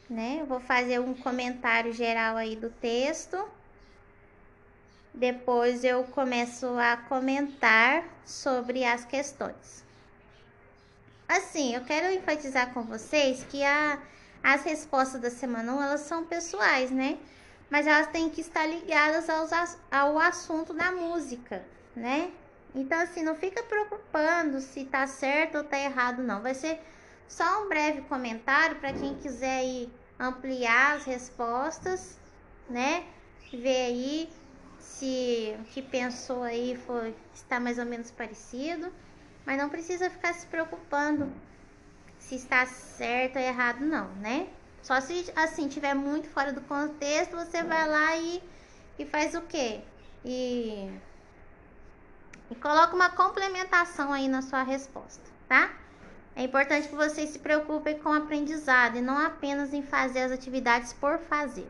[0.10, 0.38] né?
[0.40, 3.46] Eu vou fazer um comentário geral aí do texto.
[5.14, 9.84] Depois eu começo a comentar sobre as questões.
[11.28, 14.00] Assim, eu quero enfatizar com vocês que a,
[14.46, 17.18] as respostas da semana 1, elas são pessoais, né?
[17.68, 19.50] Mas elas têm que estar ligadas aos,
[19.90, 21.66] ao assunto da música,
[21.96, 22.32] né?
[22.76, 26.44] Então, assim, não fica preocupando se tá certo ou tá errado, não.
[26.44, 26.80] Vai ser
[27.28, 32.20] só um breve comentário para quem quiser aí ampliar as respostas,
[32.70, 33.04] né?
[33.52, 34.30] Ver aí
[34.78, 38.94] se o que pensou aí foi está mais ou menos parecido,
[39.44, 41.34] mas não precisa ficar se preocupando
[42.27, 44.47] se está certo ou errado não, né?
[44.81, 48.41] Só se assim tiver muito fora do contexto, você vai lá e,
[48.99, 49.81] e faz o quê?
[50.23, 50.89] E
[52.49, 55.72] E coloca uma complementação aí na sua resposta, tá?
[56.35, 60.31] É importante que vocês se preocupem com o aprendizado e não apenas em fazer as
[60.31, 61.68] atividades por fazer.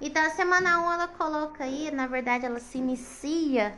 [0.00, 3.72] Então, a semana 1 ela coloca aí, na verdade, ela se inicia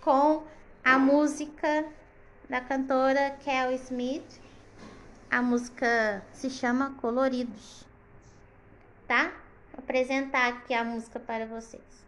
[0.00, 0.42] com
[0.82, 1.84] a música
[2.48, 4.45] da cantora Kel Smith.
[5.30, 7.84] A música se chama Coloridos,
[9.06, 9.32] tá?
[9.72, 12.05] Vou apresentar aqui a música para vocês.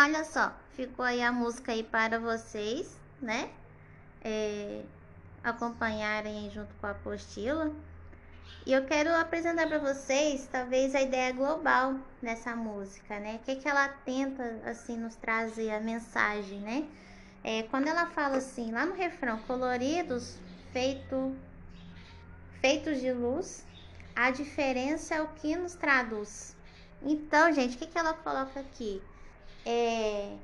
[0.00, 3.50] Então, olha só, ficou aí a música aí para vocês, né?
[4.24, 4.82] É,
[5.44, 7.70] acompanharem junto com a apostila.
[8.64, 13.34] E eu quero apresentar para vocês, talvez, a ideia global dessa música, né?
[13.34, 16.88] O que, que ela tenta, assim, nos trazer a mensagem, né?
[17.44, 20.38] É, quando ela fala assim, lá no refrão, coloridos,
[20.72, 21.36] feito,
[22.62, 23.66] feitos de luz,
[24.16, 26.56] a diferença é o que nos traduz.
[27.02, 29.02] Então, gente, o que, que ela coloca aqui?
[29.64, 30.36] É,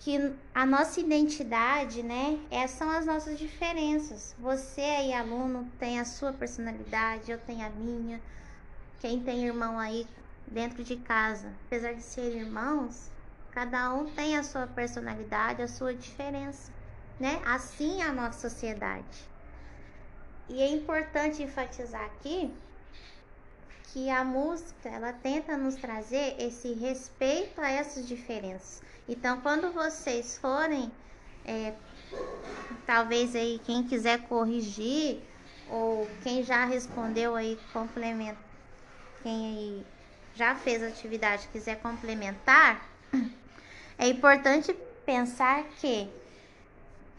[0.00, 4.34] que a nossa identidade, né, é, são as nossas diferenças.
[4.38, 8.20] Você aí, aluno, tem a sua personalidade, eu tenho a minha.
[9.00, 10.06] Quem tem irmão aí
[10.46, 13.10] dentro de casa, apesar de ser irmãos,
[13.52, 16.72] cada um tem a sua personalidade, a sua diferença,
[17.18, 17.40] né?
[17.44, 19.28] Assim é a nossa sociedade.
[20.48, 22.52] E é importante enfatizar aqui
[23.92, 28.82] que a música ela tenta nos trazer esse respeito a essas diferenças.
[29.08, 30.92] Então, quando vocês forem,
[31.44, 31.72] é,
[32.86, 35.20] talvez aí quem quiser corrigir
[35.70, 38.38] ou quem já respondeu aí complementa,
[39.22, 39.86] quem aí
[40.34, 42.86] já fez atividade quiser complementar,
[43.98, 44.74] é importante
[45.06, 46.08] pensar que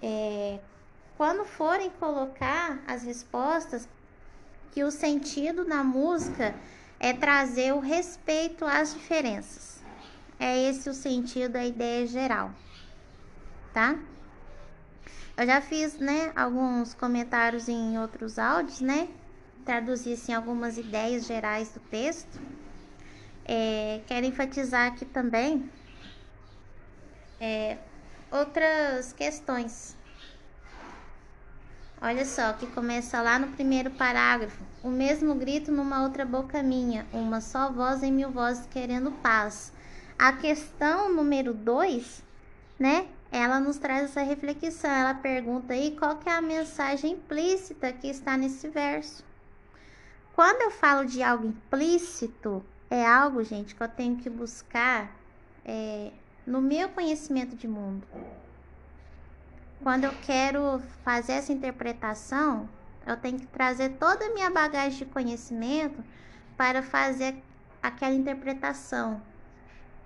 [0.01, 0.59] é,
[1.17, 3.89] quando forem colocar as respostas
[4.71, 6.55] que o sentido na música
[6.99, 9.79] é trazer o respeito às diferenças.
[10.39, 12.51] É esse o sentido, a ideia geral,
[13.73, 13.99] tá?
[15.35, 19.09] Eu já fiz, né, alguns comentários em outros áudios, né?
[19.65, 22.39] Traduzi, assim, algumas ideias gerais do texto.
[23.45, 25.69] É, quero enfatizar aqui também
[27.39, 27.77] é,
[28.31, 29.95] outras questões
[32.01, 34.63] Olha só, que começa lá no primeiro parágrafo.
[34.81, 39.73] O mesmo grito numa outra boca minha, uma só voz em mil vozes querendo paz.
[40.17, 42.23] A questão número dois,
[42.79, 43.05] né?
[43.29, 44.89] Ela nos traz essa reflexão.
[44.89, 49.21] Ela pergunta aí qual que é a mensagem implícita que está nesse verso.
[50.33, 55.13] Quando eu falo de algo implícito, é algo, gente, que eu tenho que buscar
[55.65, 56.13] é,
[56.47, 58.07] no meu conhecimento de mundo
[59.81, 62.67] quando eu quero fazer essa interpretação,
[63.05, 66.03] eu tenho que trazer toda a minha bagagem de conhecimento
[66.57, 67.41] para fazer
[67.81, 69.21] aquela interpretação,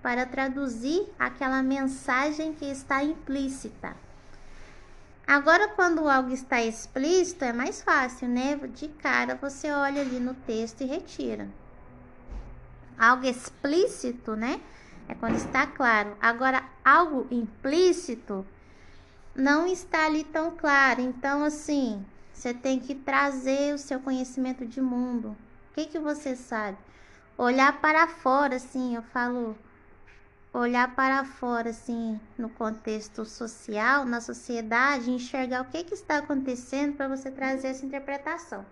[0.00, 3.96] para traduzir aquela mensagem que está implícita.
[5.26, 8.56] Agora, quando algo está explícito, é mais fácil, né?
[8.56, 11.48] De cara você olha ali no texto e retira.
[12.98, 14.60] Algo explícito, né?
[15.08, 16.16] É quando está claro.
[16.20, 18.46] Agora, algo implícito
[19.34, 21.00] não está ali tão claro.
[21.00, 25.36] Então, assim, você tem que trazer o seu conhecimento de mundo.
[25.70, 26.78] O que, que você sabe?
[27.36, 29.56] Olhar para fora, assim, eu falo
[30.52, 36.96] olhar para fora, assim, no contexto social, na sociedade, enxergar o que, que está acontecendo
[36.96, 38.64] para você trazer essa interpretação.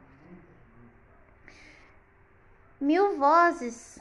[2.81, 3.99] Mil vozes,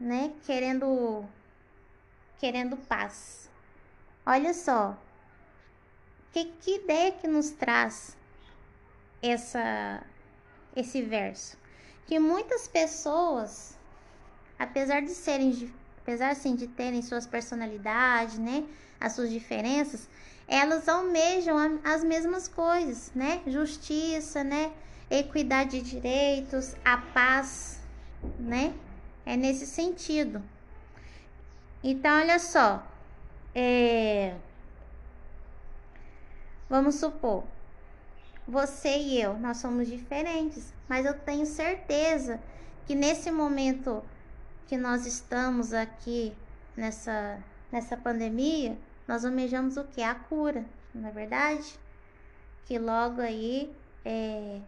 [0.00, 1.24] né, querendo,
[2.38, 3.50] querendo paz.
[4.24, 4.96] Olha só,
[6.32, 8.16] que, que ideia que nos traz
[9.22, 10.02] essa,
[10.74, 11.56] esse verso?
[12.06, 13.78] Que muitas pessoas,
[14.58, 15.72] apesar de serem
[16.02, 18.64] apesar assim de terem suas personalidades, né,
[19.00, 20.08] as suas diferenças,
[20.48, 23.40] elas almejam as mesmas coisas, né?
[23.46, 24.72] Justiça, né?
[25.08, 27.80] Equidade de direitos, a paz,
[28.38, 28.74] né?
[29.24, 30.42] É nesse sentido.
[31.82, 32.86] Então, olha só,
[33.54, 34.34] é...
[36.72, 37.44] vamos supor,
[38.48, 42.40] você e eu, nós somos diferentes, mas eu tenho certeza
[42.86, 44.02] que nesse momento
[44.66, 46.34] que nós estamos aqui
[46.74, 47.38] nessa,
[47.70, 50.02] nessa pandemia, nós almejamos o que?
[50.02, 51.78] A cura, não é verdade?
[52.64, 53.70] Que logo aí
[54.02, 54.58] é,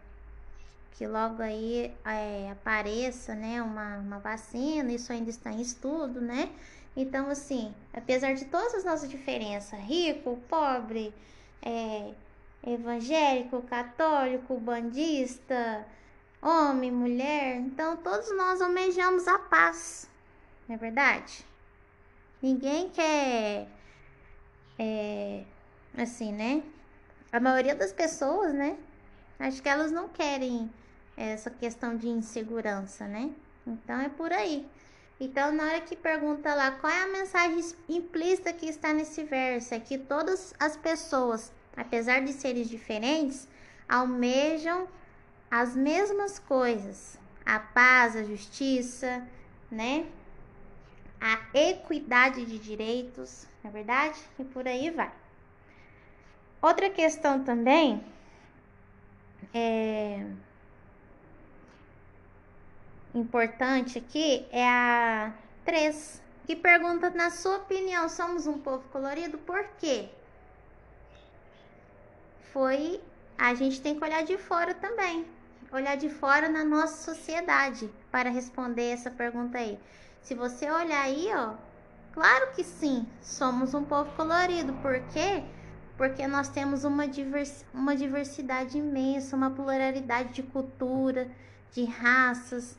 [0.91, 6.51] que logo aí é, apareça né, uma, uma vacina, isso ainda está em estudo, né?
[6.95, 11.11] Então, assim, apesar de todas as nossas diferenças, rico, pobre,
[11.65, 12.13] é,
[12.65, 15.85] evangélico, católico, bandista,
[16.41, 17.57] homem, mulher.
[17.57, 20.07] Então, todos nós almejamos a paz,
[20.67, 21.45] não é verdade?
[22.41, 23.67] Ninguém quer,
[24.77, 25.43] é,
[25.97, 26.63] assim, né?
[27.31, 28.77] A maioria das pessoas, né?
[29.39, 30.71] Acho que elas não querem
[31.17, 33.31] essa questão de insegurança, né?
[33.65, 34.65] Então, é por aí.
[35.19, 39.73] Então, na hora que pergunta lá qual é a mensagem implícita que está nesse verso,
[39.73, 43.47] é que todas as pessoas, apesar de serem diferentes,
[43.87, 44.87] almejam
[45.49, 49.25] as mesmas coisas, a paz, a justiça,
[49.69, 50.05] né?
[51.19, 54.19] A equidade de direitos, não é verdade?
[54.37, 55.11] E por aí vai.
[56.61, 58.03] Outra questão também
[59.53, 60.25] é
[63.13, 65.33] importante aqui é a
[65.63, 69.37] 3, que pergunta, na sua opinião, somos um povo colorido?
[69.37, 70.09] Por quê?
[72.55, 73.01] Foi,
[73.37, 75.25] a gente tem que olhar de fora também
[75.75, 79.77] olhar de fora na nossa sociedade para responder essa pergunta aí.
[80.21, 81.53] Se você olhar aí, ó,
[82.13, 84.73] claro que sim, somos um povo colorido.
[84.75, 85.43] Por quê?
[85.97, 91.29] Porque nós temos uma, divers, uma diversidade imensa, uma pluralidade de cultura,
[91.73, 92.77] de raças,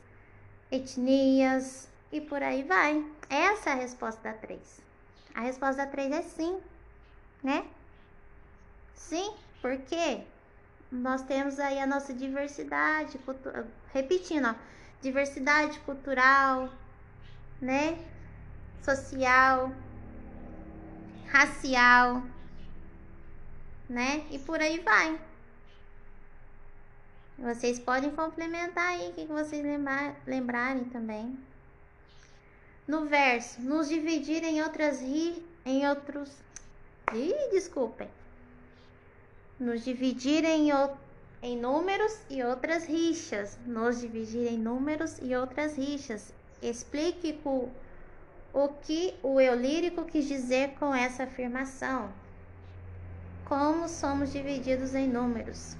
[0.71, 3.05] etnias e por aí vai.
[3.29, 4.59] Essa é a resposta da 3.
[5.35, 6.59] A resposta da 3 é sim,
[7.43, 7.65] né?
[8.95, 10.23] Sim, por quê?
[10.91, 13.19] nós temos aí a nossa diversidade,
[13.93, 14.55] repetindo, ó,
[15.01, 16.69] diversidade cultural,
[17.61, 17.97] né?
[18.81, 19.71] Social,
[21.27, 22.23] racial,
[23.89, 24.25] né?
[24.31, 25.19] E por aí vai.
[27.37, 31.37] Vocês podem complementar aí o que vocês lembrar, lembrarem também.
[32.87, 36.31] No verso, nos dividir em outras ri, em outros.
[37.13, 38.09] Ih, desculpem
[39.59, 40.69] nos dividir em,
[41.41, 46.33] em números e outras rixas, nos dividir em números e outras rixas.
[46.61, 47.69] Explique o,
[48.53, 52.11] o que o eu lírico quis dizer com essa afirmação.
[53.45, 55.75] Como somos divididos em números.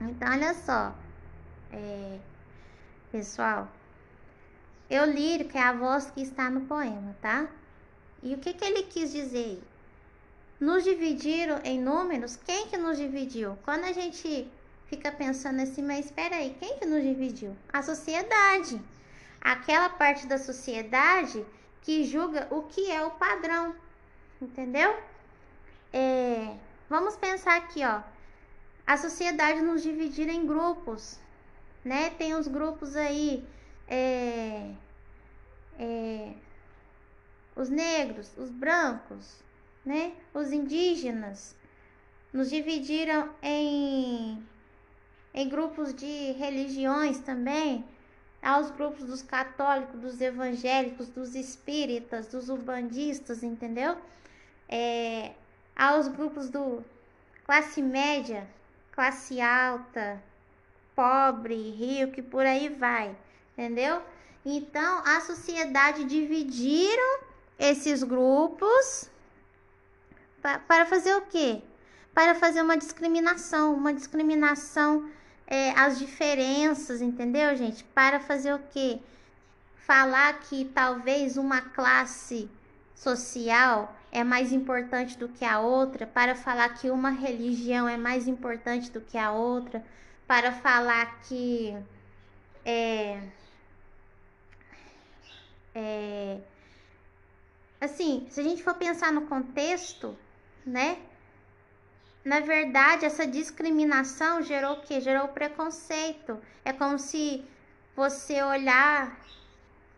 [0.00, 0.94] Então, olha só,
[1.72, 2.18] é,
[3.10, 3.68] pessoal,
[4.90, 7.48] eu lírico é a voz que está no poema, tá?
[8.22, 9.62] E o que, que ele quis dizer?
[10.64, 13.58] Nos dividiram em números, quem que nos dividiu?
[13.64, 14.50] Quando a gente
[14.86, 17.54] fica pensando assim, mas espera aí, quem que nos dividiu?
[17.70, 18.80] A sociedade.
[19.42, 21.44] Aquela parte da sociedade
[21.82, 23.76] que julga o que é o padrão,
[24.40, 24.96] entendeu?
[25.92, 26.56] É,
[26.88, 28.00] vamos pensar aqui, ó.
[28.86, 31.20] A sociedade nos dividir em grupos,
[31.84, 32.08] né?
[32.08, 33.46] Tem os grupos aí,
[33.86, 34.70] é,
[35.78, 36.32] é,
[37.54, 39.44] os negros, os brancos,
[39.84, 40.12] né?
[40.32, 41.54] Os indígenas
[42.32, 44.42] nos dividiram em,
[45.32, 47.84] em grupos de religiões também.
[48.42, 53.96] aos grupos dos católicos, dos evangélicos, dos espíritas, dos umbandistas, entendeu?
[54.68, 55.32] É,
[55.74, 56.84] aos grupos do
[57.46, 58.46] classe média,
[58.92, 60.22] classe alta,
[60.94, 63.16] pobre, rico e por aí vai,
[63.52, 64.02] entendeu?
[64.44, 67.20] Então a sociedade dividiram
[67.58, 69.10] esses grupos
[70.66, 71.62] para fazer o quê?
[72.12, 75.08] Para fazer uma discriminação, uma discriminação
[75.46, 77.82] é, as diferenças, entendeu, gente?
[77.84, 79.00] Para fazer o quê?
[79.76, 82.48] Falar que talvez uma classe
[82.94, 88.28] social é mais importante do que a outra, para falar que uma religião é mais
[88.28, 89.84] importante do que a outra,
[90.26, 91.76] para falar que
[92.64, 93.20] é,
[95.74, 96.38] é
[97.80, 100.16] assim, se a gente for pensar no contexto,
[100.64, 100.98] né?
[102.24, 105.00] Na verdade, essa discriminação gerou o quê?
[105.00, 106.40] Gerou preconceito.
[106.64, 107.44] É como se
[107.94, 109.14] você olhar,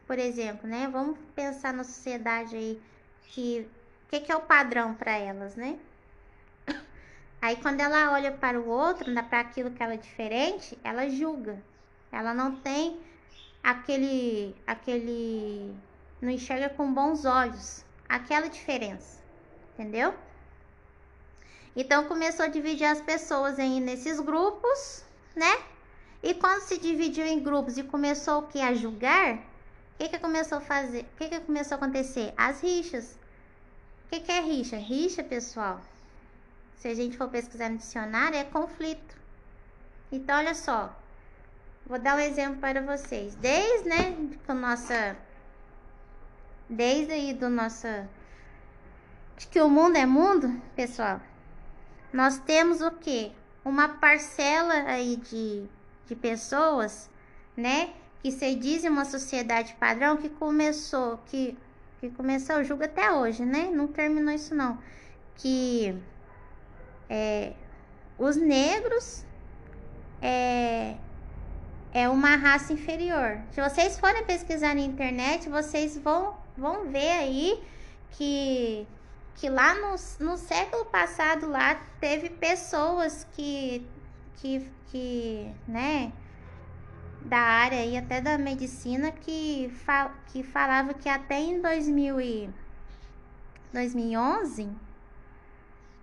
[0.06, 0.88] por exemplo, né?
[0.90, 2.82] Vamos pensar na sociedade aí
[3.28, 3.68] que
[4.04, 5.78] o que, que, é o padrão para elas, né?
[7.40, 11.62] Aí quando ela olha para o outro, para aquilo que ela é diferente, ela julga.
[12.10, 12.98] Ela não tem
[13.62, 15.74] aquele aquele
[16.20, 19.22] não enxerga com bons olhos aquela diferença.
[19.74, 20.14] Entendeu?
[21.76, 25.04] Então começou a dividir as pessoas aí nesses grupos,
[25.36, 25.62] né?
[26.22, 29.42] E quando se dividiu em grupos e começou o que a julgar, o
[29.98, 31.02] que que começou a fazer?
[31.02, 32.32] O que que começou a acontecer?
[32.34, 33.18] As rixas.
[34.06, 34.78] O que que é rixa?
[34.78, 35.78] Rixa, pessoal.
[36.78, 39.14] Se a gente for pesquisar no dicionário, é conflito.
[40.10, 40.96] Então, olha só.
[41.86, 43.34] Vou dar um exemplo para vocês.
[43.36, 44.16] Desde, né,
[44.46, 45.14] com nossa
[46.68, 48.08] desde aí do nossa
[49.36, 51.20] de que o mundo é mundo, pessoal
[52.12, 53.32] nós temos o que?
[53.64, 55.64] Uma parcela aí de,
[56.06, 57.10] de pessoas,
[57.56, 57.90] né?
[58.22, 61.56] Que se diz uma sociedade padrão que começou, que,
[62.00, 63.70] que começou, julgo até hoje, né?
[63.72, 64.78] Não terminou isso não.
[65.36, 65.96] Que
[67.08, 67.52] é,
[68.18, 69.24] os negros
[70.22, 70.96] é,
[71.92, 73.40] é uma raça inferior.
[73.50, 77.62] Se vocês forem pesquisar na internet, vocês vão, vão ver aí
[78.12, 78.86] que
[79.36, 83.86] que lá no, no século passado lá teve pessoas que
[84.36, 86.12] que, que né
[87.22, 92.50] da área e até da medicina que, fal, que falava que até em 2000 e
[93.72, 94.70] 2011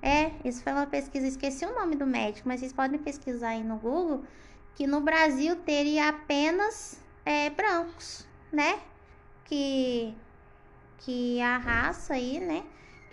[0.02, 3.64] é, isso foi uma pesquisa, esqueci o nome do médico, mas vocês podem pesquisar aí
[3.64, 4.26] no Google
[4.76, 8.80] que no Brasil teria apenas é, brancos, né?
[9.46, 10.14] Que
[10.98, 12.64] que a raça aí, né?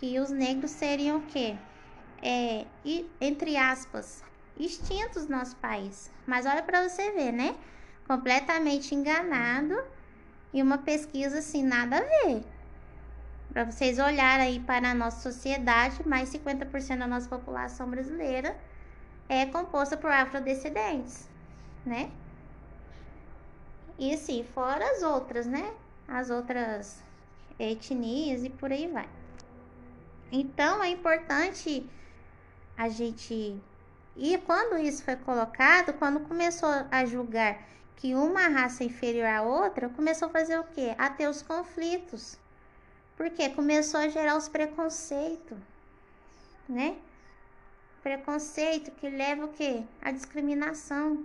[0.00, 1.54] Que os negros seriam o quê?
[2.22, 4.24] É, e, entre aspas,
[4.58, 6.10] extintos no nosso país.
[6.26, 7.54] Mas olha para você ver, né?
[8.08, 9.78] Completamente enganado
[10.54, 12.42] e uma pesquisa assim, nada a ver.
[13.52, 18.56] Para vocês olharem aí para a nossa sociedade, mais 50% da nossa população brasileira
[19.28, 21.28] é composta por afrodescendentes,
[21.84, 22.10] né?
[23.98, 25.74] E assim, fora as outras, né?
[26.08, 27.02] As outras
[27.58, 29.19] etnias e por aí vai.
[30.32, 31.88] Então é importante
[32.76, 33.60] a gente.
[34.16, 37.58] E quando isso foi colocado, quando começou a julgar
[37.96, 40.94] que uma raça é inferior à outra, começou a fazer o quê?
[40.96, 42.38] A ter os conflitos.
[43.16, 45.58] Porque começou a gerar os preconceitos,
[46.68, 46.96] né?
[48.02, 49.84] Preconceito que leva o quê?
[50.00, 51.22] A discriminação,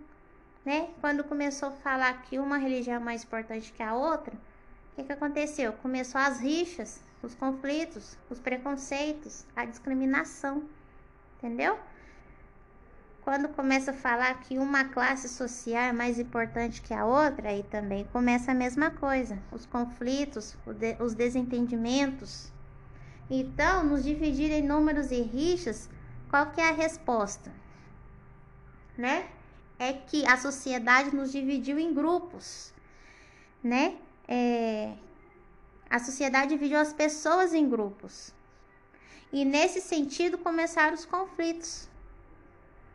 [0.65, 0.90] né?
[0.99, 4.34] Quando começou a falar que uma religião é mais importante que a outra,
[4.95, 5.73] o que, que aconteceu?
[5.73, 10.63] Começou as rixas, os conflitos, os preconceitos, a discriminação,
[11.38, 11.77] entendeu?
[13.19, 17.63] Quando começa a falar que uma classe social é mais importante que a outra, aí
[17.63, 20.55] também começa a mesma coisa, os conflitos,
[20.97, 22.53] os desentendimentos.
[23.30, 25.89] Então, nos dividir em números e rixas,
[26.30, 27.51] qual que é a resposta?
[28.97, 29.27] Né?
[29.77, 32.73] É que a sociedade nos dividiu em grupos,
[33.61, 33.97] né?
[34.27, 34.93] É,
[35.89, 38.34] a sociedade dividiu as pessoas em grupos.
[39.31, 41.89] E nesse sentido começaram os conflitos.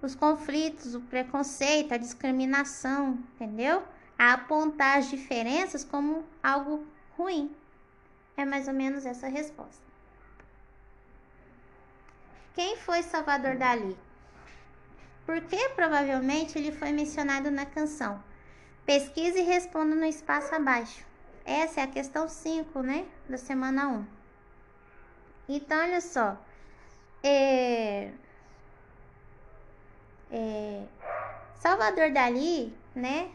[0.02, 3.82] Os conflitos, o preconceito, a discriminação, entendeu?
[4.18, 6.86] A apontar as diferenças como algo
[7.16, 7.54] ruim.
[8.36, 9.82] É mais ou menos essa a resposta.
[12.54, 13.96] Quem foi Salvador Dali?
[15.26, 18.22] Por que provavelmente ele foi mencionado na canção?
[18.84, 21.09] Pesquise e responda no espaço abaixo.
[21.50, 23.04] Essa é a questão 5, né?
[23.28, 23.92] Da semana 1.
[23.92, 24.06] Um.
[25.48, 26.36] Então, olha só.
[27.24, 28.12] É,
[30.30, 30.84] é,
[31.56, 33.32] Salvador Dali, né?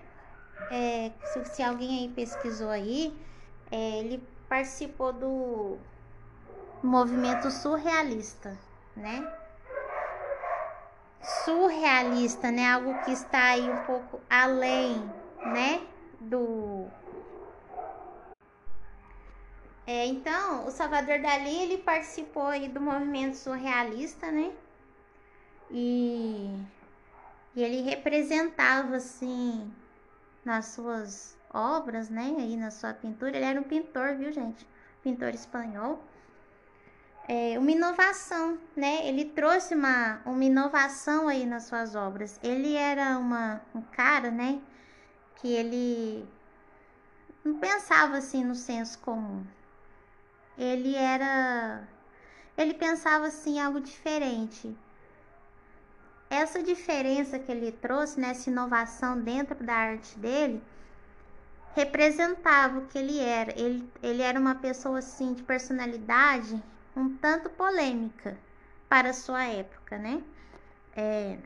[0.72, 3.14] é, se, se, alguém aí pesquisou aí,
[3.72, 5.78] é, ele participou do
[6.82, 8.58] movimento surrealista,
[8.96, 9.30] né?
[11.44, 12.72] Surrealista, né?
[12.72, 14.98] Algo que está aí um pouco além,
[15.46, 15.86] né?
[16.20, 16.88] Do
[19.88, 24.52] é, então, o Salvador Dali, ele participou aí do movimento surrealista, né?
[25.70, 26.50] E,
[27.56, 29.72] e ele representava, assim,
[30.44, 32.36] nas suas obras, né?
[32.40, 34.68] Aí na sua pintura, ele era um pintor, viu, gente?
[35.04, 36.04] Pintor espanhol.
[37.28, 39.08] É, uma inovação, né?
[39.08, 42.40] Ele trouxe uma, uma inovação aí nas suas obras.
[42.44, 44.60] Ele era uma, um cara, né?
[45.36, 46.28] Que ele
[47.44, 49.46] não pensava assim no senso comum
[50.58, 51.88] ele era.
[52.58, 54.76] Ele pensava assim algo diferente.
[56.30, 60.62] Essa diferença que ele trouxe, né, inovação dentro da arte dele,
[61.76, 63.54] representava o que ele era.
[63.60, 66.62] Ele, ele era uma pessoa assim de personalidade
[66.96, 68.38] um tanto polêmica
[68.88, 70.24] para sua época, né?
[70.96, 71.38] É...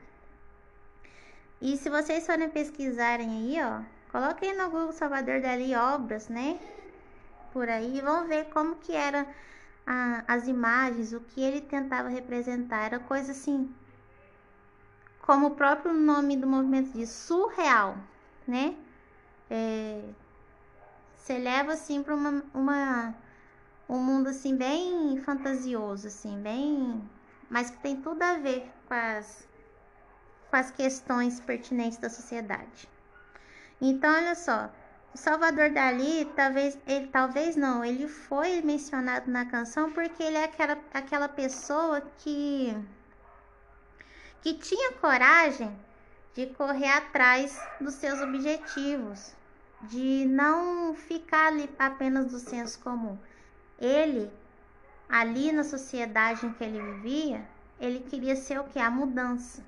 [1.62, 3.82] E se vocês forem pesquisarem aí, ó,
[4.12, 6.60] coloquem no Google Salvador Dali obras, né?
[7.52, 9.28] Por aí vão ver como que era
[9.86, 12.86] a, as imagens, o que ele tentava representar.
[12.86, 13.74] Era coisa assim,
[15.22, 17.98] como o próprio nome do movimento diz, surreal,
[18.48, 18.76] né?
[19.50, 20.02] É,
[21.16, 23.16] você leva assim para uma, uma,
[23.88, 27.08] um mundo assim bem fantasioso, assim, bem,
[27.50, 29.48] mas que tem tudo a ver com as,
[30.50, 32.90] com as questões pertinentes da sociedade.
[33.82, 34.70] Então, olha só,
[35.14, 40.44] o Salvador Dali, talvez ele talvez não, ele foi mencionado na canção porque ele é
[40.44, 42.76] aquela, aquela pessoa que
[44.42, 45.76] que tinha coragem
[46.34, 49.36] de correr atrás dos seus objetivos,
[49.82, 53.18] de não ficar ali apenas do senso comum.
[53.78, 54.32] Ele
[55.10, 57.44] ali na sociedade em que ele vivia,
[57.80, 59.66] ele queria ser o que a mudança.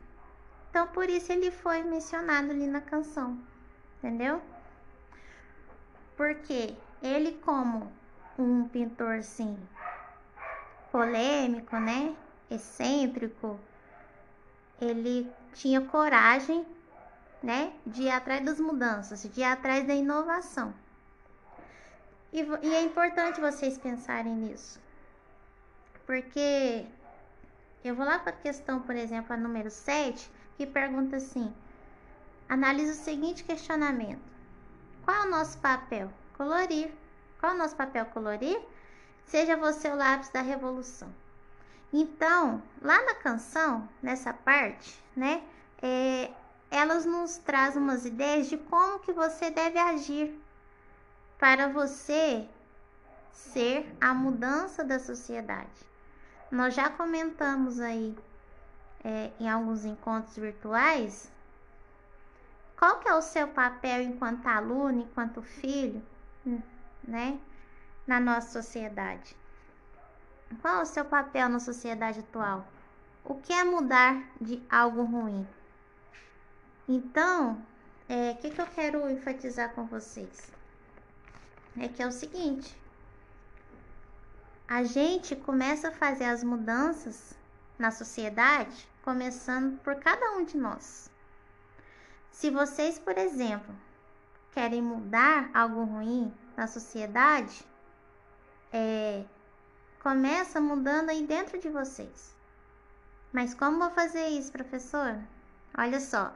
[0.69, 3.37] Então por isso ele foi mencionado ali na canção.
[3.97, 4.41] Entendeu?
[6.21, 7.91] Porque ele, como
[8.37, 9.57] um pintor assim,
[10.91, 12.15] polêmico, né?
[12.47, 13.59] Excêntrico,
[14.79, 16.63] ele tinha coragem,
[17.41, 17.73] né?
[17.87, 20.75] De ir atrás das mudanças, de ir atrás da inovação.
[22.31, 24.79] E, e é importante vocês pensarem nisso.
[26.05, 26.85] Porque
[27.83, 31.51] eu vou lá para a questão, por exemplo, a número 7, que pergunta assim:
[32.47, 34.31] analise o seguinte questionamento.
[35.03, 36.11] Qual é o nosso papel?
[36.37, 36.91] Colorir.
[37.39, 38.05] Qual é o nosso papel?
[38.07, 38.59] Colorir?
[39.25, 41.13] Seja você o lápis da revolução.
[41.93, 45.43] Então, lá na canção, nessa parte, né,
[45.81, 46.31] é,
[46.69, 50.39] elas nos trazem umas ideias de como que você deve agir
[51.37, 52.47] para você
[53.31, 55.69] ser a mudança da sociedade.
[56.49, 58.15] Nós já comentamos aí
[59.03, 61.29] é, em alguns encontros virtuais
[62.81, 66.03] qual que é o seu papel enquanto aluno, enquanto filho,
[67.03, 67.39] né,
[68.07, 69.37] na nossa sociedade?
[70.63, 72.67] Qual é o seu papel na sociedade atual?
[73.23, 75.47] O que é mudar de algo ruim?
[76.89, 77.61] Então, o
[78.09, 80.51] é, que, que eu quero enfatizar com vocês?
[81.77, 82.75] É que é o seguinte:
[84.67, 87.37] a gente começa a fazer as mudanças
[87.77, 91.10] na sociedade começando por cada um de nós.
[92.31, 93.75] Se vocês, por exemplo,
[94.51, 97.65] querem mudar algo ruim na sociedade,
[98.71, 99.23] é,
[100.01, 102.35] começa mudando aí dentro de vocês.
[103.31, 105.17] Mas como vou fazer isso, professor?
[105.77, 106.33] Olha só.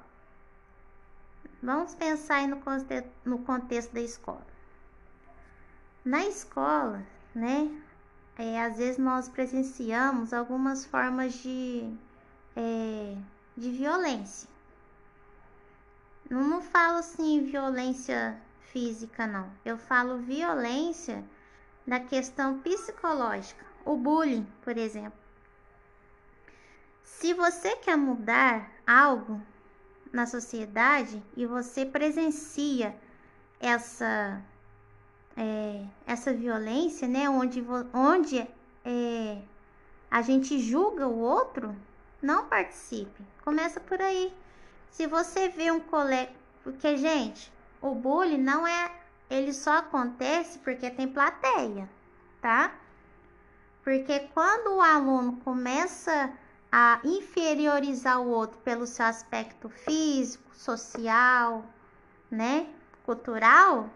[1.61, 4.45] Vamos pensar aí no, contexto, no contexto da escola.
[6.03, 7.03] Na escola,
[7.33, 7.81] né?
[8.37, 11.89] É, às vezes nós presenciamos algumas formas de,
[12.55, 13.17] é,
[13.57, 14.54] de violência.
[16.29, 18.39] Não, não falo assim violência
[18.71, 19.49] física, não.
[19.63, 21.23] Eu falo violência
[21.85, 23.63] da questão psicológica.
[23.85, 25.19] O bullying, por exemplo.
[27.03, 29.41] Se você quer mudar algo
[30.11, 32.95] na sociedade e você presencia
[33.59, 34.41] essa
[35.37, 38.47] é, essa violência, né, onde, onde
[38.83, 39.41] é,
[40.09, 41.75] a gente julga o outro,
[42.21, 43.23] não participe.
[43.43, 44.33] Começa por aí.
[44.95, 46.31] Se você vê um colega.
[46.63, 47.51] Porque, gente,
[47.81, 48.91] o bullying não é.
[49.29, 51.89] Ele só acontece porque tem plateia,
[52.41, 52.73] tá?
[53.83, 56.31] Porque quando o aluno começa
[56.71, 61.65] a inferiorizar o outro pelo seu aspecto físico, social,
[62.29, 62.67] né?
[63.03, 63.89] cultural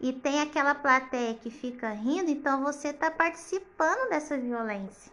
[0.00, 5.11] e tem aquela plateia que fica rindo, então você está participando dessa violência.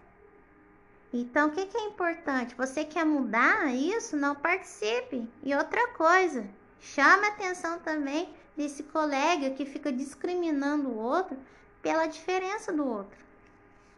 [1.12, 2.54] Então, o que, que é importante?
[2.56, 4.16] Você quer mudar isso?
[4.16, 5.28] Não participe.
[5.44, 6.48] E outra coisa,
[6.80, 11.38] chame atenção também desse colega que fica discriminando o outro
[11.82, 13.18] pela diferença do outro.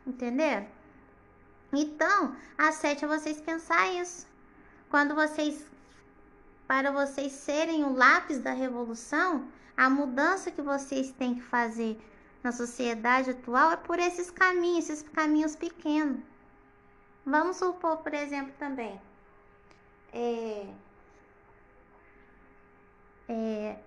[0.08, 0.66] Entendeu?
[1.74, 2.72] Então, a
[3.08, 4.26] vocês pensar isso.
[4.90, 5.66] Quando vocês,
[6.68, 12.00] para vocês serem o lápis da revolução, a mudança que vocês têm que fazer
[12.44, 16.31] na sociedade atual é por esses caminhos, esses caminhos pequenos.
[17.26, 19.00] Vamos supor, por exemplo, também.
[20.14, 20.68] É,
[23.30, 23.80] é,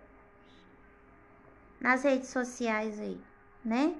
[1.81, 3.21] nas redes sociais aí,
[3.65, 3.95] né?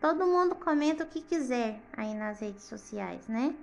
[0.00, 3.54] Todo mundo comenta o que quiser aí nas redes sociais, né?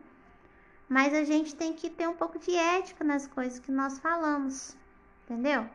[0.88, 4.78] Mas a gente tem que ter um pouco de ética nas coisas que nós falamos,
[5.26, 5.68] entendeu?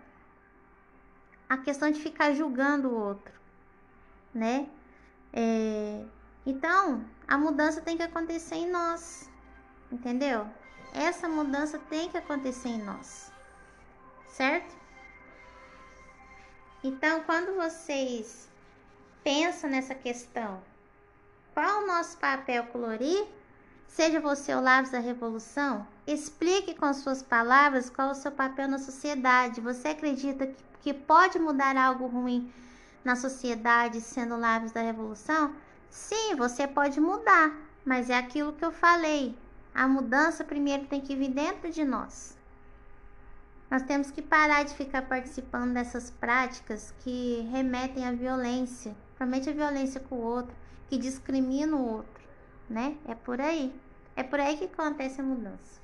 [1.49, 3.35] A questão de ficar julgando o outro,
[4.33, 4.71] né?
[5.33, 6.05] É,
[6.47, 9.29] então, a mudança tem que acontecer em nós.
[9.93, 10.47] Entendeu?
[10.95, 13.31] Essa mudança tem que acontecer em nós.
[14.29, 14.75] Certo?
[16.83, 18.49] Então, quando vocês
[19.23, 20.63] pensam nessa questão,
[21.53, 23.27] qual o nosso papel colorir?
[23.87, 28.79] Seja você o lápis da revolução, explique com suas palavras qual o seu papel na
[28.79, 29.61] sociedade.
[29.61, 32.51] Você acredita que, que pode mudar algo ruim
[33.05, 35.55] na sociedade sendo lápis da revolução?
[35.91, 37.55] Sim, você pode mudar,
[37.85, 39.37] mas é aquilo que eu falei.
[39.75, 42.37] A mudança primeiro tem que vir dentro de nós.
[43.71, 49.53] Nós temos que parar de ficar participando dessas práticas que remetem à violência, principalmente a
[49.53, 50.55] violência com o outro,
[50.89, 52.23] que discrimina o outro,
[52.69, 52.99] né?
[53.07, 53.75] É por aí.
[54.15, 55.81] É por aí que acontece a mudança.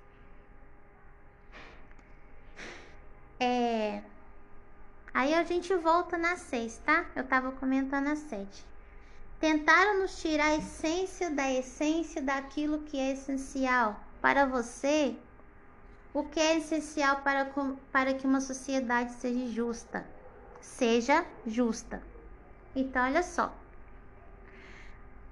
[3.40, 4.02] É...
[5.14, 7.06] Aí a gente volta na 6, tá?
[7.16, 8.66] Eu tava comentando a 7.
[9.40, 15.16] Tentaram nos tirar a essência da essência daquilo que é essencial para você.
[16.12, 17.48] O que é essencial para,
[17.92, 20.06] para que uma sociedade seja justa?
[20.60, 22.02] Seja justa.
[22.74, 23.54] Então, olha só.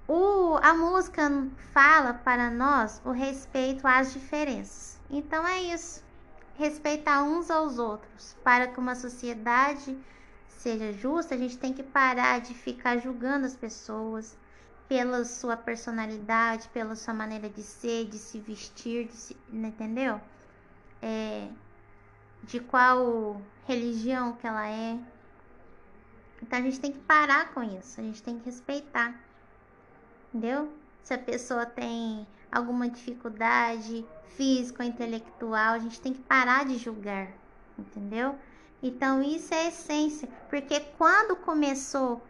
[0.07, 1.29] O, a música
[1.73, 4.97] fala para nós o respeito às diferenças.
[5.09, 6.01] Então, é isso.
[6.55, 9.97] Respeitar uns aos outros para que uma sociedade
[10.57, 14.37] seja justa, a gente tem que parar de ficar julgando as pessoas
[14.87, 20.19] pela sua personalidade, pela sua maneira de ser, de se vestir, de se, entendeu?
[21.01, 21.47] É,
[22.43, 24.97] de qual religião que ela é.
[26.41, 29.19] Então a gente tem que parar com isso, a gente tem que respeitar,
[30.29, 30.71] entendeu?
[31.03, 34.05] Se a pessoa tem alguma dificuldade
[34.35, 37.29] física ou intelectual, a gente tem que parar de julgar,
[37.77, 38.37] entendeu?
[38.81, 42.21] Então, isso é essência, porque quando começou,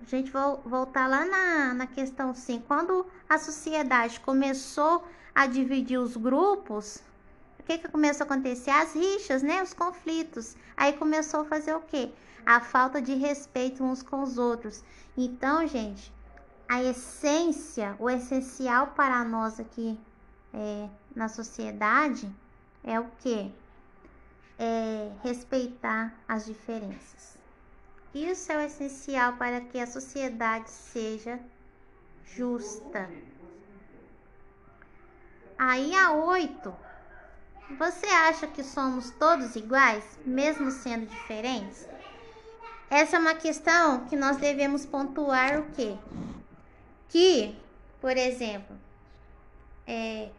[0.00, 5.98] a gente vai voltar lá na, na questão 5, quando a sociedade começou a dividir
[5.98, 7.02] os grupos,
[7.60, 8.70] o que, que começou a acontecer?
[8.70, 9.62] As rixas, né?
[9.62, 10.56] Os conflitos.
[10.76, 12.10] Aí começou a fazer o quê?
[12.44, 14.84] A falta de respeito uns com os outros.
[15.16, 16.12] Então, gente,
[16.68, 19.98] a essência, o essencial para nós aqui
[20.54, 22.30] é, na sociedade
[22.84, 23.50] é o quê?
[24.58, 27.36] É, respeitar as diferenças.
[28.14, 31.38] Isso é o essencial para que a sociedade seja
[32.24, 33.10] justa.
[35.58, 36.74] Aí a oito.
[37.78, 41.86] Você acha que somos todos iguais, mesmo sendo diferentes?
[42.88, 45.98] Essa é uma questão que nós devemos pontuar o quê?
[47.08, 47.56] Que,
[48.00, 48.76] por exemplo,
[49.86, 50.30] é,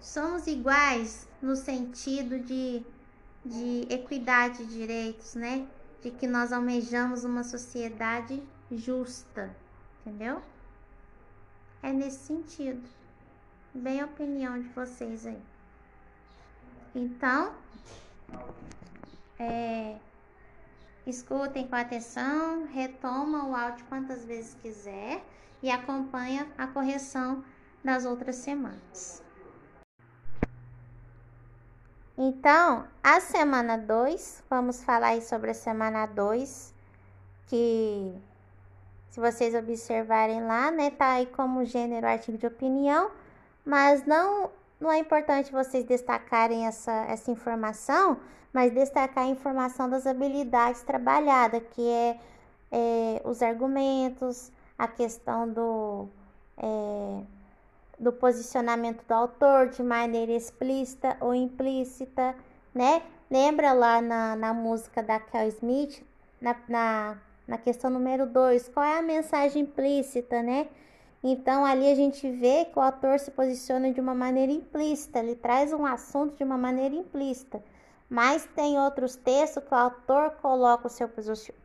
[0.00, 2.82] somos iguais no sentido de
[3.44, 5.66] de equidade de direitos, né?
[6.02, 9.54] De que nós almejamos uma sociedade justa,
[10.00, 10.42] entendeu?
[11.82, 12.82] É nesse sentido.
[13.74, 15.40] Bem a opinião de vocês aí.
[16.94, 17.54] Então,
[19.38, 19.96] é,
[21.06, 25.24] escutem com atenção, retoma o áudio quantas vezes quiser
[25.62, 27.44] e acompanha a correção
[27.82, 29.22] das outras semanas.
[32.16, 36.74] Então, a semana 2, vamos falar sobre a semana 2,
[37.46, 38.14] que
[39.10, 43.10] se vocês observarem lá, né, tá aí como gênero artigo de opinião,
[43.64, 44.50] mas não
[44.80, 48.16] não é importante vocês destacarem essa, essa informação,
[48.50, 52.18] mas destacar a informação das habilidades trabalhadas, que é,
[52.72, 56.08] é os argumentos, a questão do
[56.56, 57.20] é,
[58.00, 62.34] do posicionamento do autor de maneira explícita ou implícita,
[62.74, 63.02] né?
[63.30, 66.02] Lembra lá na, na música da Kel Smith,
[66.40, 70.66] na, na, na questão número 2, qual é a mensagem implícita, né?
[71.22, 75.34] Então ali a gente vê que o autor se posiciona de uma maneira implícita, ele
[75.34, 77.62] traz um assunto de uma maneira implícita.
[78.08, 81.08] Mas tem outros textos que o autor coloca o seu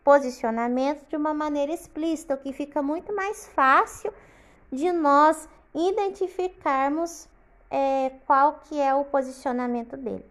[0.04, 4.14] posicionamento de uma maneira explícita, o que fica muito mais fácil
[4.72, 7.28] de nós identificarmos
[7.70, 10.26] é, qual que é o posicionamento dele.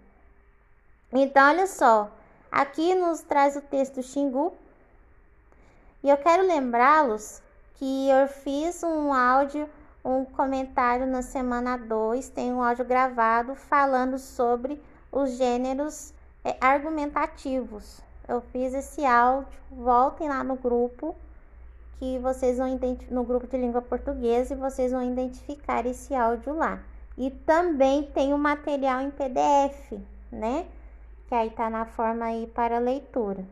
[1.13, 2.11] Então, olha só,
[2.51, 4.55] aqui nos traz o texto Xingu,
[6.03, 7.43] e eu quero lembrá-los
[7.75, 9.69] que eu fiz um áudio,
[10.05, 14.81] um comentário na semana 2, tem um áudio gravado falando sobre
[15.13, 16.13] os gêneros
[16.45, 18.01] é, argumentativos.
[18.27, 21.15] Eu fiz esse áudio, voltem lá no grupo
[21.99, 22.79] que vocês vão
[23.11, 26.81] no grupo de língua portuguesa e vocês vão identificar esse áudio lá.
[27.17, 30.01] E também tem o material em PDF,
[30.31, 30.67] né?
[31.29, 33.45] Que aí tá na forma aí para leitura.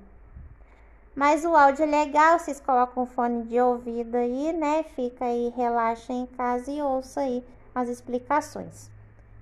[1.15, 4.83] Mas o áudio é legal, vocês colocam o fone de ouvido aí, né?
[4.83, 7.45] Fica aí, relaxa em casa e ouça aí
[7.75, 8.91] as explicações.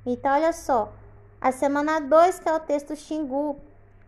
[0.04, 0.92] Então, olha só,
[1.40, 3.56] a semana 2, que é o texto Xingu,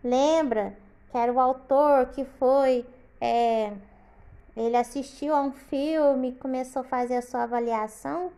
[0.02, 0.76] lembra
[1.10, 2.84] que era o autor que foi
[3.20, 3.72] é,
[4.56, 8.30] ele assistiu a um filme, começou a fazer a sua avaliação.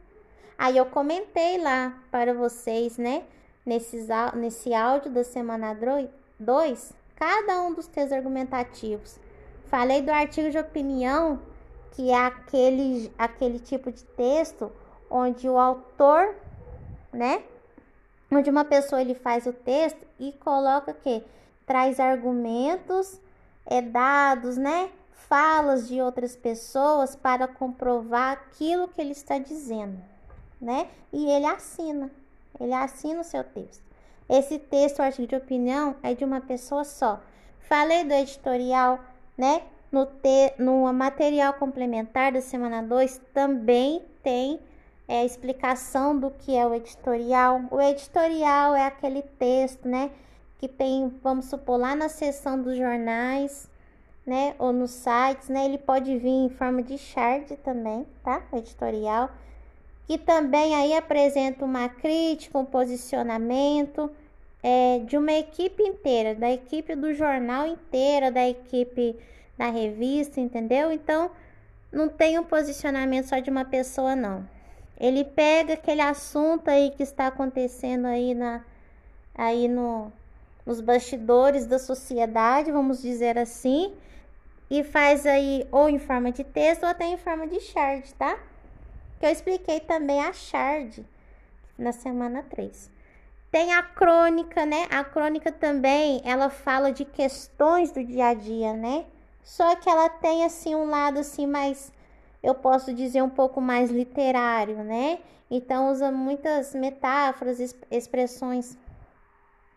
[0.56, 3.24] Aí eu comentei lá para vocês, né?
[3.66, 5.76] Nesses, nesse áudio da semana
[6.38, 9.18] 2, cada um dos textos argumentativos.
[9.66, 11.40] Falei do artigo de opinião,
[11.92, 14.70] que é aquele, aquele tipo de texto
[15.10, 16.34] onde o autor,
[17.12, 17.42] né?
[18.30, 21.24] Onde uma pessoa ele faz o texto e coloca que
[21.66, 23.20] traz argumentos,
[23.66, 24.90] é, dados, né?
[25.34, 30.00] Falas de outras pessoas para comprovar aquilo que ele está dizendo,
[30.60, 30.86] né?
[31.12, 32.08] E ele assina,
[32.60, 33.82] ele assina o seu texto.
[34.28, 37.20] Esse texto, o artigo de opinião, é de uma pessoa só.
[37.58, 39.00] Falei do editorial,
[39.36, 39.62] né?
[39.90, 44.60] No, te, no material complementar da semana 2 também tem
[45.08, 47.60] é, a explicação do que é o editorial.
[47.72, 50.12] O editorial é aquele texto, né?
[50.60, 53.68] Que tem, vamos supor, lá na seção dos jornais,
[54.26, 54.54] né?
[54.58, 55.64] Ou nos sites, né?
[55.64, 58.42] Ele pode vir em forma de chart também, tá?
[58.52, 59.30] Editorial.
[60.06, 64.10] Que também aí apresenta uma crítica, um posicionamento
[64.62, 69.16] é, de uma equipe inteira, da equipe do jornal inteira, da equipe
[69.56, 70.90] da revista, entendeu?
[70.90, 71.30] Então,
[71.92, 74.48] não tem um posicionamento só de uma pessoa, não.
[74.98, 78.64] Ele pega aquele assunto aí que está acontecendo aí na
[79.34, 80.12] aí no
[80.64, 83.92] nos bastidores da sociedade, vamos dizer assim,
[84.70, 88.38] e faz aí ou em forma de texto ou até em forma de shard, tá?
[89.20, 91.04] Que eu expliquei também a shard
[91.78, 92.90] na semana 3.
[93.50, 94.86] Tem a crônica, né?
[94.90, 99.04] A crônica também, ela fala de questões do dia a dia, né?
[99.42, 101.92] Só que ela tem assim um lado assim mais
[102.42, 105.18] eu posso dizer um pouco mais literário, né?
[105.50, 107.58] Então usa muitas metáforas,
[107.90, 108.76] expressões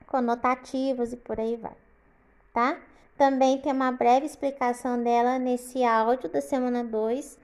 [0.05, 1.75] conotativas e por aí vai,
[2.53, 2.77] tá?
[3.17, 7.37] Também tem uma breve explicação dela nesse áudio da semana 2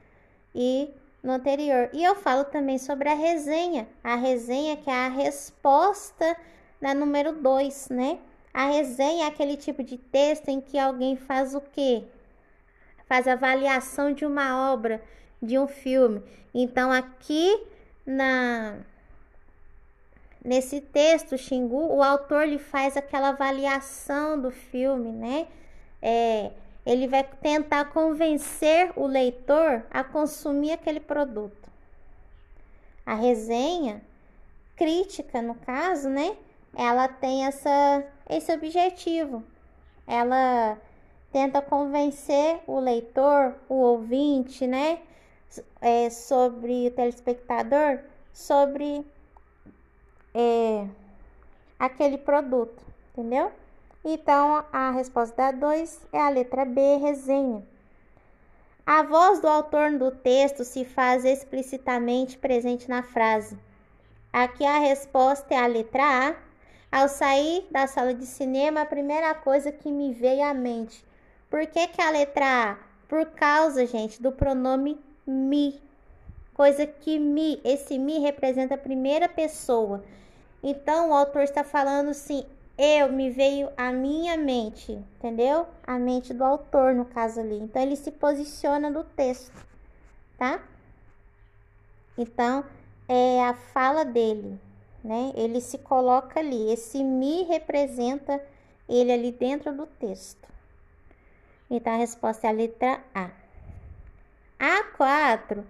[0.54, 0.94] e
[1.24, 1.90] no anterior.
[1.94, 3.88] E eu falo também sobre a resenha.
[4.04, 6.38] A resenha que é a resposta
[6.80, 8.20] na número 2, né?
[8.54, 12.04] A resenha é aquele tipo de texto em que alguém faz o quê?
[13.08, 15.02] Faz avaliação de uma obra,
[15.42, 16.22] de um filme.
[16.54, 17.66] Então aqui
[18.06, 18.78] na
[20.44, 25.48] nesse texto Xingu, o autor lhe faz aquela avaliação do filme, né?
[26.04, 26.52] É,
[26.86, 31.72] ele vai tentar convencer o leitor a consumir aquele produto.
[33.06, 34.02] A resenha
[34.76, 36.36] crítica, no caso, né?
[36.76, 39.44] Ela tem essa, esse objetivo.
[40.06, 40.78] Ela
[41.32, 45.00] tenta convencer o leitor, o ouvinte, né?
[45.80, 48.00] É, sobre o telespectador,
[48.34, 49.06] sobre
[50.34, 50.88] é,
[51.80, 53.52] aquele produto, entendeu?
[54.06, 57.66] Então, a resposta da 2 é a letra B, resenha.
[58.86, 63.58] A voz do autor do texto se faz explicitamente presente na frase.
[64.32, 66.36] Aqui a resposta é a letra A.
[66.92, 71.04] Ao sair da sala de cinema, a primeira coisa que me veio à mente.
[71.50, 72.78] Por que, que a letra A?
[73.08, 75.82] Por causa, gente, do pronome me.
[76.54, 80.04] Coisa que me, esse me representa a primeira pessoa.
[80.62, 82.46] Então, o autor está falando assim:
[82.78, 85.68] eu me veio a minha mente, entendeu?
[85.86, 87.60] A mente do autor, no caso ali.
[87.60, 89.54] Então, ele se posiciona no texto,
[90.38, 90.62] tá?
[92.18, 92.64] Então,
[93.08, 94.60] é a fala dele,
[95.04, 95.32] né?
[95.36, 96.72] Ele se coloca ali.
[96.72, 98.42] Esse me representa
[98.88, 100.48] ele ali dentro do texto.
[101.70, 103.32] Então a resposta é a letra A.
[104.60, 105.64] A4,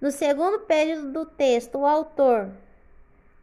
[0.00, 2.50] no segundo período do texto, o autor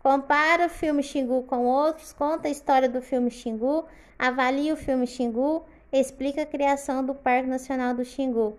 [0.03, 3.85] compara o filme Xingu com outros, conta a história do filme Xingu,
[4.19, 8.57] avalia o filme Xingu, explica a criação do Parque Nacional do Xingu.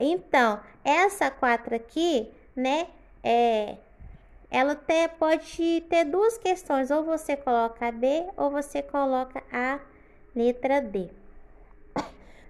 [0.00, 2.88] Então, essa quatro aqui, né,
[3.22, 3.76] é,
[4.50, 9.78] ela te, pode ter duas questões, ou você coloca a B ou você coloca a
[10.34, 11.08] letra D.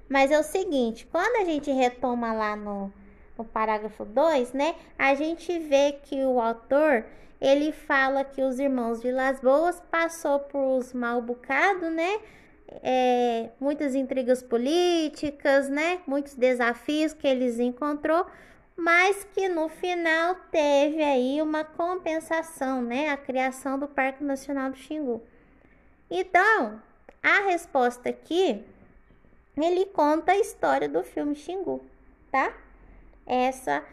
[0.08, 2.90] Mas é o seguinte, quando a gente retoma lá no,
[3.36, 7.04] no parágrafo 2, né, a gente vê que o autor,
[7.40, 12.20] ele fala que os irmãos Vilas Boas passou por os mal bocados, né,
[12.82, 18.26] é, muitas intrigas políticas, né, muitos desafios que eles encontrou,
[18.76, 24.76] mas que no final teve aí uma compensação, né, a criação do Parque Nacional do
[24.76, 25.22] Xingu.
[26.10, 26.80] Então,
[27.22, 28.64] a resposta aqui,
[29.56, 31.84] ele conta a história do filme Xingu,
[32.30, 32.52] tá?
[33.26, 33.84] Essa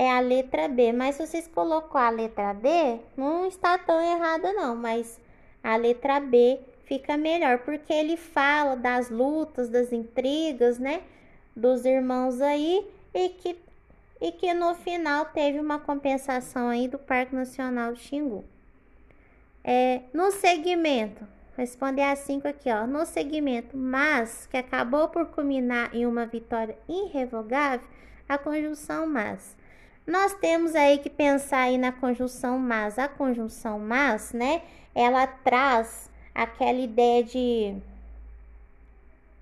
[0.00, 4.50] é a letra B, mas se vocês colocou a letra D, não está tão errada
[4.54, 5.20] não, mas
[5.62, 11.02] a letra B fica melhor, porque ele fala das lutas, das intrigas, né,
[11.54, 12.82] dos irmãos aí
[13.12, 13.58] e que
[14.22, 18.42] e que no final teve uma compensação aí do Parque Nacional do Xingu.
[19.62, 21.26] É, no segmento,
[21.58, 26.78] responder a 5 aqui, ó, no segmento, mas que acabou por culminar em uma vitória
[26.88, 27.86] irrevogável,
[28.26, 29.59] a conjunção mas.
[30.06, 32.98] Nós temos aí que pensar aí na conjunção mas.
[32.98, 34.62] A conjunção mas, né,
[34.94, 37.76] ela traz aquela ideia de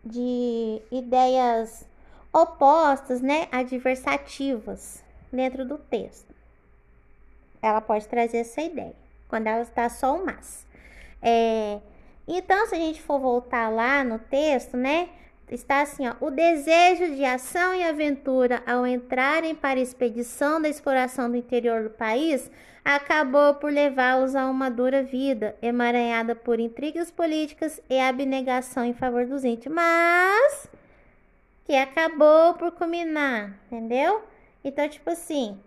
[0.05, 1.87] de ideias
[2.33, 6.35] opostas, né, adversativas dentro do texto.
[7.61, 8.95] Ela pode trazer essa ideia
[9.29, 10.67] quando ela está só o mas.
[11.21, 11.81] É,
[12.27, 15.09] então, se a gente for voltar lá no texto, né,
[15.51, 20.69] está assim, ó, o desejo de ação e aventura ao entrarem para a expedição da
[20.69, 22.51] exploração do interior do país
[22.85, 29.27] acabou por levá-los a uma dura vida, emaranhada por intrigas políticas e abnegação em favor
[29.27, 29.75] dos índios.
[29.75, 30.69] Mas
[31.65, 34.23] que acabou por culminar, entendeu?
[34.65, 35.61] Então, tipo assim,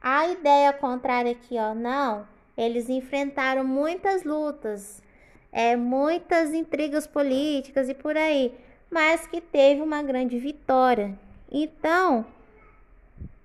[0.00, 2.26] a ideia contrária aqui, ó, não,
[2.56, 5.02] eles enfrentaram muitas lutas,
[5.52, 8.54] é, muitas intrigas políticas e por aí,
[8.90, 11.18] mas que teve uma grande vitória.
[11.50, 12.26] Então,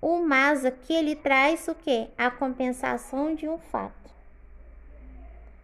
[0.02, 2.08] o mas aqui ele traz o que?
[2.18, 4.12] A compensação de um fato.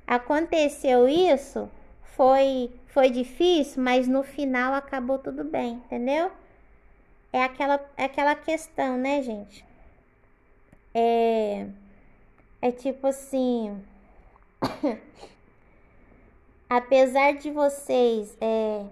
[0.08, 1.70] Aconteceu isso,
[2.16, 6.32] foi foi difícil, mas no final acabou tudo bem, entendeu?
[7.32, 9.64] É aquela, é aquela questão, né, gente?
[10.94, 11.68] É,
[12.62, 13.80] é tipo assim.
[16.70, 18.86] apesar de vocês é,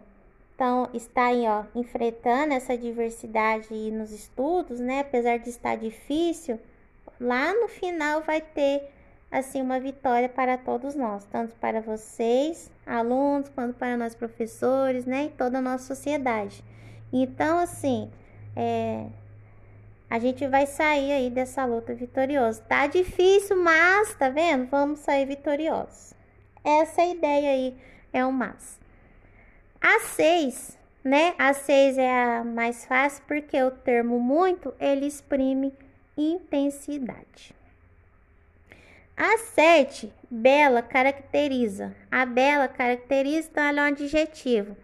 [0.58, 5.02] então, estarem ó, enfrentando essa diversidade nos estudos, né?
[5.02, 6.60] Apesar de estar difícil,
[7.22, 8.90] lá no final vai ter
[9.30, 15.26] assim uma vitória para todos nós, tanto para vocês, alunos, quanto para nós professores, né,
[15.26, 16.64] e toda a nossa sociedade.
[17.14, 18.10] Então, assim,
[18.56, 19.06] é,
[20.10, 22.64] a gente vai sair aí dessa luta vitorioso.
[22.64, 24.68] Tá difícil, mas tá vendo?
[24.72, 26.17] Vamos sair vitoriosos.
[26.68, 27.78] Essa ideia aí
[28.12, 28.78] é o mas.
[29.80, 31.34] A 6, né?
[31.40, 35.74] A 6 é a mais fácil porque o termo muito ele exprime
[36.18, 37.56] intensidade.
[39.16, 41.96] A 7, bela, caracteriza.
[42.12, 44.76] A bela caracteriza, então ela é um adjetivo.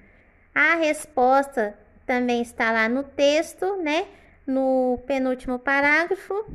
[0.56, 4.08] A resposta também está lá no texto, né?
[4.48, 6.46] No penúltimo parágrafo.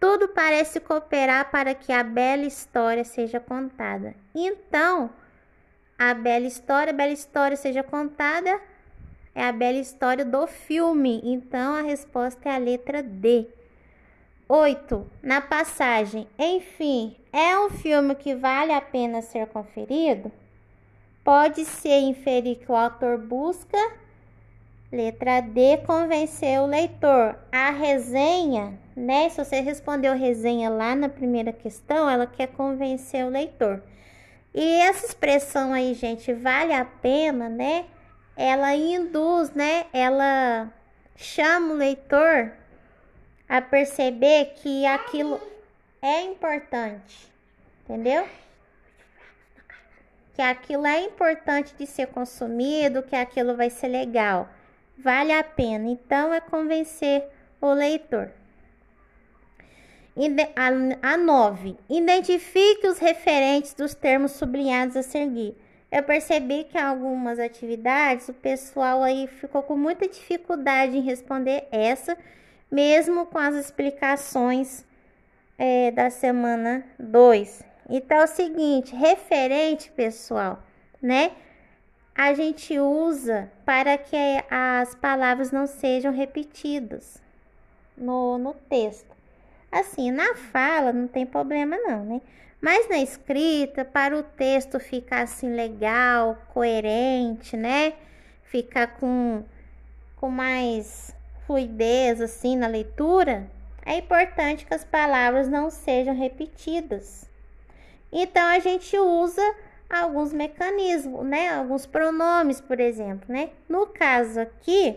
[0.00, 4.14] Tudo parece cooperar para que a bela história seja contada.
[4.34, 5.10] Então,
[5.98, 8.58] a bela história, a bela história seja contada
[9.34, 11.20] é a bela história do filme.
[11.22, 13.46] Então, a resposta é a letra D.
[14.48, 15.06] 8.
[15.22, 20.32] Na passagem, enfim, é um filme que vale a pena ser conferido?
[21.22, 23.78] Pode-se inferir que o autor busca,
[24.92, 27.36] letra D, convencer o leitor.
[27.52, 29.28] A resenha, né?
[29.28, 33.82] Se você respondeu resenha lá na primeira questão, ela quer convencer o leitor.
[34.52, 37.86] E essa expressão aí, gente, vale a pena, né?
[38.36, 39.86] Ela induz, né?
[39.92, 40.72] Ela
[41.16, 42.52] chama o leitor
[43.48, 45.40] a perceber que aquilo
[46.02, 47.30] é importante,
[47.84, 48.26] entendeu?
[50.34, 54.48] Que aquilo é importante de ser consumido, que aquilo vai ser legal,
[55.02, 55.88] vale a pena.
[55.88, 57.24] Então é convencer
[57.60, 58.30] o leitor.
[61.02, 61.76] A 9.
[61.88, 65.56] Identifique os referentes dos termos sublinhados a seguir.
[65.90, 72.16] eu percebi que algumas atividades o pessoal aí ficou com muita dificuldade em responder essa,
[72.70, 74.84] mesmo com as explicações
[75.58, 77.64] é, da semana 2.
[77.88, 80.62] Então é o seguinte, referente, pessoal,
[81.02, 81.32] né?
[82.22, 84.14] A gente usa para que
[84.50, 87.16] as palavras não sejam repetidas
[87.96, 89.16] no, no texto.
[89.72, 92.20] Assim, na fala não tem problema não, né?
[92.60, 97.94] Mas na escrita, para o texto ficar assim legal, coerente, né?
[98.42, 99.42] Ficar com,
[100.16, 101.16] com mais
[101.46, 103.50] fluidez assim na leitura,
[103.86, 107.26] é importante que as palavras não sejam repetidas.
[108.12, 109.54] Então a gente usa
[109.90, 111.54] alguns mecanismos, né?
[111.54, 113.50] Alguns pronomes, por exemplo, né?
[113.68, 114.96] No caso aqui,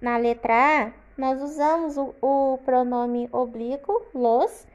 [0.00, 4.66] na letra A, nós usamos o, o pronome oblíquo, los,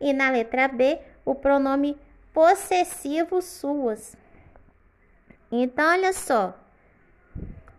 [0.00, 1.98] e na letra B, o pronome
[2.32, 4.16] possessivo suas.
[5.50, 6.54] Então, olha só,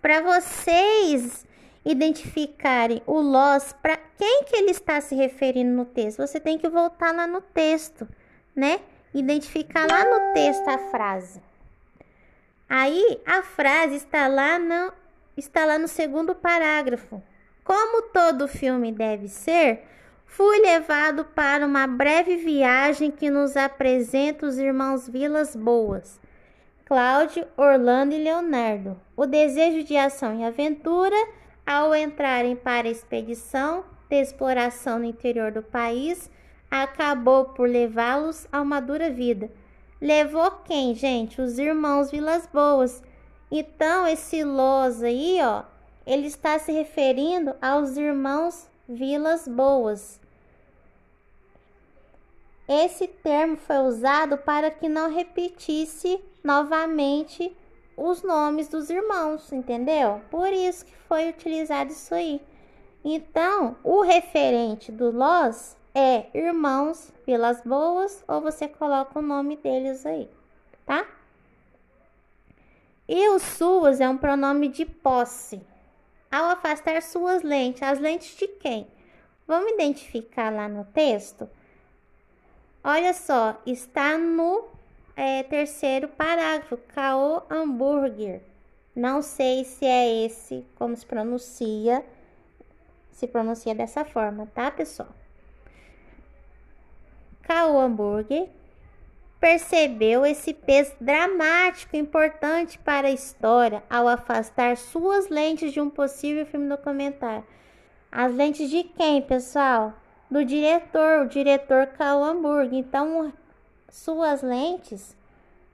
[0.02, 1.46] para vocês
[1.86, 6.70] identificarem o los, para quem que ele está se referindo no texto, você tem que
[6.70, 8.08] voltar lá no texto,
[8.56, 8.82] né?
[9.14, 11.42] Identificar lá no texto a frase.
[12.70, 14.94] Aí a frase está lá no,
[15.36, 17.22] está lá no segundo parágrafo.
[17.64, 19.84] Como todo filme deve ser,
[20.26, 26.20] fui levado para uma breve viagem que nos apresenta os irmãos Vilas Boas,
[26.86, 29.00] Cláudio, Orlando e Leonardo.
[29.16, 31.16] O desejo de ação e aventura
[31.66, 36.30] ao entrarem para a expedição de exploração no interior do país
[36.72, 39.52] acabou por levá-los a uma dura vida.
[40.00, 41.42] Levou quem, gente?
[41.42, 43.04] Os irmãos Vilas Boas.
[43.52, 45.64] Então, esse Los aí, ó,
[46.08, 50.20] ele está se referindo aos irmãos Vilas Boas.
[52.68, 57.56] Esse termo foi usado para que não repetisse novamente
[57.98, 60.22] os nomes dos irmãos, entendeu?
[60.32, 62.42] Por isso que foi utilizado isso aí.
[63.04, 70.06] Então, o referente do Los é irmãos Vilas Boas ou você coloca o nome deles
[70.06, 70.30] aí,
[70.86, 71.06] tá?
[73.08, 75.62] E o suas é um pronome de posse.
[76.32, 78.88] Ao afastar suas lentes, as lentes de quem?
[79.46, 81.50] Vamos identificar lá no texto?
[82.84, 84.66] Olha só, está no
[85.16, 88.42] é, terceiro parágrafo, Caô Hambúrguer.
[88.96, 92.06] Não sei se é esse, como se pronuncia,
[93.12, 95.10] se pronuncia dessa forma, tá, pessoal?
[97.52, 98.48] Caô Hambúrguer
[99.38, 106.46] percebeu esse peso dramático importante para a história ao afastar suas lentes de um possível
[106.46, 107.44] filme documentário.
[108.10, 109.94] As lentes de quem, pessoal?
[110.30, 112.74] do diretor, o diretor Karl Hamburg.
[112.74, 113.34] Então,
[113.90, 115.14] suas lentes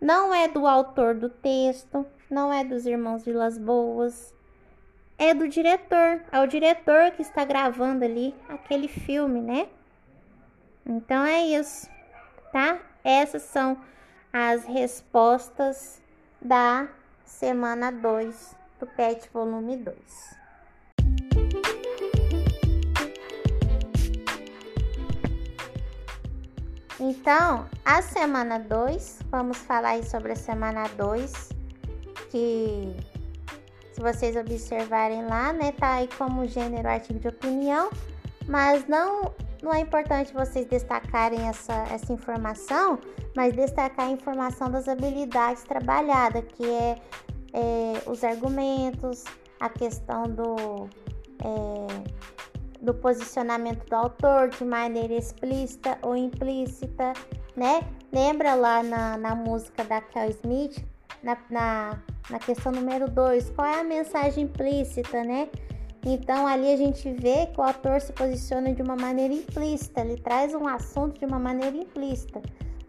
[0.02, 4.34] não é do autor do texto, não é dos irmãos Vilas Boas,
[5.16, 6.24] é do diretor.
[6.32, 9.68] É o diretor que está gravando ali aquele filme, né?
[10.90, 11.90] Então é isso,
[12.54, 12.80] tá?
[13.04, 13.78] Essas são
[14.32, 16.02] as respostas
[16.42, 16.88] da
[17.26, 20.38] semana 2 do PET volume 2.
[27.00, 31.50] Então, a semana 2, vamos falar aí sobre a semana 2,
[32.32, 32.96] que
[33.92, 37.90] se vocês observarem lá, né, tá aí como gênero artigo de opinião,
[38.48, 43.00] mas não não é importante vocês destacarem essa, essa informação,
[43.36, 47.02] mas destacar a informação das habilidades trabalhadas, que é,
[47.54, 49.24] é os argumentos,
[49.60, 50.90] a questão do
[51.44, 52.28] é,
[52.82, 57.14] do posicionamento do autor de maneira explícita ou implícita,
[57.56, 57.82] né?
[58.12, 60.86] Lembra lá na, na música da Kel Smith,
[61.24, 65.50] na, na, na questão número 2, qual é a mensagem implícita, né?
[66.06, 70.18] Então ali a gente vê que o autor se posiciona de uma maneira implícita, ele
[70.18, 72.42] traz um assunto de uma maneira implícita.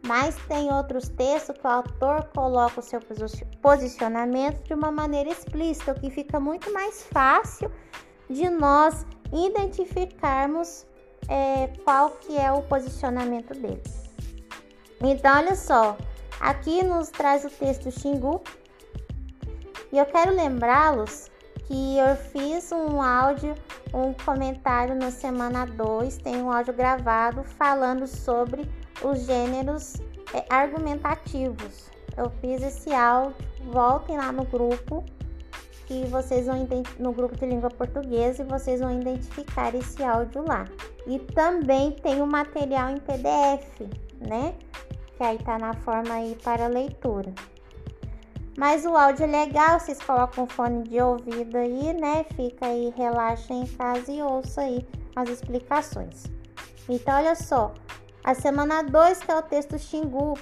[0.07, 3.01] Mas tem outros textos que o autor coloca o seu
[3.61, 7.71] posicionamento de uma maneira explícita, o que fica muito mais fácil
[8.31, 10.87] de nós identificarmos
[11.29, 13.83] é, qual que é o posicionamento dele.
[15.01, 15.97] Então, olha só,
[16.41, 18.41] aqui nos traz o texto Xingu
[19.93, 21.31] e eu quero lembrá-los
[21.69, 23.55] que eu fiz um áudio,
[23.93, 28.66] um comentário na semana 2, tem um áudio gravado falando sobre
[29.05, 30.01] os gêneros
[30.32, 31.90] é, argumentativos.
[32.16, 33.36] Eu fiz esse áudio,
[33.70, 35.05] voltem lá no grupo
[35.86, 36.66] que vocês vão
[36.99, 40.65] no grupo de língua portuguesa e vocês vão identificar esse áudio lá.
[41.07, 43.81] E também tem o material em PDF,
[44.27, 44.55] né?
[45.19, 47.35] Que aí tá na forma aí para leitura.
[48.59, 52.27] Mas o áudio é legal, vocês colocam fone de ouvido aí, né?
[52.35, 56.25] Fica aí, relaxa em casa e ouça aí as explicações.
[56.89, 57.73] Então, olha só,
[58.25, 60.37] a semana 2, que é o texto Xingu,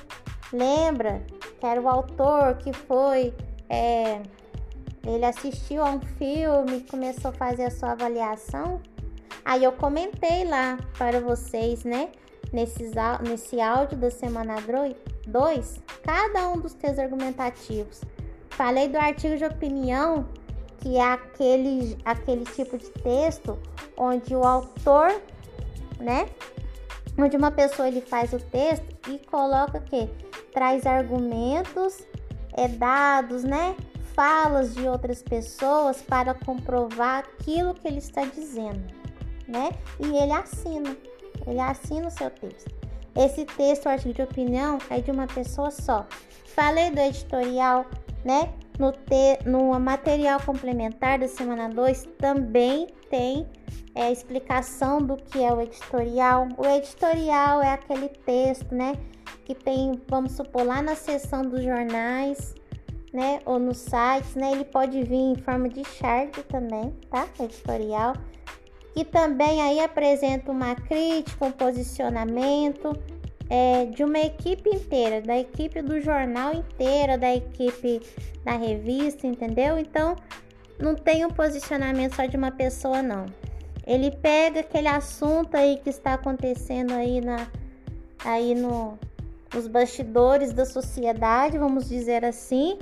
[0.50, 1.22] lembra
[1.60, 3.34] que era o autor que foi.
[3.68, 4.22] É,
[5.06, 8.80] ele assistiu a um filme, começou a fazer a sua avaliação.
[9.44, 12.08] Aí eu comentei lá para vocês, né?
[12.50, 12.92] Nesses,
[13.28, 14.96] nesse áudio da semana 2,
[16.02, 18.02] cada um dos textos argumentativos.
[18.50, 20.28] Falei do artigo de opinião,
[20.78, 23.58] que é aquele, aquele tipo de texto
[23.96, 25.20] onde o autor,
[25.98, 26.28] né?
[27.18, 30.08] Onde uma pessoa ele faz o texto e coloca que
[30.52, 32.06] traz argumentos,
[32.52, 33.74] é, dados, né?
[34.16, 38.82] falas de outras pessoas para comprovar aquilo que ele está dizendo,
[39.46, 39.70] né?
[40.00, 40.96] E ele assina,
[41.46, 42.85] ele assina o seu texto.
[43.16, 46.06] Esse texto, artigo de opinião, é de uma pessoa só.
[46.54, 47.86] Falei do editorial,
[48.24, 48.52] né?
[48.78, 53.46] No, te, no material complementar da semana 2 também tem
[53.94, 56.48] é, explicação do que é o editorial.
[56.58, 58.94] O editorial é aquele texto, né?
[59.46, 62.54] Que tem, vamos supor, lá na seção dos jornais,
[63.16, 67.26] né, ou nos sites, né, ele pode vir em forma de chart também, tá?
[67.40, 68.14] Editorial.
[68.96, 72.98] E também aí apresenta uma crítica, um posicionamento
[73.50, 78.00] é, de uma equipe inteira, da equipe do jornal inteira, da equipe
[78.42, 79.78] da revista, entendeu?
[79.78, 80.16] Então,
[80.78, 83.26] não tem um posicionamento só de uma pessoa, não.
[83.86, 87.46] Ele pega aquele assunto aí que está acontecendo aí na
[88.24, 88.98] aí no
[89.54, 92.78] nos bastidores da sociedade, vamos dizer assim,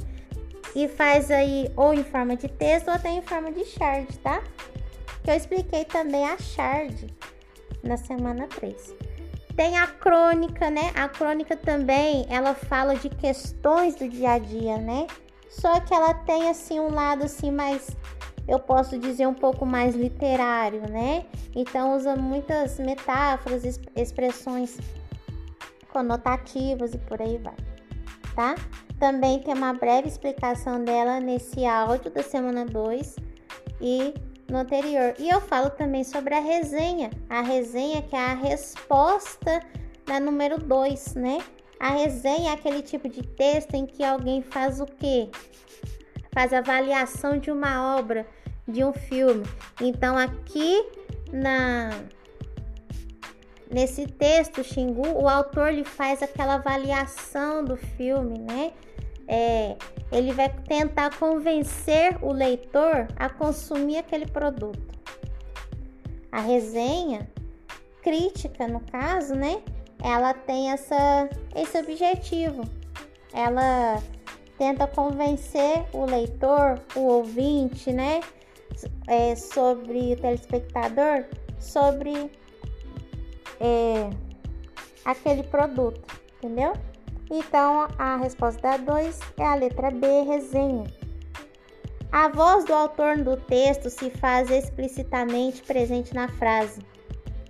[0.74, 4.42] e faz aí ou em forma de texto ou até em forma de shard, tá?
[5.24, 7.06] Que eu expliquei também a shard
[7.82, 8.94] na semana 3.
[9.56, 10.92] Tem a crônica, né?
[10.94, 15.06] A crônica também, ela fala de questões do dia a dia, né?
[15.48, 17.96] Só que ela tem assim um lado assim mais
[18.46, 21.24] eu posso dizer um pouco mais literário, né?
[21.54, 23.64] Então usa muitas metáforas,
[23.96, 24.78] expressões
[25.90, 27.54] conotativas e por aí vai,
[28.34, 28.54] tá?
[28.98, 33.16] Também tem uma breve explicação dela nesse áudio da semana 2
[33.80, 34.12] e
[34.48, 35.14] no anterior.
[35.18, 37.10] E eu falo também sobre a resenha.
[37.28, 39.62] A resenha que é a resposta
[40.06, 41.38] da número 2, né?
[41.80, 45.28] A resenha é aquele tipo de texto em que alguém faz o quê?
[46.32, 48.26] Faz avaliação de uma obra,
[48.66, 49.44] de um filme.
[49.80, 50.84] Então aqui
[51.32, 51.90] na
[53.70, 58.72] Nesse texto, Xingu, o autor lhe faz aquela avaliação do filme, né?
[59.26, 59.76] É,
[60.12, 64.94] ele vai tentar convencer o leitor a consumir aquele produto.
[66.30, 67.28] A resenha
[68.02, 69.62] crítica, no caso, né?
[70.02, 72.62] Ela tem essa, esse objetivo.
[73.32, 74.02] Ela
[74.58, 78.20] tenta convencer o leitor, o ouvinte, né?
[79.06, 81.24] É, sobre o telespectador,
[81.58, 82.30] sobre
[83.60, 84.10] é,
[85.04, 86.02] aquele produto,
[86.36, 86.74] entendeu?
[87.30, 90.84] Então a resposta da 2 é a letra B, resenha.
[92.12, 96.80] A voz do autor do texto se faz explicitamente presente na frase.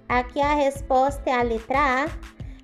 [0.09, 2.09] Aqui a resposta é a letra A.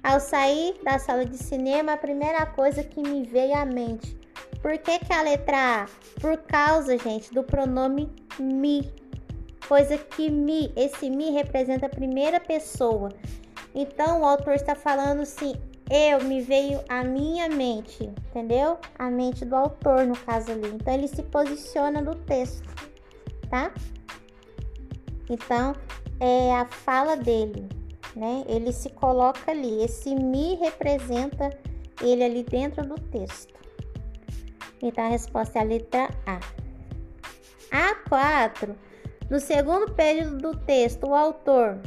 [0.03, 4.19] Ao sair da sala de cinema, a primeira coisa que me veio à mente.
[4.62, 5.87] Por que, que a letra A?
[6.20, 8.91] Por causa, gente, do pronome me
[9.70, 13.11] coisa que me, esse me representa a primeira pessoa.
[13.73, 15.55] Então o autor está falando assim,
[15.91, 18.79] eu me veio a minha mente, entendeu?
[18.99, 20.69] A mente do autor no caso ali.
[20.69, 22.69] Então ele se posiciona no texto,
[23.49, 23.73] tá?
[25.29, 25.75] Então
[26.21, 27.69] é a fala dele,
[28.15, 28.45] né?
[28.47, 29.83] Ele se coloca ali.
[29.83, 31.51] Esse me representa
[32.01, 33.59] ele ali dentro do texto.
[34.81, 36.41] Então a resposta é a letra A.
[37.71, 38.75] A4
[39.31, 41.79] no segundo período do texto, o autor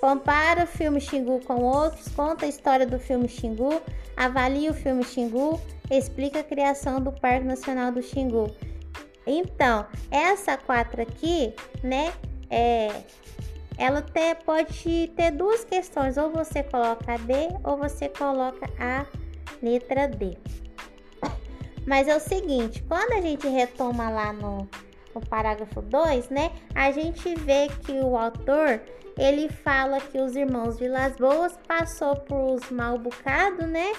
[0.00, 3.80] compara o filme Xingu com outros, conta a história do filme Xingu,
[4.16, 5.60] avalia o filme Xingu,
[5.90, 8.50] explica a criação do Parque Nacional do Xingu.
[9.26, 12.12] Então, essa quatro aqui, né,
[12.48, 13.02] é,
[13.76, 19.04] ela até pode ter duas questões, ou você coloca a D ou você coloca a
[19.62, 20.36] letra D.
[21.86, 24.68] Mas é o seguinte, quando a gente retoma lá no
[25.18, 28.80] o parágrafo 2, né, a gente vê que o autor
[29.18, 33.92] ele fala que os irmãos Vilas Boas passou por os mal bocado, né?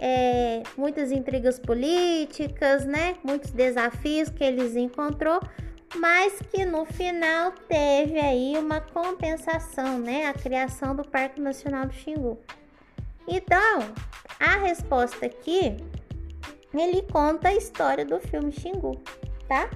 [0.00, 3.16] É, muitas intrigas políticas, né?
[3.22, 5.40] Muitos desafios que eles encontrou,
[5.96, 10.26] mas que no final teve aí uma compensação, né?
[10.26, 12.38] A criação do Parque Nacional do Xingu.
[13.28, 13.80] Então,
[14.40, 15.76] a resposta aqui
[16.74, 19.02] ele conta a história do filme Xingu,
[19.46, 19.68] tá?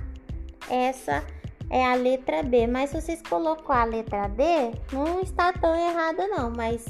[0.68, 1.24] Essa
[1.70, 4.44] é a letra B, mas se vocês colocou a letra D,
[4.92, 6.84] não está tão errada não, mas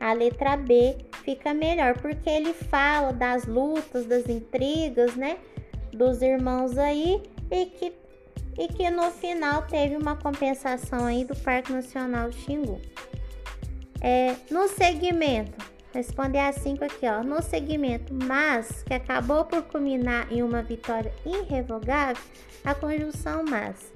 [0.00, 5.36] a letra B fica melhor, porque ele fala das lutas, das intrigas, né?
[5.92, 7.92] Dos irmãos aí e que,
[8.58, 12.80] e que no final teve uma compensação aí do Parque Nacional Xingu.
[14.00, 17.22] É, no segmento, responder a 5 aqui, ó.
[17.22, 22.22] No segmento, mas que acabou por culminar em uma vitória irrevogável,
[22.64, 23.92] a conjunção mas.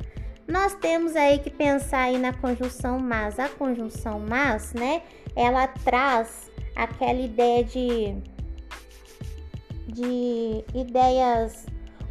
[0.47, 3.39] Nós temos aí que pensar aí na conjunção mas.
[3.39, 5.02] A conjunção mas, né?
[5.35, 8.16] Ela traz aquela ideia de
[9.86, 11.66] de ideias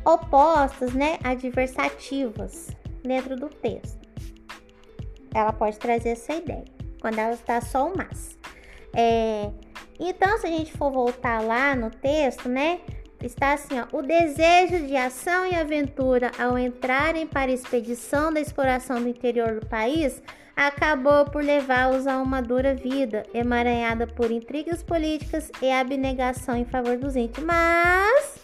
[0.05, 2.69] opostas, né, adversativas
[3.03, 3.99] dentro do texto.
[5.33, 6.63] Ela pode trazer essa ideia
[7.01, 8.37] quando ela está só o mas.
[8.93, 9.51] É,
[9.99, 12.79] então, se a gente for voltar lá no texto, né,
[13.21, 18.41] está assim, ó, o desejo de ação e aventura ao entrarem para a expedição da
[18.41, 20.21] exploração do interior do país
[20.55, 26.97] acabou por levá-los a uma dura vida, emaranhada por intrigas políticas e abnegação em favor
[26.97, 28.39] dos índios, mas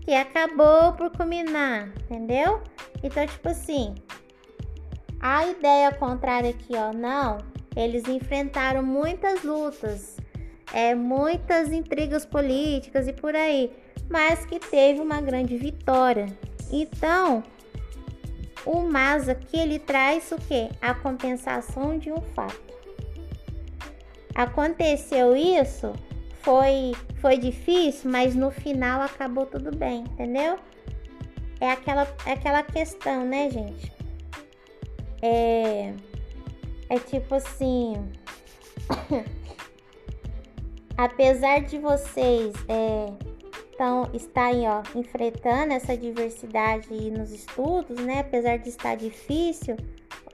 [0.00, 2.60] que acabou por culminar, entendeu?
[3.02, 3.94] Então, tipo assim,
[5.20, 7.38] a ideia contrária aqui, ó, não,
[7.76, 10.16] eles enfrentaram muitas lutas,
[10.72, 13.70] é, muitas intrigas políticas e por aí,
[14.10, 16.26] mas que teve uma grande vitória.
[16.70, 17.42] Então,
[18.64, 20.70] o mas aqui ele traz o que?
[20.80, 22.72] A compensação de um fato.
[24.34, 25.92] Aconteceu isso,
[26.40, 30.58] foi foi difícil, mas no final acabou tudo bem, entendeu?
[31.60, 33.92] É aquela é aquela questão, né, gente?
[35.20, 35.92] É
[36.88, 37.94] é tipo assim,
[41.04, 43.12] apesar de vocês é,
[43.74, 48.20] então, estarem ó, enfrentando essa diversidade nos estudos, né?
[48.20, 49.76] Apesar de estar difícil,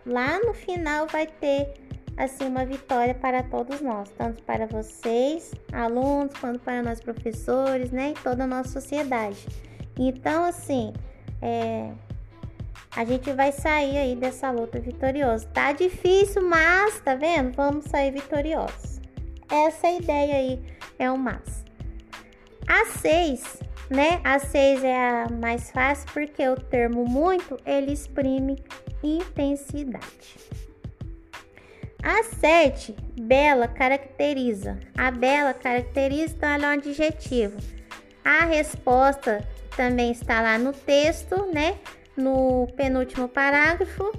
[0.04, 1.72] lá no final vai ter
[2.16, 8.10] assim uma vitória para todos nós, tanto para vocês, alunos, quanto para nós professores, né?
[8.10, 9.46] E toda a nossa sociedade.
[9.98, 10.92] Então, assim,
[11.40, 11.92] é,
[12.94, 15.46] a gente vai sair aí dessa luta vitorioso.
[15.48, 17.52] Tá difícil, mas tá vendo?
[17.52, 18.97] Vamos sair vitoriosos.
[19.50, 20.62] Essa ideia aí
[20.98, 21.64] é o mas.
[22.66, 24.20] A 6, né?
[24.24, 28.62] A 6 é a mais fácil porque o termo muito ele exprime
[29.02, 30.36] intensidade.
[32.02, 34.78] A 7, bela caracteriza.
[34.96, 37.56] A bela caracteriza, então ela é um adjetivo.
[38.24, 41.78] A resposta também está lá no texto, né?
[42.16, 44.12] No penúltimo parágrafo.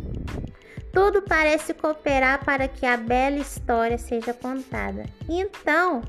[0.91, 5.05] Tudo parece cooperar para que a bela história seja contada.
[5.27, 6.01] Então,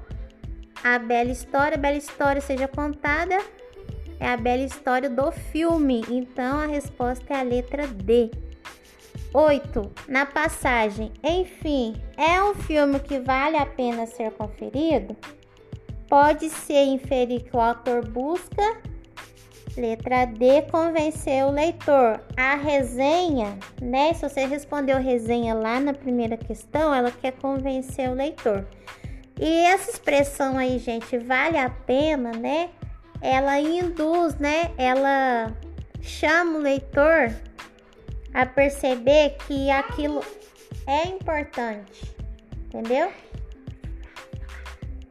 [0.83, 3.39] a bela história, a bela história seja contada,
[4.19, 6.05] é a bela história do filme.
[6.09, 8.31] Então a resposta é a letra D.
[9.33, 9.93] 8.
[10.09, 15.17] Na passagem, enfim, é um filme que vale a pena ser conferido?
[16.09, 18.63] Pode ser inferir que o autor busca.
[19.77, 22.21] Letra D, convencer o leitor.
[22.37, 24.13] A resenha, né?
[24.13, 28.67] Se você respondeu resenha lá na primeira questão, ela quer convencer o leitor.
[29.39, 32.71] E essa expressão aí, gente, vale a pena, né?
[33.23, 34.71] Ela induz, né?
[34.77, 35.53] Ela
[36.03, 37.33] chama o leitor
[38.35, 40.23] a perceber que aquilo
[40.87, 42.15] é importante,
[42.67, 43.11] entendeu?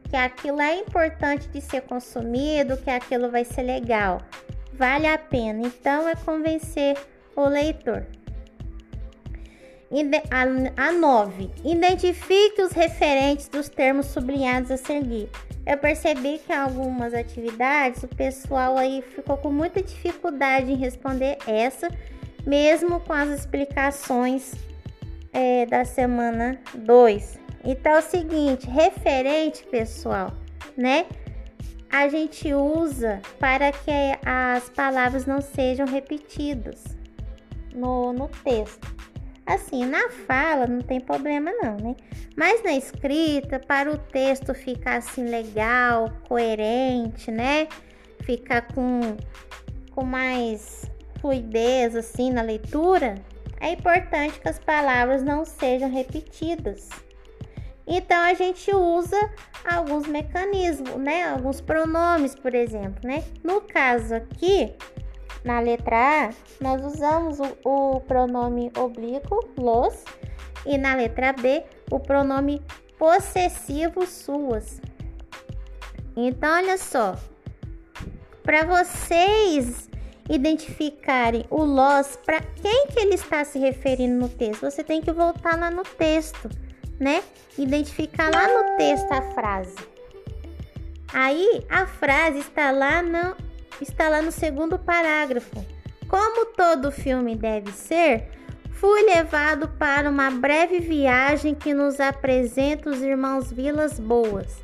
[0.08, 4.20] Que aquilo é importante de ser consumido, que aquilo vai ser legal,
[4.80, 5.66] vale a pena.
[5.66, 6.96] Então é convencer
[7.36, 8.06] o leitor.
[10.76, 11.50] A 9.
[11.64, 15.28] Identifique os referentes dos termos sublinhados a seguir.
[15.66, 21.36] Eu percebi que em algumas atividades o pessoal aí ficou com muita dificuldade em responder
[21.46, 21.88] essa,
[22.46, 24.54] mesmo com as explicações
[25.32, 27.38] é, da semana 2.
[27.64, 30.32] Então é o seguinte, referente, pessoal,
[30.74, 31.04] né?
[31.90, 33.90] A gente usa para que
[34.24, 36.84] as palavras não sejam repetidas
[37.74, 38.94] no, no texto.
[39.44, 41.96] Assim, na fala não tem problema não, né?
[42.36, 47.66] Mas na escrita, para o texto ficar assim legal, coerente, né?
[48.20, 49.16] Ficar com,
[49.90, 50.88] com mais
[51.20, 53.16] fluidez assim na leitura,
[53.60, 56.88] é importante que as palavras não sejam repetidas.
[57.86, 59.16] Então a gente usa
[59.64, 61.28] alguns mecanismos, né?
[61.28, 63.24] Alguns pronomes, por exemplo, né?
[63.42, 64.74] No caso aqui,
[65.44, 66.30] na letra A,
[66.60, 70.04] nós usamos o, o pronome oblíquo, los,
[70.66, 72.62] e na letra B, o pronome
[72.98, 74.80] possessivo, suas.
[76.16, 77.16] Então, olha só.
[78.42, 79.88] para vocês
[80.28, 85.10] identificarem o Loss, para quem que ele está se referindo no texto, você tem que
[85.10, 86.48] voltar lá no texto,
[87.00, 87.22] né?
[87.58, 89.74] Identificar lá no texto a frase.
[91.12, 93.34] Aí a frase está lá no,
[93.80, 95.64] está lá no segundo parágrafo.
[96.06, 98.28] Como todo filme deve ser,
[98.72, 104.62] fui levado para uma breve viagem que nos apresenta os irmãos Vilas Boas.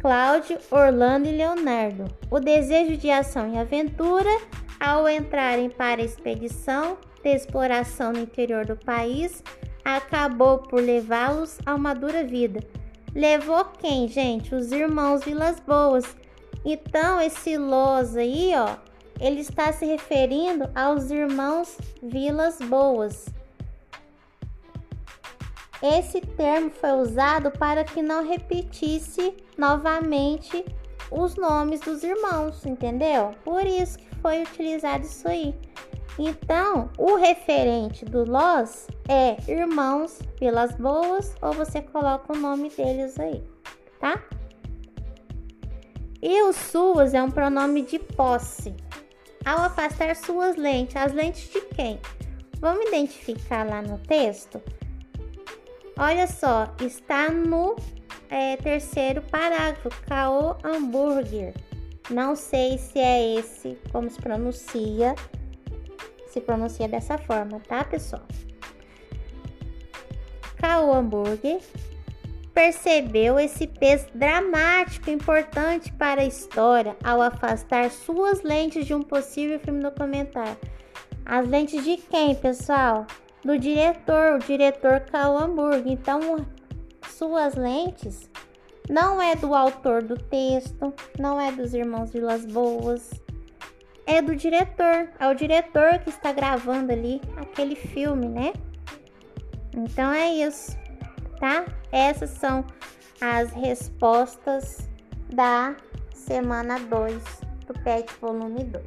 [0.00, 2.06] Cláudio, Orlando e Leonardo.
[2.30, 4.30] O desejo de ação e aventura
[4.78, 9.44] ao entrarem para a expedição de exploração no interior do país,
[9.84, 12.60] acabou por levá-los a uma dura vida.
[13.14, 14.54] Levou quem, gente?
[14.54, 16.04] Os irmãos Vilas Boas.
[16.64, 18.76] Então, esse Los aí, ó,
[19.20, 23.26] ele está se referindo aos irmãos Vilas Boas.
[25.82, 30.64] Esse termo foi usado para que não repetisse novamente
[31.10, 33.34] os nomes dos irmãos, entendeu?
[33.42, 35.54] Por isso que foi utilizado isso aí.
[36.22, 43.18] Então, o referente do Los é irmãos pelas boas, ou você coloca o nome deles
[43.18, 43.42] aí,
[43.98, 44.22] tá?
[46.20, 48.74] E o suas é um pronome de posse.
[49.46, 51.98] Ao afastar suas lentes, as lentes de quem?
[52.58, 54.60] Vamos identificar lá no texto?
[55.98, 57.76] Olha só, está no
[58.28, 61.54] é, terceiro parágrafo, Caô Hambúrguer.
[62.10, 65.14] Não sei se é esse como se pronuncia,
[66.30, 68.22] se pronuncia dessa forma, tá, pessoal?
[70.56, 71.60] Caô Hambúrguer
[72.52, 79.58] percebeu esse peso dramático importante para a história ao afastar suas lentes de um possível
[79.60, 80.58] filme documentário.
[81.24, 83.06] As lentes de quem, pessoal?
[83.44, 85.92] Do diretor, o diretor Caô Hambúrguer.
[85.92, 86.46] Então,
[87.08, 88.28] suas lentes
[88.88, 93.10] não é do autor do texto, não é dos irmãos Vilas Boas,
[94.10, 95.08] é do diretor.
[95.20, 98.52] É o diretor que está gravando ali aquele filme, né?
[99.72, 100.76] Então é isso,
[101.38, 101.64] tá?
[101.92, 102.64] Essas são
[103.20, 104.88] as respostas
[105.32, 105.76] da
[106.12, 107.22] semana 2
[107.66, 108.84] do PET volume 2.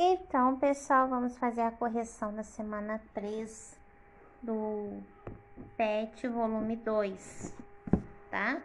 [0.00, 3.78] Então, pessoal, vamos fazer a correção da semana 3
[4.42, 5.00] do
[5.76, 7.54] PET volume 2,
[8.28, 8.60] tá?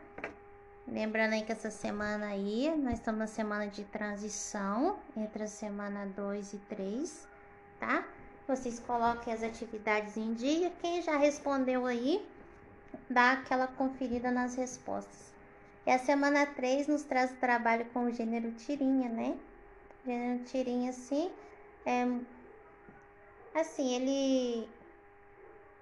[0.88, 6.06] Lembrando aí que essa semana aí, nós estamos na semana de transição entre a semana
[6.16, 7.28] 2 e 3,
[7.78, 8.08] tá?
[8.48, 10.72] Vocês coloquem as atividades em dia.
[10.82, 12.26] Quem já respondeu aí,
[13.10, 15.34] dá aquela conferida nas respostas.
[15.86, 19.38] E a semana 3 nos traz o trabalho com o gênero tirinha, né?
[20.04, 21.30] O gênero tirinha, assim,
[21.86, 22.08] é...
[23.54, 24.70] Assim, ele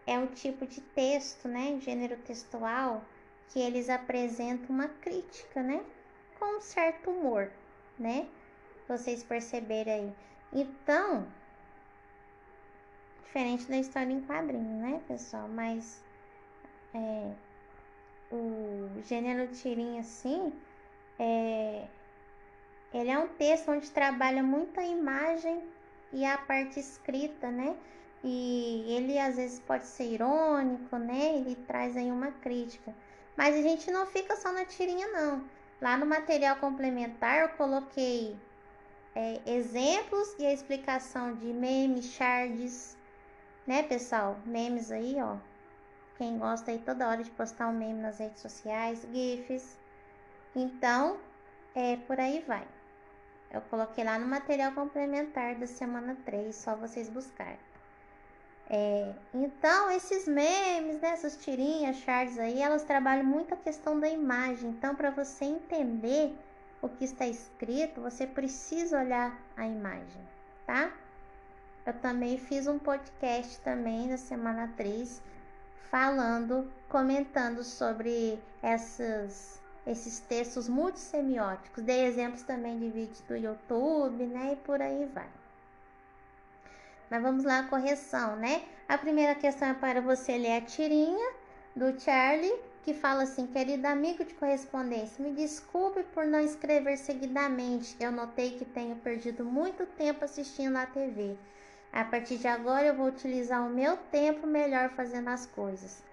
[0.07, 3.03] é um tipo de texto, né, gênero textual,
[3.49, 5.83] que eles apresentam uma crítica, né,
[6.39, 7.51] com um certo humor,
[7.97, 8.27] né?
[8.87, 10.15] Vocês perceberem aí.
[10.53, 11.27] Então,
[13.23, 15.47] diferente da história em quadrinho, né, pessoal?
[15.47, 16.03] Mas
[16.93, 17.31] é,
[18.31, 20.53] o gênero tirinha, assim,
[21.17, 21.87] é,
[22.93, 25.63] ele é um texto onde trabalha muito a imagem
[26.13, 27.75] e a parte escrita, né?
[28.27, 31.35] e ele às vezes pode ser irônico, né?
[31.37, 32.91] Ele traz aí uma crítica.
[33.35, 35.43] Mas a gente não fica só na tirinha, não.
[35.81, 38.37] Lá no material complementar eu coloquei
[39.13, 42.97] é, exemplos e a explicação de memes, shards,
[43.67, 44.37] né, pessoal?
[44.45, 45.37] Memes aí, ó.
[46.17, 49.77] Quem gosta aí toda hora de postar um meme nas redes sociais, GIFs.
[50.55, 51.19] Então,
[51.75, 52.65] é por aí vai.
[53.51, 57.59] Eu coloquei lá no material complementar da semana 3, só vocês buscarem.
[58.67, 64.09] É, então, esses memes, né, essas tirinhas, charts aí, elas trabalham muito a questão da
[64.09, 64.71] imagem.
[64.71, 66.35] Então, para você entender
[66.81, 70.21] o que está escrito, você precisa olhar a imagem,
[70.65, 70.91] tá?
[71.85, 75.21] Eu também fiz um podcast também na semana 3,
[75.91, 81.83] falando, comentando sobre essas, esses textos multissemióticos.
[81.83, 85.29] Dei exemplos também de vídeos do YouTube, né, e por aí vai.
[87.09, 88.63] Mas vamos lá a correção, né?
[88.87, 91.33] A primeira questão é para você ler a tirinha
[91.75, 92.53] do Charlie,
[92.83, 97.95] que fala assim: Querido amigo de correspondência, me desculpe por não escrever seguidamente.
[97.99, 101.37] Eu notei que tenho perdido muito tempo assistindo a TV.
[101.91, 106.03] A partir de agora eu vou utilizar o meu tempo melhor fazendo as coisas,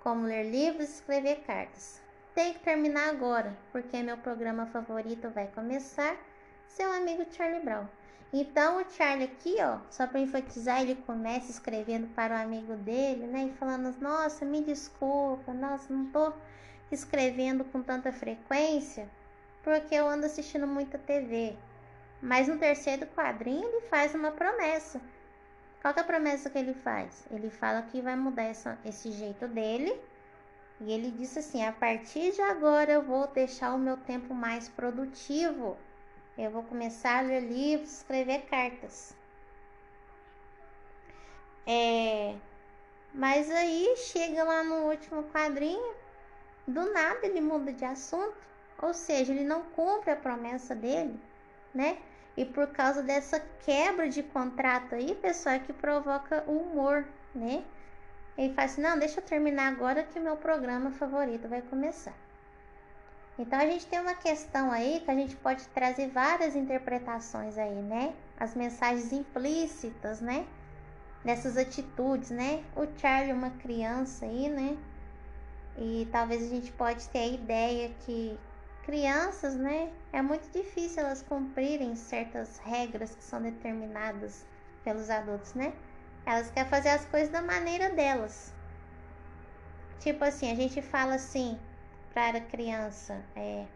[0.00, 2.00] como ler livros e escrever cartas.
[2.34, 6.16] Tenho que terminar agora, porque meu programa favorito vai começar.
[6.68, 7.86] Seu amigo Charlie Brown.
[8.32, 13.26] Então o Charlie aqui, ó, só para enfatizar, ele começa escrevendo para o amigo dele,
[13.26, 16.32] né, e falando: "Nossa, me desculpa, nossa, não tô
[16.90, 19.08] escrevendo com tanta frequência
[19.62, 21.56] porque eu ando assistindo muita TV.
[22.22, 25.00] Mas no terceiro quadrinho ele faz uma promessa.
[25.80, 27.24] Qual é a promessa que ele faz?
[27.30, 29.98] Ele fala que vai mudar essa, esse jeito dele.
[30.80, 34.68] E ele disse assim: a partir de agora eu vou deixar o meu tempo mais
[34.68, 35.76] produtivo.
[36.42, 39.14] Eu vou começar a ler livros, escrever cartas.
[41.66, 42.34] É,
[43.12, 45.94] mas aí chega lá no último quadrinho,
[46.66, 48.38] do nada ele muda de assunto,
[48.80, 51.20] ou seja, ele não cumpre a promessa dele,
[51.74, 51.98] né?
[52.38, 57.62] E por causa dessa quebra de contrato aí, pessoal, é que provoca o humor, né?
[58.38, 62.14] Ele fala assim: não, deixa eu terminar agora que o meu programa favorito vai começar.
[63.40, 67.82] Então a gente tem uma questão aí que a gente pode trazer várias interpretações aí,
[67.82, 68.14] né?
[68.38, 70.46] As mensagens implícitas, né?
[71.24, 72.64] nessas atitudes, né?
[72.74, 74.76] O Charlie é uma criança aí, né?
[75.76, 78.38] E talvez a gente pode ter a ideia que
[78.84, 79.92] crianças, né?
[80.12, 84.44] É muito difícil elas cumprirem certas regras que são determinadas
[84.82, 85.72] pelos adultos, né?
[86.26, 88.52] Elas querem fazer as coisas da maneira delas.
[90.00, 91.58] Tipo assim, a gente fala assim
[92.12, 93.66] para a criança, é,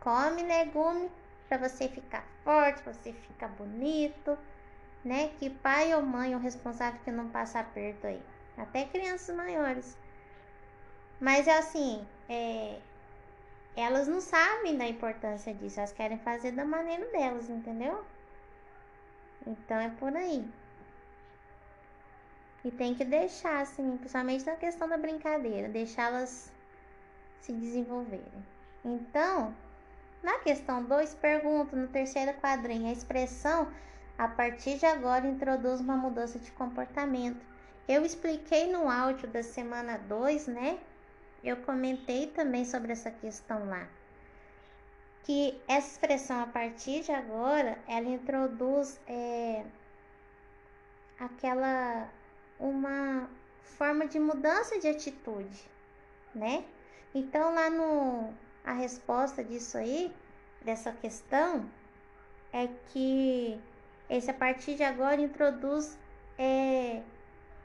[0.00, 1.10] come legume
[1.48, 4.38] para você ficar forte, você ficar bonito
[5.04, 5.30] né?
[5.38, 8.22] Que pai ou mãe é o responsável que não passa aperto aí.
[8.56, 9.96] Até crianças maiores.
[11.18, 12.78] Mas é assim, é,
[13.76, 18.04] elas não sabem da importância disso, elas querem fazer da maneira delas, entendeu?
[19.46, 20.46] Então é por aí.
[22.64, 26.52] E tem que deixar, assim, principalmente na questão da brincadeira, deixá-las
[27.40, 28.44] se desenvolverem.
[28.84, 29.54] Então,
[30.22, 33.68] na questão 2, pergunto no terceiro quadrinho, a expressão
[34.18, 37.40] a partir de agora introduz uma mudança de comportamento.
[37.88, 40.78] Eu expliquei no áudio da semana 2, né?
[41.42, 43.88] Eu comentei também sobre essa questão lá.
[45.24, 49.64] Que essa expressão a partir de agora, ela introduz é,
[51.18, 52.08] aquela
[52.58, 53.28] uma
[53.62, 55.64] forma de mudança de atitude,
[56.34, 56.64] né?
[57.14, 58.32] Então lá no
[58.64, 60.14] a resposta disso aí,
[60.62, 61.68] dessa questão,
[62.52, 63.58] é que
[64.08, 65.98] esse a partir de agora introduz
[66.38, 67.02] é,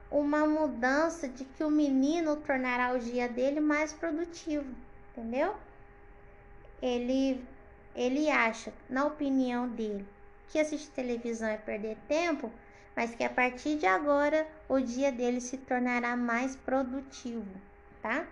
[0.09, 4.74] uma mudança de que o menino tornará o dia dele mais produtivo,
[5.11, 5.56] entendeu?
[6.82, 7.43] Ele,
[7.95, 10.07] ele acha, na opinião dele,
[10.49, 12.51] que assistir televisão é perder tempo,
[12.95, 17.49] mas que a partir de agora o dia dele se tornará mais produtivo,
[18.01, 18.25] tá?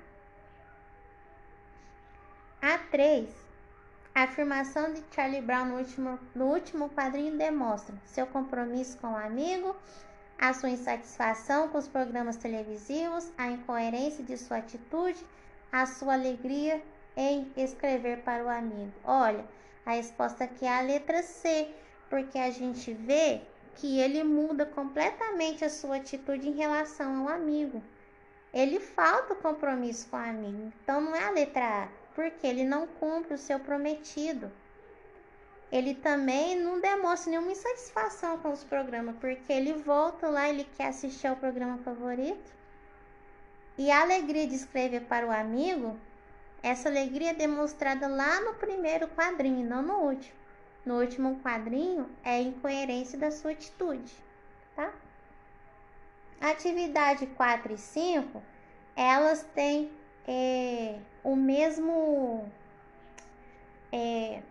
[2.66, 3.28] A 3
[4.16, 9.18] a afirmação de Charlie Brown no último, no último quadrinho demonstra seu compromisso com o
[9.18, 9.76] amigo,
[10.40, 15.20] a sua insatisfação com os programas televisivos, a incoerência de sua atitude,
[15.74, 16.82] a sua alegria
[17.18, 18.94] em escrever para o amigo.
[19.04, 19.44] Olha,
[19.86, 21.68] a resposta aqui é a letra C,
[22.10, 23.42] porque a gente vê
[23.76, 27.84] que ele muda completamente a sua atitude em relação ao amigo.
[28.54, 30.72] Ele falta o compromisso com o amigo.
[30.82, 34.52] Então não é a letra A porque ele não cumpre o seu prometido.
[35.72, 40.90] Ele também não demonstra nenhuma insatisfação com os programas, porque ele volta lá, ele quer
[40.90, 42.54] assistir ao programa favorito.
[43.76, 45.98] E a alegria de escrever para o amigo,
[46.62, 50.44] essa alegria é demonstrada lá no primeiro quadrinho, não no último.
[50.86, 54.14] No último quadrinho é a incoerência da sua atitude,
[54.76, 54.94] tá?
[56.40, 58.44] Atividade 4 e 5,
[58.96, 59.90] elas têm
[60.28, 62.50] é, o mesmo.
[63.92, 64.42] É,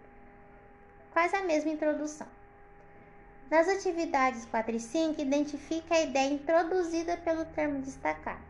[1.13, 2.27] quase a mesma introdução.
[3.51, 8.41] Nas atividades 4 e 5, identifica a ideia introduzida pelo termo destacado.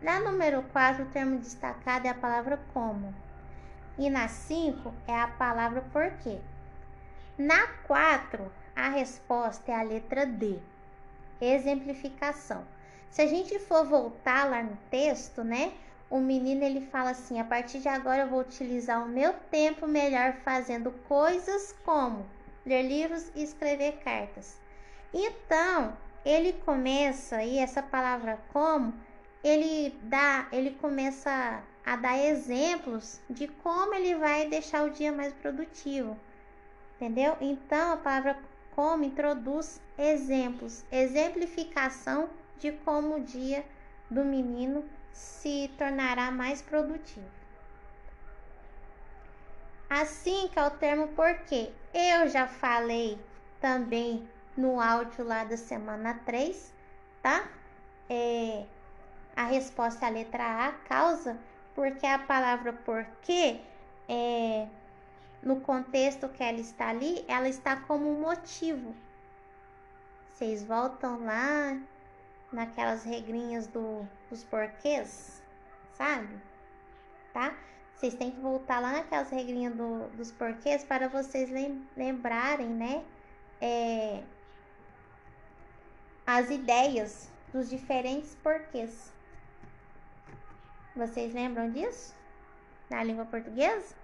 [0.00, 3.12] Na número 4, o termo destacado é a palavra como.
[3.98, 6.38] E na 5 é a palavra porquê.
[7.36, 10.58] Na 4, a resposta é a letra D.
[11.40, 12.64] Exemplificação.
[13.10, 15.72] Se a gente for voltar lá no texto, né?
[16.10, 19.86] O menino ele fala assim: a partir de agora eu vou utilizar o meu tempo
[19.86, 22.26] melhor fazendo coisas como
[22.66, 24.58] ler livros e escrever cartas.
[25.14, 28.92] Então, ele começa aí essa palavra como,
[29.42, 35.32] ele dá, ele começa a dar exemplos de como ele vai deixar o dia mais
[35.32, 36.16] produtivo.
[36.96, 37.36] Entendeu?
[37.40, 38.36] Então, a palavra
[38.74, 43.64] como introduz exemplos, exemplificação de como o dia
[44.10, 47.26] do menino se tornará mais produtivo.
[49.88, 53.18] Assim que é o termo porque eu já falei
[53.60, 56.72] também no áudio lá da semana 3,
[57.22, 57.48] tá?
[58.08, 58.64] É,
[59.34, 61.38] a resposta é a letra A, causa,
[61.74, 63.60] Porque a palavra porquê,
[64.08, 64.66] é,
[65.42, 68.94] no contexto que ela está ali, ela está como motivo.
[70.32, 71.80] Vocês voltam lá
[72.52, 75.42] naquelas regrinhas do, dos porquês,
[75.92, 76.28] sabe?
[77.32, 77.56] Tá?
[77.94, 81.50] Vocês têm que voltar lá naquelas regrinhas do, dos porquês para vocês
[81.96, 83.04] lembrarem, né?
[83.60, 84.22] É,
[86.26, 89.12] as ideias dos diferentes porquês.
[90.96, 92.14] Vocês lembram disso?
[92.88, 93.94] Na língua portuguesa?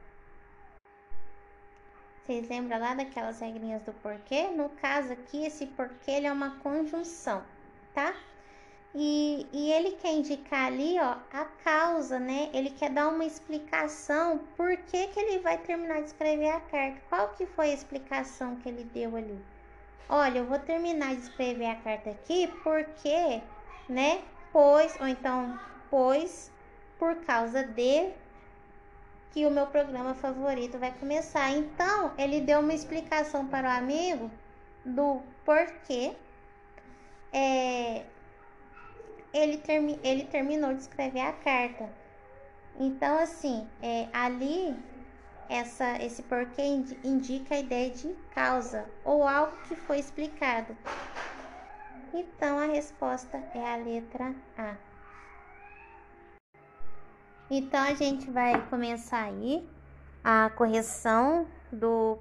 [2.23, 4.49] Vocês lembram lá daquelas regrinhas do porquê?
[4.49, 7.45] No caso aqui, esse porquê é uma conjunção,
[7.95, 8.15] tá?
[8.99, 12.49] E, e ele quer indicar ali, ó, a causa, né?
[12.55, 16.99] Ele quer dar uma explicação por que, que ele vai terminar de escrever a carta.
[17.11, 19.39] Qual que foi a explicação que ele deu ali?
[20.09, 23.43] Olha, eu vou terminar de escrever a carta aqui porque,
[23.87, 24.23] né?
[24.51, 25.61] Pois, ou então,
[25.91, 26.51] pois,
[26.99, 28.13] por causa de
[29.31, 31.51] que o meu programa favorito vai começar.
[31.51, 34.31] Então, ele deu uma explicação para o amigo
[34.87, 36.17] do porquê
[37.31, 38.05] é,
[39.37, 41.89] ele, termi ele terminou de escrever a carta.
[42.79, 44.77] Então, assim, é, ali,
[45.49, 46.63] essa, esse porquê
[47.05, 50.77] indica a ideia de causa ou algo que foi explicado.
[52.13, 54.77] Então, a resposta é a letra A.
[57.51, 59.67] Então, a gente vai começar aí
[60.25, 62.19] a correção do,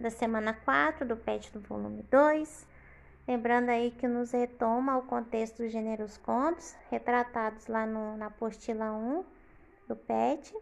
[0.00, 2.66] da semana 4 do PET do volume 2.
[3.26, 8.92] Lembrando aí que nos retoma o contexto dos gêneros contos, retratados lá no, na apostila
[8.92, 9.24] 1
[9.88, 10.54] do PET.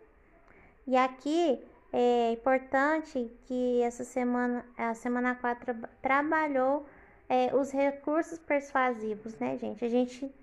[0.87, 1.63] E aqui
[1.93, 6.87] é importante que essa semana, a semana 4 trabalhou
[7.29, 9.85] é, os recursos persuasivos, né, gente?
[9.85, 10.35] A gente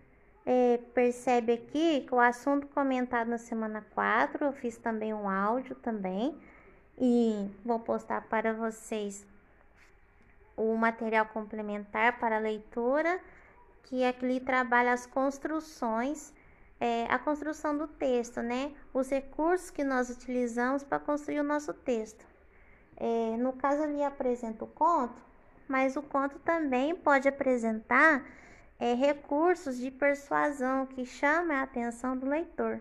[0.46, 5.76] é, percebe aqui que o assunto comentado na semana 4, eu fiz também um áudio
[5.76, 6.38] também,
[6.98, 9.26] e vou postar para vocês
[10.62, 13.20] o material complementar para leitura,
[13.84, 16.34] que aqui trabalha as construções,
[16.80, 18.72] é, a construção do texto, né?
[18.94, 22.26] Os recursos que nós utilizamos para construir o nosso texto.
[22.98, 25.22] É, no caso, ali apresenta o conto,
[25.68, 28.24] mas o conto também pode apresentar
[28.80, 32.80] é, recursos de persuasão que chamam a atenção do leitor.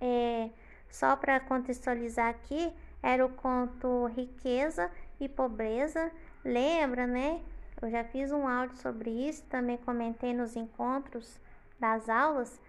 [0.00, 0.50] É,
[0.90, 2.72] só para contextualizar aqui,
[3.02, 4.90] era o conto Riqueza
[5.20, 6.10] e pobreza.
[6.44, 7.40] Lembra, né?
[7.80, 11.38] Eu já fiz um áudio sobre isso, também comentei nos encontros
[11.78, 12.60] das aulas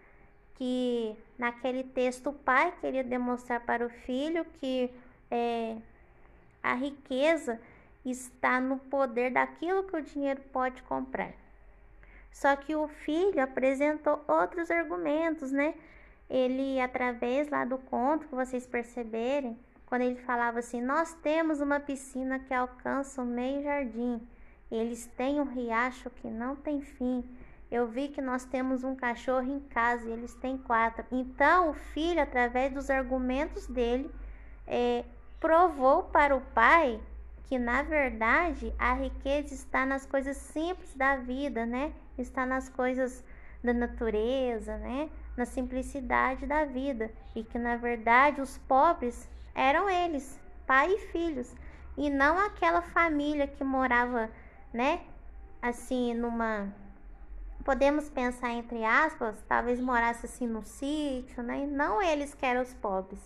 [0.56, 4.92] que naquele texto o pai queria demonstrar para o filho que
[5.32, 5.78] é,
[6.62, 7.60] a riqueza
[8.06, 11.32] está no poder daquilo que o dinheiro pode comprar.
[12.32, 15.74] Só que o filho apresentou outros argumentos, né?
[16.30, 19.58] Ele, através lá do conto, que vocês perceberem,
[19.90, 24.22] quando ele falava assim: Nós temos uma piscina que alcança o meio jardim,
[24.72, 27.26] eles têm um riacho que não tem fim.
[27.72, 31.06] Eu vi que nós temos um cachorro em casa e eles têm quatro.
[31.12, 34.10] Então, o filho, através dos argumentos dele,
[34.66, 35.04] é,
[35.40, 37.00] provou para o pai
[37.44, 41.94] que, na verdade, a riqueza está nas coisas simples da vida, né?
[42.18, 43.24] Está nas coisas
[43.64, 45.10] da natureza, né?
[45.36, 47.12] Na simplicidade da vida.
[47.36, 51.54] E que, na verdade, os pobres eram eles, pai e filhos,
[51.98, 54.30] e não aquela família que morava,
[54.74, 55.02] né,
[55.62, 56.74] assim, numa
[57.64, 61.68] podemos pensar entre aspas, talvez morasse assim no sítio, né?
[61.68, 63.20] Não eles que eram os pobres.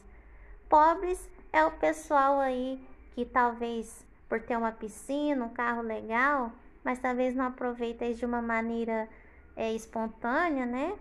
[0.67, 6.51] Pobres é o pessoal aí que talvez por ter uma piscina, um carro legal,
[6.83, 9.07] mas talvez não aproveita de uma maneira
[9.55, 10.97] é, espontânea, né?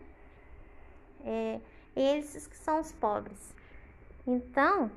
[1.25, 1.61] É,
[1.97, 3.55] eles que são os pobres.
[4.27, 4.91] Então,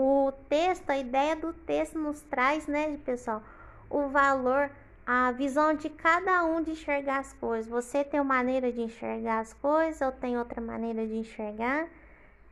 [0.00, 3.42] o texto, a ideia do texto nos traz, né, pessoal,
[3.90, 4.70] o valor,
[5.04, 7.68] a visão de cada um de enxergar as coisas.
[7.68, 11.88] Você tem uma maneira de enxergar as coisas, eu tenho outra maneira de enxergar.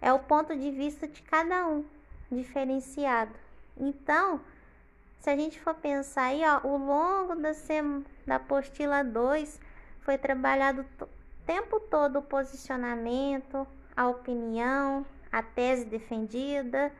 [0.02, 1.84] É o ponto de vista de cada um,
[2.32, 3.30] diferenciado.
[3.78, 4.40] Então,
[5.20, 7.52] se a gente for pensar aí, ó, o longo da,
[8.26, 9.60] da apostila 2
[10.00, 11.08] foi trabalhado o
[11.46, 13.64] tempo todo o posicionamento,
[13.96, 16.90] a opinião, a tese defendida,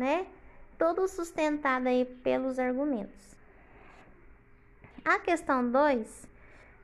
[0.00, 0.26] né?
[1.08, 3.36] Sustentado aí pelos argumentos.
[5.04, 6.26] A questão 2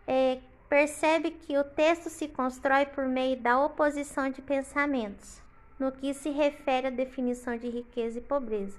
[0.06, 0.38] é,
[0.68, 5.40] percebe que o texto se constrói por meio da oposição de pensamentos,
[5.78, 8.78] no que se refere à definição de riqueza e pobreza.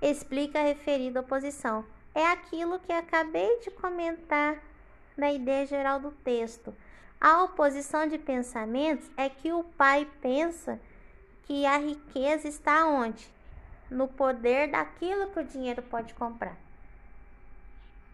[0.00, 1.84] Explica a referida oposição.
[2.14, 4.62] É aquilo que acabei de comentar
[5.16, 6.72] na ideia geral do texto.
[7.20, 10.78] A oposição de pensamentos é que o pai pensa
[11.42, 13.33] que a riqueza está onde?
[13.94, 16.56] No poder daquilo que o dinheiro pode comprar.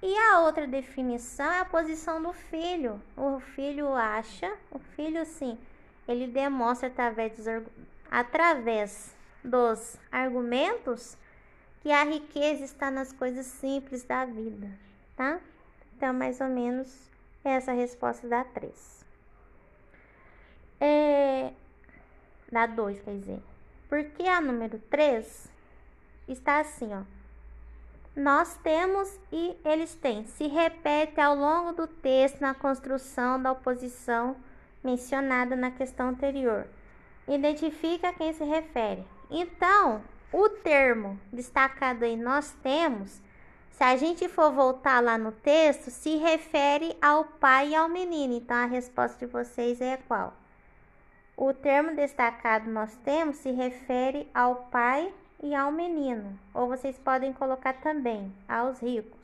[0.03, 3.01] E a outra definição é a posição do filho.
[3.17, 5.59] O filho acha, o filho sim,
[6.09, 7.47] ele demonstra através dos,
[8.11, 11.17] através dos argumentos
[11.83, 14.71] que a riqueza está nas coisas simples da vida,
[15.17, 15.41] tá?
[15.97, 17.11] Então, mais ou menos
[17.45, 19.05] essa resposta dá 3.
[20.81, 21.53] É,
[22.51, 23.43] dá 2, quer dizer.
[23.89, 25.50] Porque a número 3
[26.33, 27.03] está assim, ó.
[28.17, 30.25] Nós temos e eles têm.
[30.27, 34.37] Se repete ao longo do texto na construção da oposição
[34.83, 36.67] mencionada na questão anterior.
[37.29, 39.07] Identifica a quem se refere.
[39.31, 40.03] Então,
[40.33, 43.21] o termo destacado aí nós temos,
[43.71, 48.35] se a gente for voltar lá no texto, se refere ao pai e ao menino.
[48.35, 50.35] Então, a resposta de vocês é qual?
[51.37, 55.13] O termo destacado nós temos se refere ao pai
[55.43, 59.19] e ao menino, ou vocês podem colocar também aos ricos.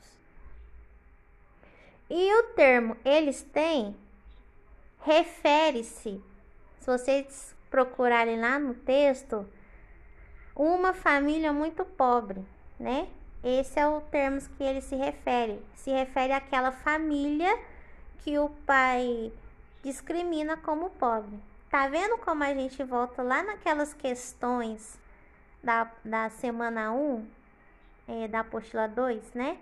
[2.09, 3.95] E o termo eles têm
[5.01, 6.21] refere-se,
[6.79, 9.47] se vocês procurarem lá no texto,
[10.55, 12.43] uma família muito pobre,
[12.79, 13.07] né?
[13.43, 15.61] Esse é o termo que ele se refere.
[15.75, 17.57] Se refere àquela família
[18.19, 19.31] que o pai
[19.83, 21.39] discrimina como pobre.
[21.69, 24.99] Tá vendo como a gente volta lá naquelas questões
[25.67, 27.27] da, da semana 1,
[28.07, 29.57] é, da apostila 2, né?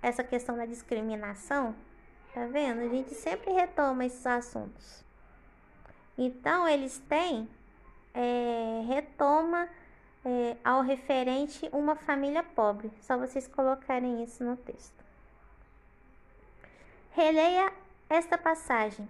[0.00, 1.74] Essa questão da discriminação.
[2.32, 2.80] Tá vendo?
[2.80, 5.04] A gente sempre retoma esses assuntos.
[6.16, 7.46] Então, eles têm,
[8.14, 9.68] é, retoma
[10.24, 12.90] é, ao referente uma família pobre.
[13.02, 15.04] Só vocês colocarem isso no texto.
[17.12, 17.70] Releia
[18.08, 19.06] esta passagem.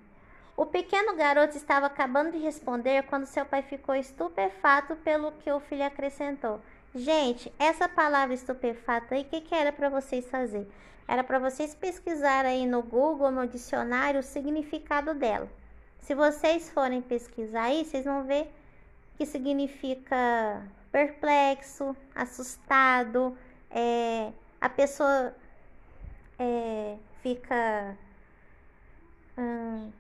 [0.59, 5.61] O pequeno garoto estava acabando de responder quando seu pai ficou estupefato pelo que o
[5.61, 6.61] filho acrescentou.
[6.93, 10.69] Gente, essa palavra estupefato aí, o que, que era para vocês fazer?
[11.07, 15.49] Era para vocês pesquisar aí no Google, no dicionário, o significado dela.
[16.01, 18.53] Se vocês forem pesquisar aí, vocês vão ver
[19.17, 23.39] que significa perplexo, assustado,
[23.71, 25.33] é, a pessoa
[26.37, 27.97] é, fica.
[29.39, 29.93] Hum,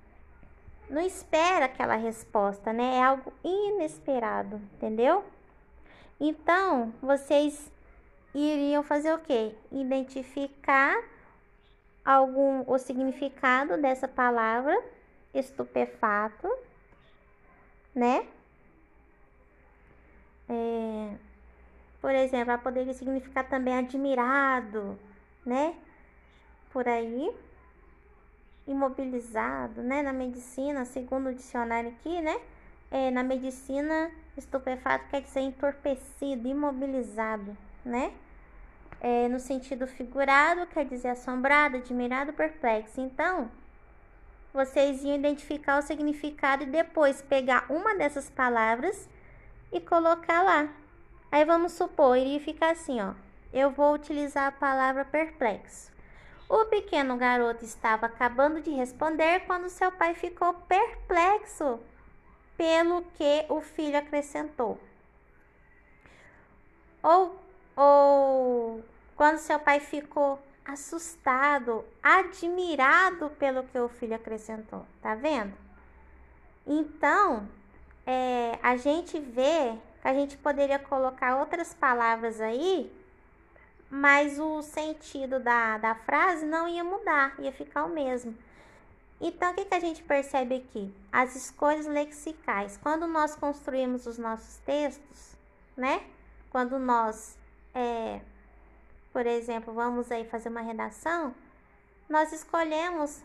[0.91, 2.97] não espera aquela resposta, né?
[2.97, 5.25] É algo inesperado, entendeu?
[6.21, 7.71] Então, vocês
[8.35, 9.55] iriam fazer o quê?
[9.71, 11.03] Identificar
[12.05, 14.75] algum o significado dessa palavra
[15.35, 16.49] estupefato,
[17.95, 18.27] né?
[20.49, 21.15] É,
[22.01, 24.99] por exemplo, ela poderia significar também admirado,
[25.45, 25.75] né?
[26.73, 27.31] Por aí,
[28.69, 30.03] imobilizado, né?
[30.03, 32.39] Na medicina, segundo o dicionário aqui, né?
[32.91, 38.13] É, na medicina, estupefato quer dizer entorpecido, imobilizado, né?
[39.01, 43.01] É, no sentido figurado, quer dizer assombrado, admirado, perplexo.
[43.01, 43.51] Então,
[44.53, 49.09] vocês iam identificar o significado e depois pegar uma dessas palavras
[49.73, 50.69] e colocar lá.
[51.31, 53.13] Aí vamos supor, iria ficar assim, ó.
[53.53, 55.93] Eu vou utilizar a palavra perplexo.
[56.49, 61.79] O pequeno garoto estava acabando de responder quando seu pai ficou perplexo
[62.57, 64.81] pelo que o filho acrescentou.
[67.03, 67.39] Ou,
[67.77, 68.83] ou
[69.15, 74.87] quando seu pai ficou assustado, admirado pelo que o filho acrescentou.
[75.03, 75.53] Tá vendo?
[76.67, 77.49] Então,
[78.07, 82.91] é, a gente vê que a gente poderia colocar outras palavras aí,
[83.91, 88.37] mas o sentido da, da frase não ia mudar, ia ficar o mesmo.
[89.21, 90.95] Então, o que, que a gente percebe aqui?
[91.11, 92.79] As escolhas lexicais.
[92.81, 95.37] Quando nós construímos os nossos textos,
[95.77, 96.05] né?
[96.51, 97.37] Quando nós
[97.75, 98.21] é,
[99.13, 101.35] por exemplo, vamos aí fazer uma redação,
[102.09, 103.23] nós escolhemos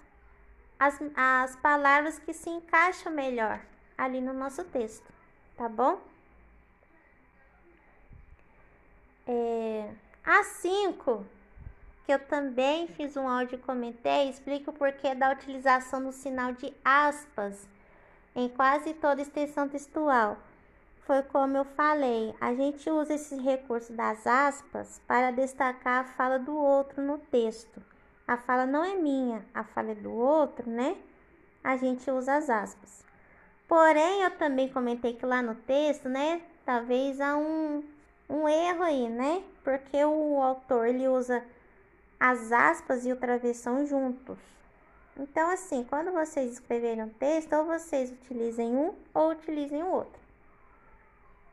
[0.79, 3.59] as, as palavras que se encaixam melhor
[3.97, 5.07] ali no nosso texto,
[5.55, 6.01] tá bom?
[9.27, 9.93] É,
[10.25, 11.25] a 5,
[12.05, 16.53] que eu também fiz um áudio e comentei, explica o porquê da utilização do sinal
[16.53, 17.67] de aspas
[18.35, 20.37] em quase toda extensão textual
[21.05, 26.39] foi como eu falei, a gente usa esse recurso das aspas para destacar a fala
[26.39, 27.81] do outro no texto.
[28.25, 30.95] A fala não é minha, a fala é do outro, né?
[31.61, 33.03] A gente usa as aspas.
[33.67, 37.83] Porém, eu também comentei que lá no texto, né, talvez há um,
[38.29, 39.43] um erro aí, né?
[39.63, 41.43] Porque o autor ele usa
[42.19, 44.37] as aspas e o travessão juntos.
[45.17, 50.23] Então, assim, quando vocês escreverem um texto, ou vocês utilizem um ou utilizem o outro.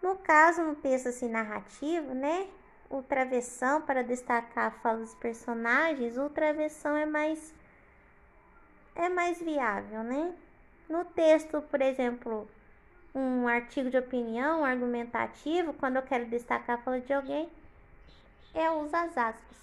[0.03, 2.49] No caso, no texto assim narrativo, né?
[2.89, 7.53] O travessão para destacar a fala dos personagens, o travessão é mais
[8.95, 10.35] é mais viável, né?
[10.89, 12.49] No texto, por exemplo,
[13.15, 17.49] um artigo de opinião, um argumentativo, quando eu quero destacar a fala de alguém,
[18.55, 19.57] eu uso as aspas.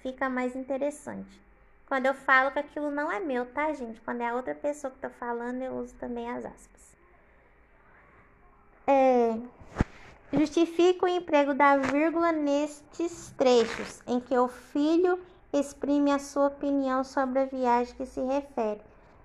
[0.00, 1.40] Fica mais interessante.
[1.86, 4.00] Quando eu falo que aquilo não é meu, tá, gente?
[4.00, 6.96] Quando é a outra pessoa que tá falando, eu uso também as aspas.
[8.86, 9.38] É,
[10.32, 15.18] justifica o emprego da vírgula nestes trechos em que o filho
[15.52, 18.80] exprime a sua opinião sobre a viagem que se refere.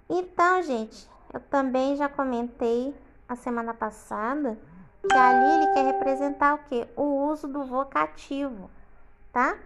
[0.09, 2.93] Então, gente, eu também já comentei
[3.27, 4.57] a semana passada
[5.07, 6.87] que ali ele quer representar o que?
[6.95, 8.69] O uso do vocativo,
[9.31, 9.57] tá?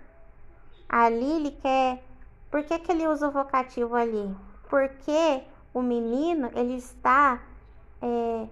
[0.88, 2.04] Ali ele quer.
[2.52, 4.36] Por que, que ele usa o vocativo ali?
[4.70, 7.42] Porque o menino ele está
[8.02, 8.48] é,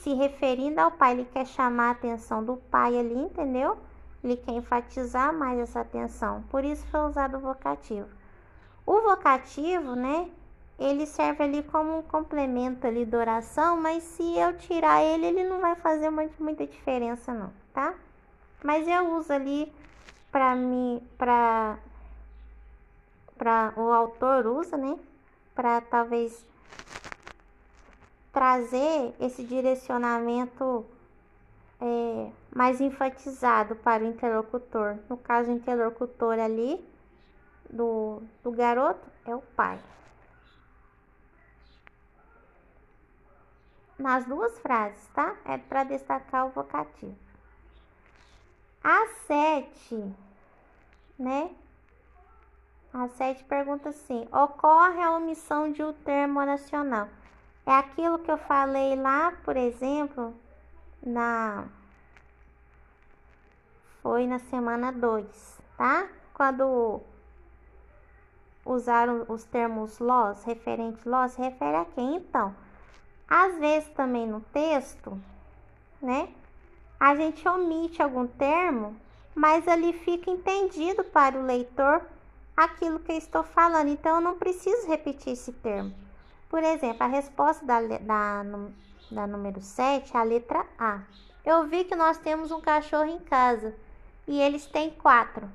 [0.00, 3.78] se referindo ao pai, ele quer chamar a atenção do pai ali, entendeu?
[4.22, 6.42] Ele quer enfatizar mais essa atenção.
[6.50, 8.08] Por isso foi usado o vocativo.
[8.84, 10.28] O vocativo, né?
[10.78, 15.44] Ele serve ali como um complemento ali da oração, mas se eu tirar ele, ele
[15.44, 17.94] não vai fazer muita diferença não, tá?
[18.62, 19.72] Mas eu uso ali
[20.30, 21.78] para mim, para
[23.36, 24.98] para o autor usa, né?
[25.54, 26.44] Para talvez
[28.32, 30.84] trazer esse direcionamento
[31.80, 34.96] é, mais enfatizado para o interlocutor.
[35.08, 36.84] No caso, o interlocutor ali
[37.70, 39.78] do, do garoto é o pai.
[43.98, 45.34] Nas duas frases, tá?
[45.44, 47.16] É para destacar o vocativo.
[48.82, 50.14] A sete,
[51.18, 51.50] né?
[52.92, 57.08] A sete pergunta assim: ocorre a omissão de um termo nacional?
[57.66, 60.34] É aquilo que eu falei lá, por exemplo,
[61.02, 61.66] na
[64.02, 66.08] foi na semana 2, tá?
[66.32, 67.02] Quando
[68.64, 72.16] usaram os termos los, referente los, refere a quem?
[72.16, 72.54] Então,
[73.28, 75.20] às vezes também no texto,
[76.00, 76.28] né?
[76.98, 78.96] A gente omite algum termo,
[79.34, 82.02] mas ali fica entendido para o leitor
[82.56, 83.88] aquilo que eu estou falando.
[83.88, 85.94] Então eu não preciso repetir esse termo.
[86.48, 88.42] Por exemplo, a resposta da, da,
[89.10, 91.02] da número 7, a letra A.
[91.44, 93.74] Eu vi que nós temos um cachorro em casa
[94.26, 95.48] e eles têm quatro.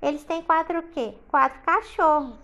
[0.00, 1.14] Eles têm quatro o quê?
[1.28, 2.36] Quatro cachorros.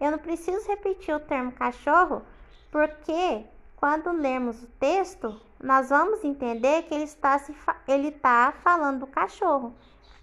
[0.00, 2.22] Eu não preciso repetir o termo cachorro
[2.70, 3.44] porque
[3.82, 7.52] quando lermos o texto, nós vamos entender que ele está, se
[7.88, 9.74] ele está falando do cachorro.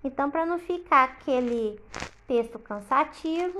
[0.01, 1.77] Então, para não ficar aquele
[2.25, 3.59] texto cansativo,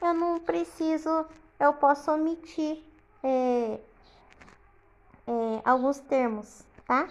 [0.00, 1.26] eu não preciso,
[1.60, 2.82] eu posso omitir
[3.22, 3.78] é,
[5.26, 7.06] é, alguns termos, tá?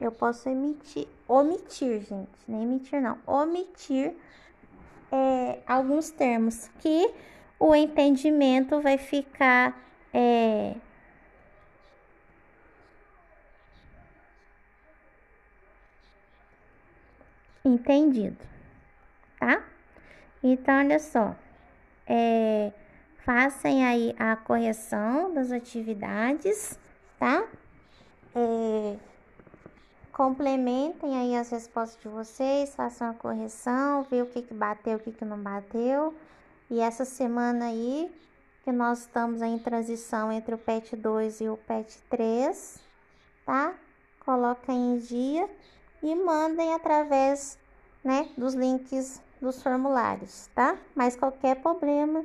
[0.00, 4.16] Eu posso emitir, omitir, gente, nem emitir não, omitir
[5.10, 7.12] é, alguns termos que
[7.60, 9.78] o entendimento vai ficar
[10.14, 10.74] é,
[17.62, 18.38] entendido,
[19.38, 19.62] tá?
[20.42, 21.36] Então, olha só,
[22.06, 22.72] é,
[23.26, 26.78] façam aí a correção das atividades,
[27.18, 27.46] tá?
[28.34, 28.96] É,
[30.10, 35.00] complementem aí as respostas de vocês, façam a correção, ver o que, que bateu, o
[35.00, 36.14] que, que não bateu.
[36.70, 38.08] E essa semana aí,
[38.62, 42.78] que nós estamos em transição entre o PET 2 e o PET 3,
[43.44, 43.74] tá?
[44.24, 45.50] Coloquem em dia
[46.00, 47.58] e mandem através,
[48.04, 50.78] né, dos links dos formulários, tá?
[50.94, 52.24] Mas qualquer problema,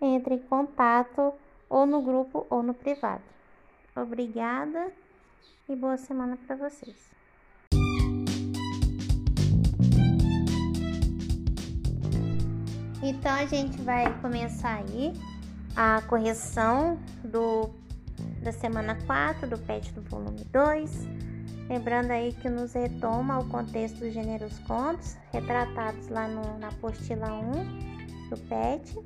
[0.00, 1.32] entre em contato
[1.68, 3.22] ou no grupo ou no privado.
[3.94, 4.92] Obrigada
[5.68, 7.15] e boa semana para vocês.
[13.02, 15.12] Então a gente vai começar aí
[15.74, 17.70] a correção do
[18.42, 21.06] da semana 4 do PET do volume 2.
[21.68, 27.32] Lembrando aí que nos retoma o contexto dos gêneros contos, retratados lá no, na apostila
[27.32, 28.96] 1 do PET.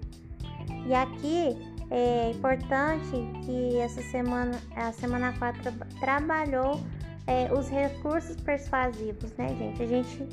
[0.86, 1.56] E aqui
[1.90, 3.10] é importante
[3.44, 6.80] que essa semana, a semana 4 trabalhou
[7.26, 9.82] é, os recursos persuasivos, né, gente?
[9.82, 10.28] A gente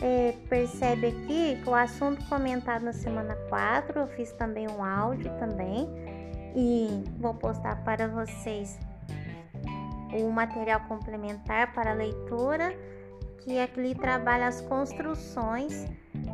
[0.00, 5.30] é, percebe aqui que o assunto comentado na semana 4, eu fiz também um áudio
[5.38, 5.88] também
[6.54, 8.78] e vou postar para vocês
[10.12, 12.76] o material complementar para leitura
[13.44, 15.84] que aqui trabalha as construções,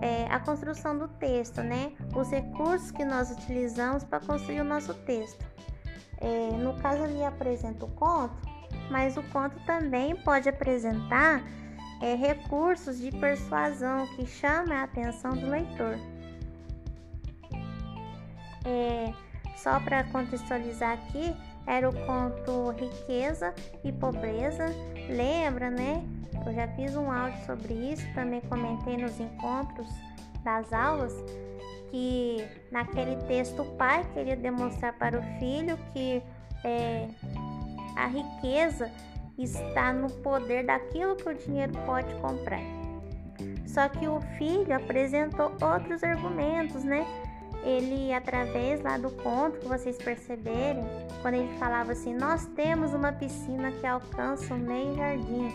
[0.00, 1.92] é, a construção do texto, né?
[2.14, 5.44] Os recursos que nós utilizamos para construir o nosso texto.
[6.20, 8.36] É, no caso, ele apresenta o conto,
[8.90, 11.42] mas o conto também pode apresentar
[12.00, 15.98] é, recursos de persuasão que chamam a atenção do leitor.
[18.64, 19.12] É,
[19.56, 21.34] só para contextualizar aqui,
[21.66, 23.54] era o conto Riqueza
[23.84, 24.66] e Pobreza.
[25.08, 26.02] Lembra, né?
[26.46, 29.88] Eu já fiz um áudio sobre isso, também comentei nos encontros
[30.42, 31.12] das aulas
[31.90, 36.22] que naquele texto o pai queria demonstrar para o filho que
[36.64, 37.08] é,
[37.96, 38.90] a riqueza
[39.44, 42.62] está no poder daquilo que o dinheiro pode comprar.
[43.66, 47.06] Só que o filho apresentou outros argumentos, né?
[47.62, 50.82] Ele, através lá do conto que vocês perceberem,
[51.22, 55.52] quando ele falava assim: Nós temos uma piscina que alcança o meio jardim,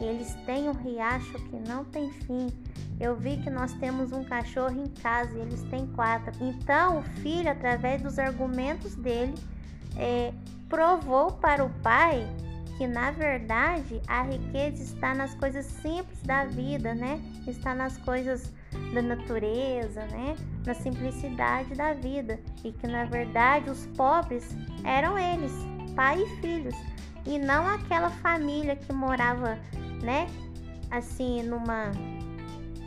[0.00, 2.48] eles têm um riacho que não tem fim.
[3.00, 6.32] Eu vi que nós temos um cachorro em casa e eles têm quatro.
[6.40, 9.34] Então, o filho, através dos argumentos dele,
[9.96, 10.32] é,
[10.68, 12.26] provou para o pai
[12.76, 17.20] que na verdade a riqueza está nas coisas simples da vida, né?
[17.46, 18.52] Está nas coisas
[18.92, 20.36] da natureza, né?
[20.66, 25.52] Na simplicidade da vida e que na verdade os pobres eram eles,
[25.94, 26.74] pai e filhos,
[27.24, 29.58] e não aquela família que morava,
[30.02, 30.26] né?
[30.90, 31.90] Assim, numa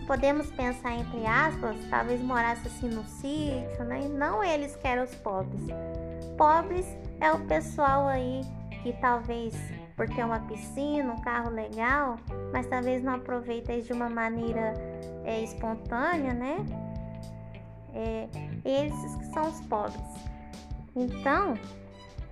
[0.06, 4.08] podemos pensar entre aspas, talvez morasse assim no sítio, né?
[4.08, 5.61] Não eles que eram os pobres.
[6.38, 6.85] Pobres
[7.19, 8.42] é o pessoal aí
[8.82, 9.53] que talvez
[9.99, 12.17] por ter uma piscina, um carro legal,
[12.53, 14.73] mas talvez não aproveita de uma maneira
[15.25, 16.65] é, espontânea, né?
[17.93, 18.29] É,
[18.63, 19.99] esses que são os pobres.
[20.95, 21.55] Então,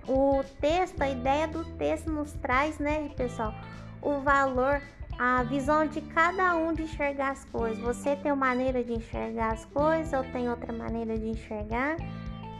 [0.08, 3.52] o texto, a ideia do texto nos traz, né, pessoal,
[4.00, 4.80] o valor,
[5.18, 7.78] a visão de cada um de enxergar as coisas.
[7.80, 11.96] Você tem uma maneira de enxergar as coisas, eu tenho outra maneira de enxergar.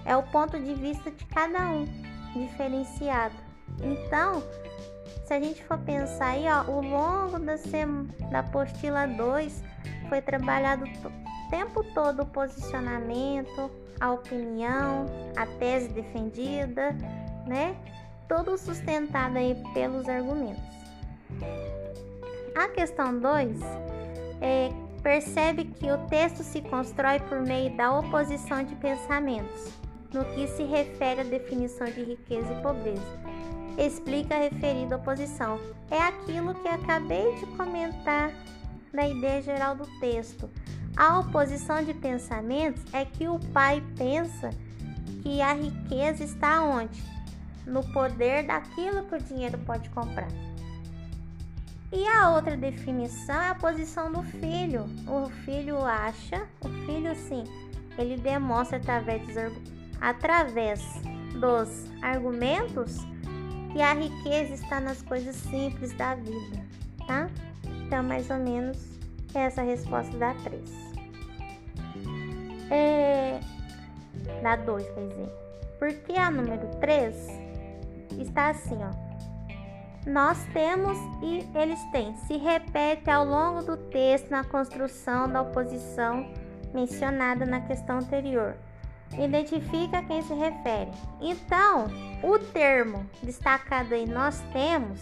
[0.04, 1.86] É o ponto de vista de cada um,
[2.34, 3.48] diferenciado.
[3.82, 4.42] Então,
[5.24, 7.54] se a gente for pensar aí, ó, o longo da,
[8.30, 9.62] da apostila 2
[10.08, 13.70] foi trabalhado o tempo todo o posicionamento,
[14.00, 15.06] a opinião,
[15.36, 16.92] a tese defendida,
[17.46, 17.76] né?
[18.28, 20.62] Tudo sustentado aí pelos argumentos.
[22.54, 23.60] A questão 2
[24.40, 24.70] é,
[25.02, 29.72] percebe que o texto se constrói por meio da oposição de pensamentos,
[30.12, 33.28] no que se refere à definição de riqueza e pobreza
[33.78, 35.60] explica a referida oposição.
[35.90, 38.32] É aquilo que acabei de comentar
[38.92, 40.50] na ideia geral do texto.
[40.96, 44.50] A oposição de pensamentos é que o pai pensa
[45.22, 47.02] que a riqueza está onde?
[47.64, 50.28] No poder daquilo que o dinheiro pode comprar.
[51.92, 54.84] E a outra definição é a posição do filho.
[55.06, 57.44] O filho acha, o filho sim,
[57.96, 59.52] ele demonstra através dos,
[60.00, 60.80] através
[61.40, 62.98] dos argumentos
[63.72, 66.64] que a riqueza está nas coisas simples da vida,
[67.06, 67.28] tá?
[67.86, 68.78] Então, mais ou menos,
[69.34, 70.70] essa é a resposta da 3.
[72.70, 73.40] É,
[74.42, 75.32] da 2, quer dizer.
[75.78, 77.14] Porque a número 3
[78.18, 79.08] está assim, ó.
[80.06, 82.16] Nós temos e eles têm.
[82.26, 86.26] Se repete ao longo do texto na construção da oposição
[86.72, 88.56] mencionada na questão anterior
[89.16, 90.90] identifica a quem se refere.
[91.20, 91.86] Então,
[92.22, 95.00] o termo destacado aí nós temos,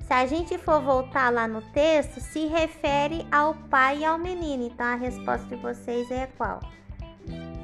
[0.00, 4.66] se a gente for voltar lá no texto, se refere ao pai e ao menino.
[4.66, 6.60] Então, a resposta de vocês é qual?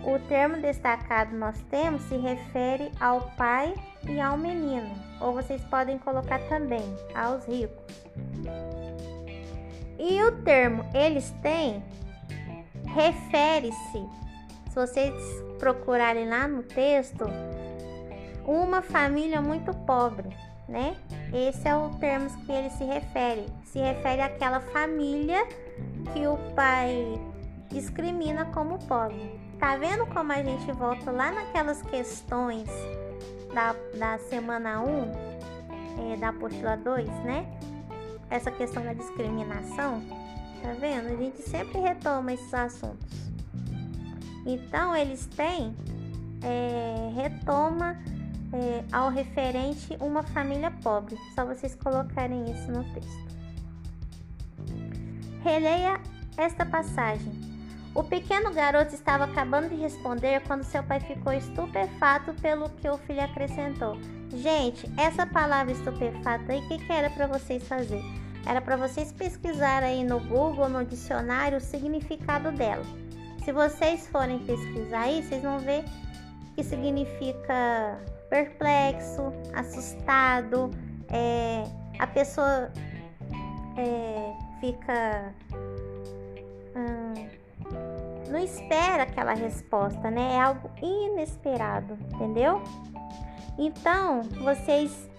[0.04, 3.74] O termo destacado nós temos se refere ao pai
[4.06, 8.04] e ao menino, ou vocês podem colocar também aos ricos.
[9.98, 11.82] E o termo eles têm
[12.94, 14.04] refere-se
[14.75, 15.15] se vocês
[15.61, 17.25] procurarem lá no texto,
[18.44, 20.36] uma família muito pobre,
[20.69, 20.97] né?
[21.33, 23.47] Esse é o termo que ele se refere.
[23.67, 25.47] Se refere àquela família
[26.12, 27.20] que o pai
[27.70, 29.39] discrimina como pobre.
[29.61, 32.69] Tá vendo como a gente volta lá naquelas questões
[33.55, 37.47] da, da semana 1, é, da apostila 2, né?
[38.28, 40.03] Essa questão da discriminação.
[40.61, 41.12] Tá vendo?
[41.12, 43.24] A gente sempre retoma esses assuntos.
[44.47, 45.74] Então, eles têm
[46.42, 47.97] é, retoma
[48.52, 51.16] é, ao referente uma família pobre.
[51.34, 53.24] Só vocês colocarem isso no texto.
[55.42, 56.00] Releia
[56.36, 57.32] esta passagem.
[57.94, 62.98] O pequeno garoto estava acabando de responder quando seu pai ficou estupefato pelo que o
[62.98, 63.97] filho acrescentou.
[64.31, 68.02] Gente, essa palavra estupefato aí, o que, que era para vocês fazer?
[68.47, 72.84] era para vocês pesquisarem aí no Google, no dicionário, o significado dela.
[73.44, 75.84] Se vocês forem pesquisar aí, vocês vão ver
[76.56, 78.00] que significa
[78.31, 80.70] perplexo, assustado,
[81.10, 81.64] é,
[81.98, 82.73] a pessoa
[83.76, 85.34] é, fica.
[86.74, 87.28] Hum,
[88.31, 90.36] não espera aquela resposta, né?
[90.36, 92.62] É algo inesperado, entendeu?
[93.58, 95.10] Então, vocês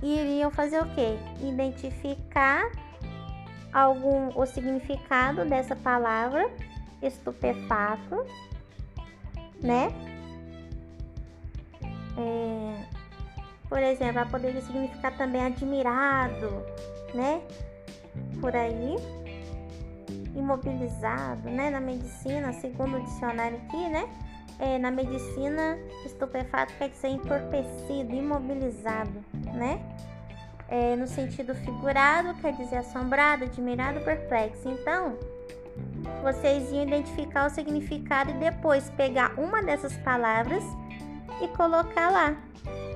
[0.00, 1.18] iriam fazer o quê?
[1.42, 2.70] Identificar
[3.72, 6.48] algum o significado dessa palavra
[7.06, 8.24] estupefato,
[9.60, 9.92] né?
[12.16, 12.84] É,
[13.68, 16.64] por exemplo, ela poderia significar também admirado,
[17.12, 17.42] né?
[18.40, 18.96] Por aí,
[20.34, 21.70] imobilizado, né?
[21.70, 24.08] Na medicina, segundo o dicionário aqui, né?
[24.60, 25.76] É, na medicina,
[26.06, 29.24] estupefato quer dizer entorpecido, imobilizado,
[29.54, 29.80] né?
[30.68, 34.68] É, no sentido figurado, quer dizer assombrado, admirado, perplexo.
[34.68, 35.18] Então,
[36.22, 40.64] vocês iam identificar o significado e depois pegar uma dessas palavras
[41.40, 42.36] e colocar lá.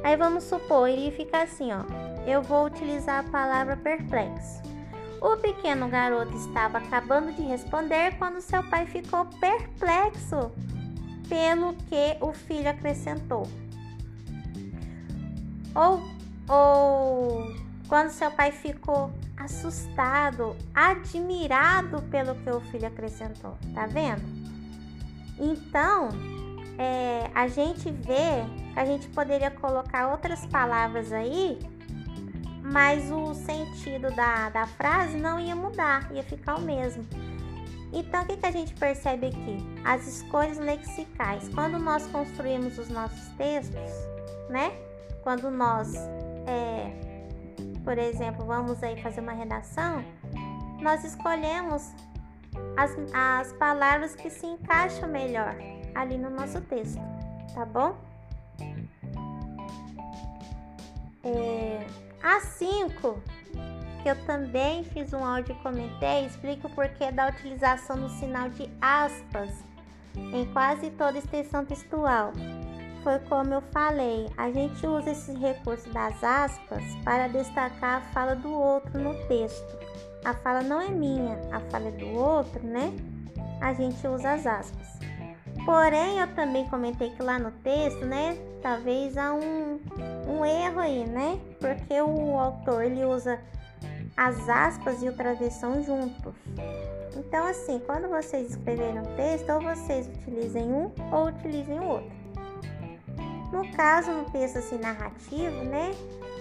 [0.02, 1.82] Aí vamos supor, iria ficar assim, ó.
[2.26, 4.62] Eu vou utilizar a palavra perplexo.
[5.20, 10.52] O pequeno garoto estava acabando de responder quando seu pai ficou perplexo
[11.28, 13.46] pelo que o filho acrescentou.
[15.74, 16.02] Ou,
[16.48, 23.56] ou quando seu pai ficou assustado, admirado pelo que o filho acrescentou.
[23.74, 24.22] Tá vendo?
[25.38, 26.10] Então,
[26.78, 28.44] é, a gente vê
[28.74, 31.58] que a gente poderia colocar outras palavras aí,
[32.62, 37.04] mas o sentido da, da frase não ia mudar, ia ficar o mesmo.
[37.92, 39.58] Então, o que, que a gente percebe aqui?
[39.82, 41.48] As escolhas lexicais.
[41.54, 43.90] Quando nós construímos os nossos textos,
[44.50, 44.72] né?
[45.22, 45.94] Quando nós,
[46.46, 47.07] é,
[47.88, 50.04] por exemplo, vamos aí fazer uma redação,
[50.78, 51.90] nós escolhemos
[52.76, 55.56] as, as palavras que se encaixam melhor
[55.94, 57.00] ali no nosso texto,
[57.54, 57.96] tá bom?
[61.24, 61.86] É,
[62.22, 63.22] a 5
[64.02, 68.50] que eu também fiz um áudio e comentei, explica o porquê da utilização do sinal
[68.50, 69.64] de aspas
[70.14, 72.34] em quase toda extensão textual.
[73.02, 78.34] Foi como eu falei, a gente usa esse recurso das aspas para destacar a fala
[78.34, 79.78] do outro no texto.
[80.24, 82.92] A fala não é minha, a fala é do outro, né?
[83.60, 84.98] A gente usa as aspas.
[85.64, 89.78] Porém, eu também comentei que lá no texto, né, talvez há um,
[90.26, 91.38] um erro aí, né?
[91.60, 93.38] Porque o autor ele usa
[94.16, 96.34] as aspas e o travessão juntos.
[97.16, 102.17] Então, assim, quando vocês escreverem um texto, ou vocês utilizem um ou utilizem o outro.
[103.52, 105.92] No caso, no texto assim narrativo, né,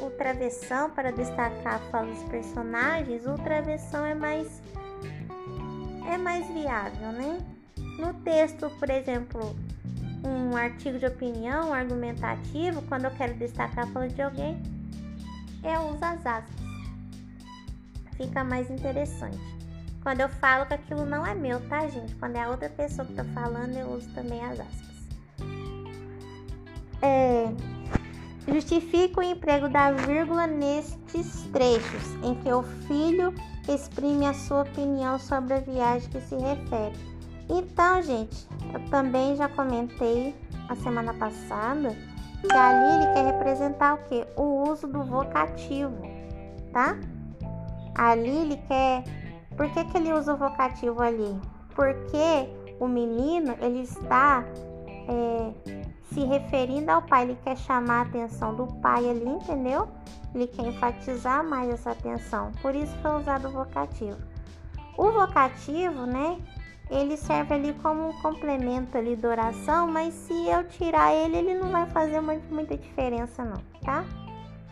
[0.01, 4.61] o travessão para destacar a fala dos personagens, o travessão é mais
[6.11, 7.39] é mais viável, né?
[7.99, 9.55] No texto, por exemplo,
[10.23, 14.61] um artigo de opinião, um argumentativo, quando eu quero destacar a fala de alguém,
[15.63, 16.67] eu uso as aspas
[18.17, 19.37] fica mais interessante.
[20.01, 22.15] Quando eu falo que aquilo não é meu, tá, gente?
[22.15, 24.96] Quando é a outra pessoa que tá falando, eu uso também as aspas.
[27.01, 27.51] É,
[28.47, 33.33] justifica o emprego da vírgula nestes trechos em que o filho
[33.67, 36.95] exprime a sua opinião sobre a viagem que se refere.
[37.49, 40.35] Então, gente, eu também já comentei
[40.69, 41.95] a semana passada
[42.41, 44.25] que ali ele quer representar o que?
[44.35, 45.97] O uso do vocativo,
[46.71, 46.97] tá?
[47.95, 49.03] Ali ele quer.
[49.55, 51.39] Por que, que ele usa o vocativo ali?
[51.73, 54.43] Porque o menino ele está
[55.07, 59.87] é, se referindo ao pai, ele quer chamar a atenção do pai ali, entendeu?
[60.33, 62.51] Ele quer enfatizar mais essa atenção.
[62.61, 64.17] Por isso foi usado o vocativo.
[64.97, 66.39] O vocativo, né?
[66.89, 71.53] Ele serve ali como um complemento ali da oração, mas se eu tirar ele, ele
[71.55, 74.05] não vai fazer muita diferença não, tá?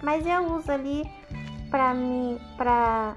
[0.02, 1.04] Mas eu uso ali
[1.70, 3.16] para mim, para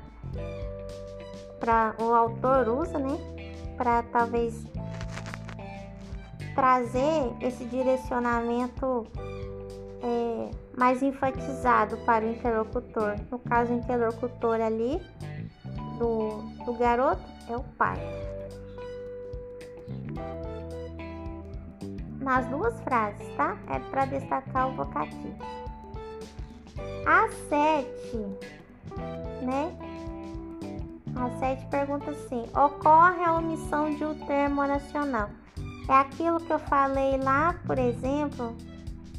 [1.61, 3.17] para o autor usa, né?
[3.77, 4.65] Para talvez
[6.59, 9.07] trazer esse direcionamento
[10.03, 13.15] é, mais enfatizado para o interlocutor.
[13.31, 15.01] No caso, o interlocutor ali
[16.01, 17.97] do, do garoto é o pai.
[22.21, 23.57] Nas duas frases, tá?
[23.69, 25.39] É para destacar o vocativo.
[27.07, 28.17] A sete,
[29.43, 29.79] né?
[31.15, 35.31] A sete pergunta assim: ocorre a omissão de um termo oracional?
[35.89, 38.55] É aquilo que eu falei lá, por exemplo,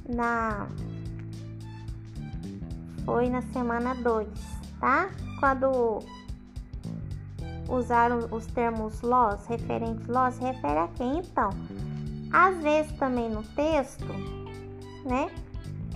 [0.08, 0.68] na
[3.04, 4.28] foi na semana 2,
[4.80, 5.10] tá?
[5.40, 6.00] Quando
[7.68, 11.20] usar os termos loss, referente loss, refere a quem?
[11.20, 11.50] Então,
[12.32, 14.06] às vezes também no texto,
[15.06, 15.32] né?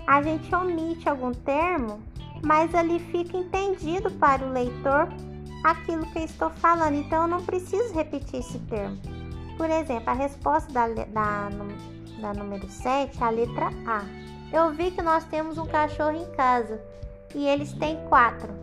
[0.08, 2.02] A gente omite algum termo,
[2.44, 5.08] mas ali fica entendido para o leitor
[5.64, 6.96] aquilo que eu estou falando.
[6.96, 9.13] Então, eu não preciso repetir esse termo.
[9.58, 11.50] Por exemplo, a resposta da, da,
[12.20, 14.04] da número 7, a letra A.
[14.52, 16.82] Eu vi que nós temos um cachorro em casa
[17.34, 18.54] e eles têm quatro.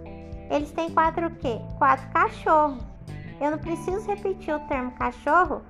[0.51, 1.61] Eles têm quatro o quê?
[1.79, 2.83] Quatro cachorros.
[3.41, 5.63] Eu não preciso repetir o termo cachorro,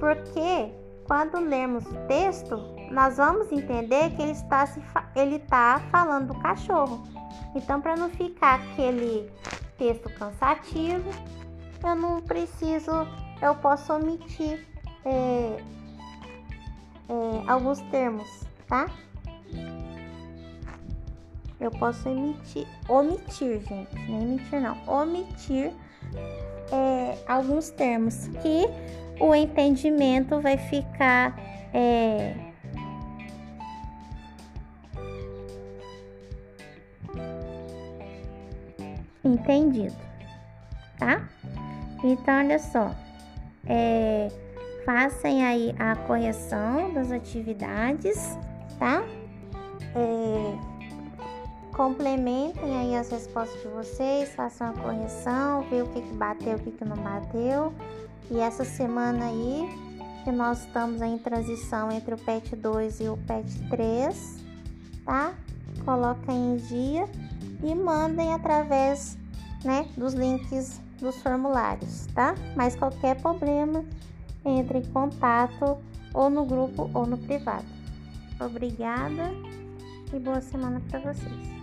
[0.00, 0.72] porque
[1.06, 2.56] quando lermos o texto,
[2.90, 4.80] nós vamos entender que ele está, se
[5.14, 7.02] ele está falando do cachorro.
[7.54, 9.30] Então, para não ficar aquele
[9.76, 11.10] texto cansativo,
[11.82, 12.90] eu não preciso,
[13.40, 14.66] eu posso omitir
[15.04, 15.58] é,
[17.08, 18.28] é, alguns termos,
[18.66, 18.88] tá?
[21.60, 25.72] Eu posso emitir, omitir, gente, nem emitir não, omitir
[26.72, 28.68] é, alguns termos que
[29.20, 31.36] o entendimento vai ficar
[31.74, 32.36] é,
[39.24, 39.96] entendido,
[40.96, 41.28] tá?
[42.04, 42.94] Então, olha só,
[43.66, 44.28] é,
[44.88, 48.38] façam aí a correção das atividades,
[48.78, 49.04] tá?
[49.94, 50.58] É,
[51.76, 56.58] complementem aí as respostas de vocês, façam a correção, ver o que, que bateu, o
[56.58, 57.74] que, que não bateu.
[58.30, 59.68] E essa semana aí,
[60.24, 64.42] que nós estamos em transição entre o PET 2 e o PET 3,
[65.04, 65.34] tá?
[65.84, 67.06] Coloquem em dia
[67.62, 69.18] e mandem através
[69.62, 72.34] né, dos links dos formulários, tá?
[72.56, 73.84] Mas qualquer problema,
[74.48, 75.78] entre em contato
[76.14, 77.66] ou no grupo ou no privado.
[78.40, 79.32] Obrigada
[80.12, 81.58] e boa semana para vocês.